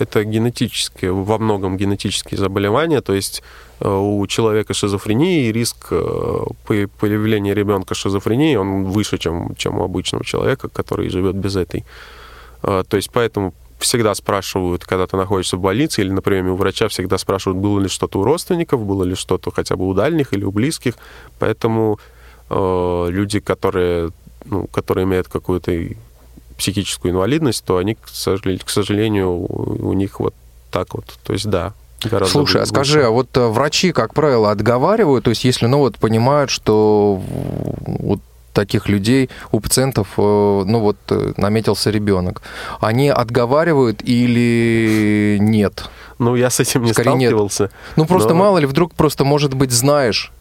это 0.00 0.24
генетические, 0.24 1.12
во 1.12 1.38
многом 1.38 1.76
генетические 1.76 2.38
заболевания, 2.38 3.00
то 3.00 3.14
есть 3.14 3.42
э, 3.80 3.88
у 3.88 4.26
человека 4.26 4.74
шизофрении 4.74 5.52
риск 5.52 5.88
э, 5.90 6.44
по- 6.66 6.88
появления 7.00 7.54
ребенка 7.54 7.94
с 7.94 7.98
шизофренией, 7.98 8.56
он 8.56 8.84
выше, 8.84 9.18
чем, 9.18 9.54
чем 9.56 9.78
у 9.78 9.84
обычного 9.84 10.24
человека, 10.24 10.68
который 10.68 11.08
живет 11.10 11.36
без 11.36 11.56
этой. 11.56 11.84
Э, 12.62 12.84
То 12.88 12.96
есть 12.96 13.10
поэтому 13.12 13.52
всегда 13.78 14.14
спрашивают, 14.14 14.84
когда 14.84 15.06
ты 15.06 15.16
находишься 15.16 15.56
в 15.56 15.60
больнице, 15.60 16.02
или, 16.02 16.10
например, 16.10 16.52
у 16.52 16.56
врача 16.56 16.88
всегда 16.88 17.18
спрашивают, 17.18 17.58
было 17.58 17.80
ли 17.80 17.88
что-то 17.88 18.18
у 18.20 18.24
родственников, 18.24 18.84
было 18.84 19.04
ли 19.04 19.14
что-то 19.14 19.50
хотя 19.50 19.76
бы 19.76 19.88
у 19.88 19.94
дальних 19.94 20.32
или 20.32 20.44
у 20.44 20.50
близких. 20.50 20.94
Поэтому 21.38 21.98
э, 22.50 23.06
люди, 23.10 23.40
которые, 23.40 24.10
ну, 24.44 24.66
которые 24.66 25.04
имеют 25.04 25.28
какую-то 25.28 25.72
психическую 26.58 27.12
инвалидность, 27.12 27.64
то 27.64 27.78
они, 27.78 27.94
к 27.94 28.08
сожалению, 28.08 28.66
к 28.66 28.70
сожалению 28.70 29.30
у 29.30 29.92
них 29.94 30.20
вот 30.20 30.34
так 30.70 30.94
вот. 30.94 31.04
То 31.24 31.32
есть 31.32 31.46
да, 31.46 31.72
гораздо 32.04 32.32
Слушай, 32.32 32.62
а 32.62 32.66
скажи, 32.66 33.02
а 33.04 33.10
вот 33.10 33.34
э, 33.36 33.46
врачи, 33.46 33.92
как 33.92 34.12
правило, 34.12 34.50
отговаривают, 34.50 35.24
то 35.24 35.30
есть 35.30 35.44
если, 35.44 35.66
ну 35.66 35.78
вот, 35.78 35.96
понимают, 35.96 36.50
что 36.50 37.20
вот 37.86 38.20
таких 38.52 38.88
людей, 38.88 39.30
у 39.52 39.60
пациентов, 39.60 40.08
э, 40.16 40.20
ну 40.20 40.80
вот, 40.80 40.96
э, 41.10 41.32
наметился 41.36 41.90
ребенок, 41.90 42.42
они 42.80 43.08
отговаривают 43.08 44.02
или 44.02 45.38
нет? 45.40 45.88
Ну, 46.18 46.34
я 46.34 46.50
с 46.50 46.58
этим 46.58 46.82
не 46.82 46.92
Скорее 46.92 47.14
нет. 47.14 47.28
сталкивался. 47.30 47.70
Ну, 47.96 48.04
просто 48.04 48.30
Но- 48.30 48.40
мало 48.40 48.58
ли, 48.58 48.66
вдруг 48.66 48.94
просто, 48.94 49.24
может 49.24 49.54
быть, 49.54 49.70
знаешь. 49.70 50.32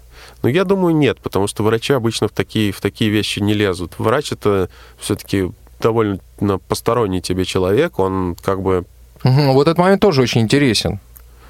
Ну, 0.43 0.49
я 0.49 0.63
думаю, 0.63 0.95
нет, 0.95 1.19
потому 1.19 1.47
что 1.47 1.63
врачи 1.63 1.93
обычно 1.93 2.27
в 2.27 2.31
такие, 2.31 2.71
в 2.71 2.81
такие 2.81 3.09
вещи 3.09 3.39
не 3.39 3.53
лезут. 3.53 3.93
Врач 3.97 4.31
это 4.31 4.69
все-таки 4.99 5.51
довольно 5.79 6.19
посторонний 6.67 7.21
тебе 7.21 7.45
человек, 7.45 7.99
он 7.99 8.35
как 8.41 8.61
бы 8.61 8.85
Мгм, 9.23 9.53
Вот 9.53 9.67
этот 9.67 9.79
момент 9.79 10.01
тоже 10.01 10.21
очень 10.21 10.41
интересен. 10.41 10.99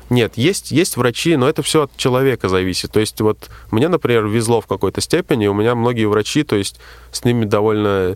Нет, 0.10 0.38
есть, 0.38 0.72
есть 0.72 0.96
врачи, 0.96 1.36
но 1.36 1.50
это 1.50 1.62
все 1.62 1.84
от 1.84 1.98
человека 1.98 2.48
зависит. 2.48 2.92
То 2.94 3.02
есть 3.02 3.20
вот 3.20 3.50
мне, 3.72 3.90
например, 3.90 4.26
везло 4.28 4.62
в 4.62 4.68
какой-то 4.68 5.02
степени, 5.02 5.48
у 5.48 5.54
меня 5.54 5.76
многие 5.76 6.06
врачи, 6.06 6.44
то 6.44 6.56
есть 6.56 6.80
с 7.12 7.26
ними 7.26 7.44
довольно, 7.44 8.16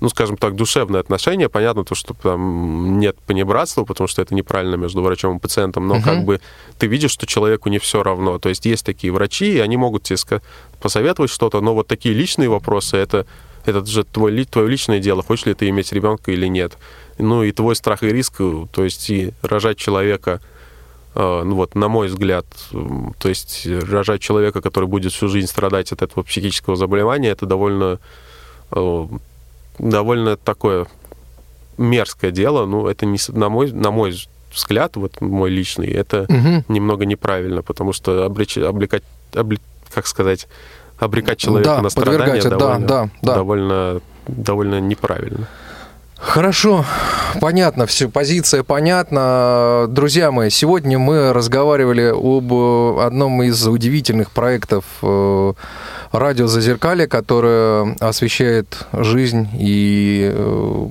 ну, 0.00 0.08
скажем 0.10 0.36
так, 0.36 0.54
душевное 0.54 1.00
отношение. 1.00 1.48
Понятно, 1.48 1.84
то, 1.84 1.96
что 1.96 2.14
там 2.14 3.00
нет 3.00 3.16
понебратства, 3.26 3.84
потому 3.84 4.06
что 4.06 4.22
это 4.22 4.32
неправильно 4.32 4.76
между 4.76 5.02
врачом 5.02 5.38
и 5.38 5.40
пациентом, 5.40 5.88
но 5.88 5.96
Мгм. 5.96 6.04
как 6.04 6.24
бы 6.24 6.40
ты 6.78 6.86
видишь, 6.86 7.10
что 7.10 7.26
человеку 7.26 7.68
не 7.68 7.80
все 7.80 8.04
равно. 8.04 8.38
То 8.38 8.48
есть 8.48 8.64
есть 8.64 8.86
такие 8.86 9.12
врачи, 9.12 9.54
и 9.54 9.58
они 9.58 9.76
могут 9.76 10.04
тебе 10.04 10.18
посоветовать 10.80 11.32
что-то, 11.32 11.60
но 11.60 11.74
вот 11.74 11.88
такие 11.88 12.14
личные 12.14 12.48
вопросы, 12.48 12.96
это, 12.96 13.26
это 13.66 13.84
же 13.86 14.04
твой, 14.04 14.44
твое 14.44 14.68
личное 14.68 15.00
дело, 15.00 15.22
хочешь 15.22 15.46
ли 15.46 15.54
ты 15.54 15.68
иметь 15.68 15.92
ребенка 15.92 16.32
или 16.32 16.46
нет. 16.46 16.76
Ну 17.18 17.42
и 17.42 17.52
твой 17.52 17.76
страх 17.76 18.02
и 18.02 18.08
риск, 18.08 18.38
то 18.38 18.84
есть 18.84 19.08
и 19.10 19.32
рожать 19.42 19.78
человека, 19.78 20.40
э, 21.14 21.42
ну 21.44 21.54
вот, 21.54 21.74
на 21.74 21.88
мой 21.88 22.08
взгляд, 22.08 22.46
то 23.18 23.28
есть 23.28 23.66
рожать 23.66 24.20
человека, 24.20 24.60
который 24.60 24.86
будет 24.88 25.12
всю 25.12 25.28
жизнь 25.28 25.46
страдать 25.46 25.92
от 25.92 26.02
этого 26.02 26.22
психического 26.24 26.76
заболевания, 26.76 27.28
это 27.30 27.46
довольно, 27.46 27.98
э, 28.72 29.06
довольно 29.78 30.36
такое 30.36 30.86
мерзкое 31.78 32.30
дело. 32.30 32.66
Ну, 32.66 32.86
это 32.88 33.06
не, 33.06 33.18
на 33.28 33.48
мой, 33.48 33.72
на 33.72 33.90
мой 33.90 34.14
взгляд, 34.52 34.96
вот 34.96 35.20
мой 35.20 35.50
личный, 35.50 35.88
это 35.90 36.26
Мгм. 36.28 36.64
немного 36.68 37.04
неправильно, 37.06 37.62
потому 37.62 37.92
что 37.92 38.24
облеч- 38.26 38.62
облекать, 38.64 39.02
обле- 39.32 39.60
как 39.92 40.06
сказать, 40.06 40.46
обрекать 40.98 41.38
человека 41.38 41.76
Да, 41.76 41.82
на 41.82 41.90
страдания 41.90 42.42
довольно, 42.42 42.86
да, 42.86 43.08
да. 43.22 43.34
довольно, 43.34 44.00
довольно 44.26 44.80
неправильно. 44.80 45.46
Хорошо, 46.24 46.86
понятно, 47.40 47.86
все, 47.86 48.08
позиция 48.08 48.62
понятна. 48.62 49.86
Друзья 49.88 50.32
мои, 50.32 50.48
сегодня 50.48 50.98
мы 50.98 51.32
разговаривали 51.32 52.12
об 52.14 52.52
э, 52.52 53.06
одном 53.06 53.42
из 53.42 53.64
удивительных 53.66 54.30
проектов 54.30 54.84
э, 55.02 55.52
радио 56.12 56.46
Зазеркалье, 56.46 57.08
которое 57.08 57.94
освещает 58.00 58.86
жизнь 58.92 59.48
и 59.52 60.30
э, 60.32 60.86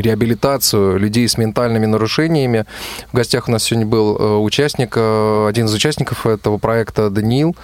реабилитацию 0.00 0.98
людей 0.98 1.26
с 1.28 1.38
ментальными 1.38 1.86
нарушениями. 1.86 2.66
В 3.10 3.16
гостях 3.16 3.48
у 3.48 3.50
нас 3.52 3.64
сегодня 3.64 3.86
был 3.86 4.42
участник, 4.44 4.96
один 4.96 5.64
из 5.66 5.74
участников 5.74 6.26
этого 6.26 6.58
проекта 6.58 7.08
Даниил. 7.08 7.56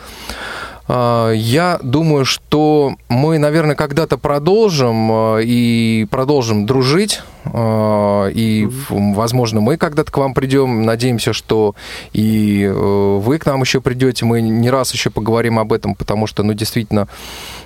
А, 0.89 1.31
Я 1.33 1.79
думаю, 1.83 2.25
что 2.25 2.95
мы, 3.09 3.39
наверное, 3.39 3.77
когда-то 3.77 4.17
продолжим 4.19 5.11
э, 5.37 5.43
и 5.45 6.07
продолжим 6.11 6.65
дружить. 6.67 7.21
э, 7.45 8.31
И, 8.35 8.69
возможно, 8.89 9.61
мы 9.61 9.77
когда-то 9.77 10.11
к 10.11 10.17
вам 10.17 10.33
придем. 10.35 10.83
Надеемся, 10.87 11.33
что 11.33 11.75
и 12.15 12.65
э, 12.65 13.19
вы 13.23 13.39
к 13.39 13.47
нам 13.47 13.61
еще 13.61 13.81
придете. 13.81 14.25
Мы 14.25 14.41
не 14.41 14.71
раз 14.71 14.93
еще 14.95 15.11
поговорим 15.11 15.59
об 15.59 15.73
этом, 15.73 15.95
потому 15.95 16.27
что, 16.27 16.43
ну, 16.43 16.55
действительно, 16.55 17.07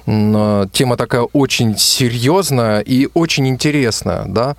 тема 0.05 0.97
такая 0.97 1.23
очень 1.33 1.77
серьезная 1.79 2.81
и 2.81 3.09
очень 3.15 3.47
интересная, 3.47 4.25
да. 4.27 4.57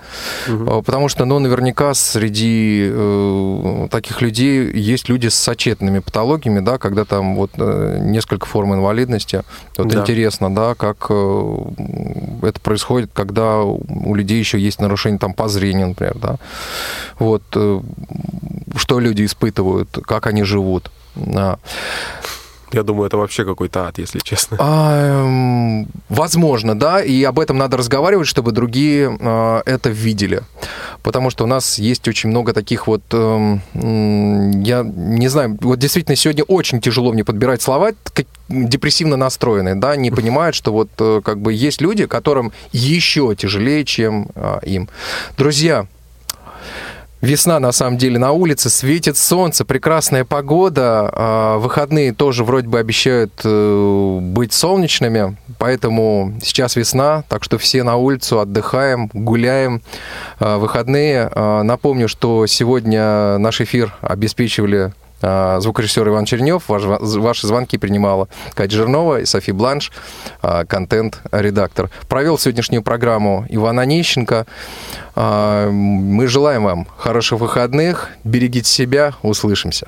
Э, 0.47 0.82
Потому 0.86 1.09
что, 1.09 1.26
ну, 1.26 1.39
наверняка 1.39 1.93
среди 1.93 2.88
э, 2.89 3.88
таких 3.91 4.22
людей 4.22 4.72
есть 4.72 5.09
люди 5.09 5.28
с 5.28 5.36
сочетными 5.36 5.99
патологиями, 5.99 6.61
да, 6.61 6.78
когда 6.78 7.03
там 7.03 7.36
вот 7.36 7.51
э, 7.57 7.97
несколько 8.01 8.45
форм 8.53 8.73
инвалидности. 8.73 9.41
Вот 9.77 9.87
Да. 9.87 9.99
интересно, 9.99 10.53
да, 10.53 10.75
как 10.75 11.07
э, 11.09 11.57
это 12.43 12.59
происходит, 12.59 13.09
когда 13.13 13.63
у 13.63 14.15
людей 14.15 14.39
еще 14.39 14.59
есть 14.59 14.81
нарушение 14.81 15.19
там 15.19 15.33
по 15.33 15.47
зрению, 15.47 15.87
например, 15.87 16.15
да. 16.21 16.35
Вот 17.19 17.41
э, 17.55 17.81
что 18.75 18.99
люди 18.99 19.23
испытывают, 19.25 19.89
как 20.05 20.27
они 20.27 20.43
живут. 20.43 20.91
Да. 21.15 21.57
Я 22.74 22.84
думаю, 22.84 23.07
это 23.07 23.17
вообще 23.17 23.45
какой-то 23.45 23.88
ад, 23.88 23.99
если 23.99 24.19
честно. 24.19 24.57
А, 24.59 25.24
эм, 25.24 25.88
возможно, 26.09 26.78
да, 26.78 27.01
и 27.01 27.24
об 27.24 27.39
этом 27.39 27.57
надо 27.57 27.78
разговаривать, 27.78 28.28
чтобы 28.28 28.51
другие 28.51 29.15
э, 29.19 29.61
это 29.65 29.89
видели. 29.89 30.41
Потому 31.03 31.30
что 31.30 31.43
у 31.43 31.47
нас 31.47 31.78
есть 31.78 32.07
очень 32.07 32.30
много 32.30 32.51
таких 32.53 32.88
вот, 32.88 33.03
м, 33.13 33.61
я 34.63 34.84
не 34.84 35.28
знаю, 35.28 35.57
вот 35.61 35.78
действительно 35.78 36.15
сегодня 36.15 36.43
очень 36.45 36.82
тяжело 36.82 37.13
мне 37.13 37.24
подбирать 37.24 37.61
слова, 37.61 37.91
как 38.13 38.26
депрессивно 38.49 39.17
настроенные, 39.17 39.76
да, 39.76 39.95
не 39.95 40.11
понимают, 40.11 40.55
что 40.55 40.71
вот 40.71 40.89
э, 40.99 41.21
как 41.24 41.39
бы 41.39 41.53
есть 41.53 41.82
люди, 41.82 42.07
которым 42.07 42.51
еще 42.71 43.36
тяжелее, 43.36 43.86
чем 43.86 44.30
а, 44.36 44.59
им. 44.63 44.89
Друзья, 45.38 45.88
Весна, 47.24 47.61
на 47.61 47.71
самом 47.71 47.97
деле, 47.97 48.19
на 48.19 48.34
улице, 48.34 48.69
светит 48.69 49.15
солнце, 49.15 49.63
прекрасная 49.63 50.26
погода. 50.26 51.09
а, 51.13 51.57
Выходные 51.57 52.11
тоже 52.11 52.43
вроде 52.43 52.67
бы 52.67 52.80
обещают 52.80 53.32
э, 53.45 54.17
быть 54.21 54.51
солнечными, 54.51 55.38
поэтому 55.57 56.34
сейчас 56.43 56.76
весна, 56.76 57.24
так 57.30 57.45
что 57.45 57.57
все 57.57 57.84
на 57.84 57.95
улицу 57.95 58.41
отдыхаем, 58.41 59.09
гуляем. 59.13 59.82
А, 60.38 60.57
Выходные. 60.57 61.30
А, 61.34 61.63
Напомню, 61.63 62.09
что 62.09 62.45
сегодня 62.45 63.38
наш 63.38 63.61
эфир 63.61 63.93
обеспечивали 64.01 64.91
звукорежиссер 65.24 66.07
Иван 66.09 66.26
Чернев, 66.26 66.67
ваш- 66.67 66.84
ваши 66.84 67.47
звонки 67.47 67.78
принимала 67.78 68.28
Катя 68.53 68.76
Жирнова 68.78 69.21
и 69.21 69.26
Софи 69.26 69.51
Бланш, 69.53 69.91
а, 70.41 70.65
контент-редактор. 70.65 71.89
Провел 72.09 72.38
сегодняшнюю 72.38 72.84
программу 72.84 73.45
Иван 73.49 73.80
Онищенко. 73.80 74.45
А, 75.15 75.69
Мы 75.71 76.28
желаем 76.28 76.63
вам 76.63 76.88
хороших 76.97 77.39
выходных, 77.39 78.09
берегите 78.24 78.69
себя, 78.69 79.13
услышимся. 79.21 79.88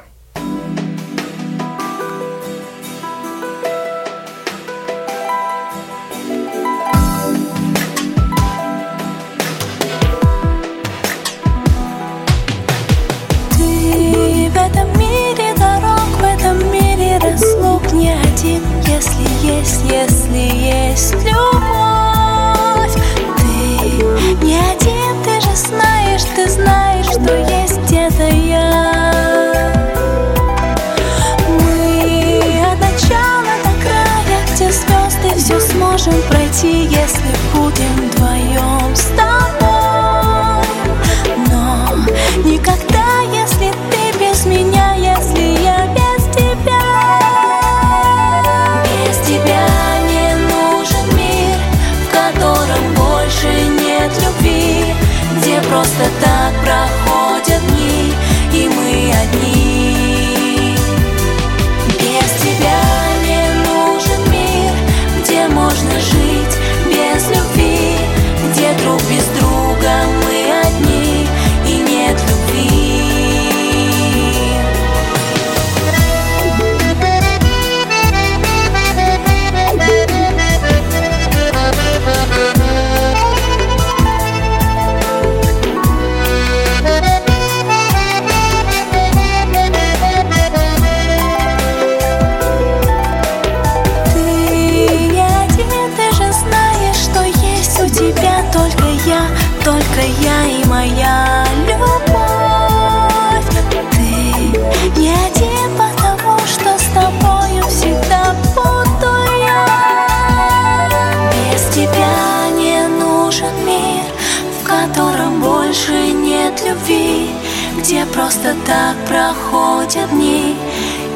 где 117.86 118.04
просто 118.08 118.56
так 118.66 118.96
проходят 119.06 120.10
дни, 120.10 120.56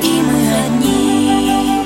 и 0.03 0.21
мы 0.21 0.65
одни. 0.67 1.83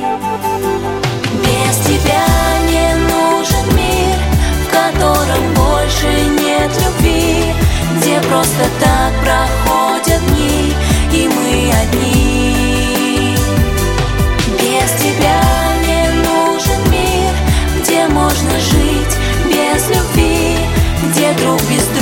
Без 1.41 1.77
тебя 1.85 2.25
не 2.67 2.93
нужен 3.07 3.65
мир, 3.77 4.17
в 4.61 4.71
котором 4.71 5.53
больше 5.53 6.07
нет 6.37 6.69
любви, 6.83 7.53
где 7.95 8.19
просто 8.27 8.65
так 8.81 9.13
проходят 9.23 10.21
дни, 10.27 10.73
и 11.13 11.29
мы 11.29 11.71
одни. 11.81 13.37
Без 14.59 14.91
тебя 15.01 15.41
не 15.87 16.09
нужен 16.27 16.91
мир, 16.91 17.31
где 17.81 18.05
можно 18.07 18.59
жить 18.59 19.17
без 19.45 19.87
любви, 19.95 20.57
где 21.09 21.31
друг 21.41 21.61
без 21.69 21.92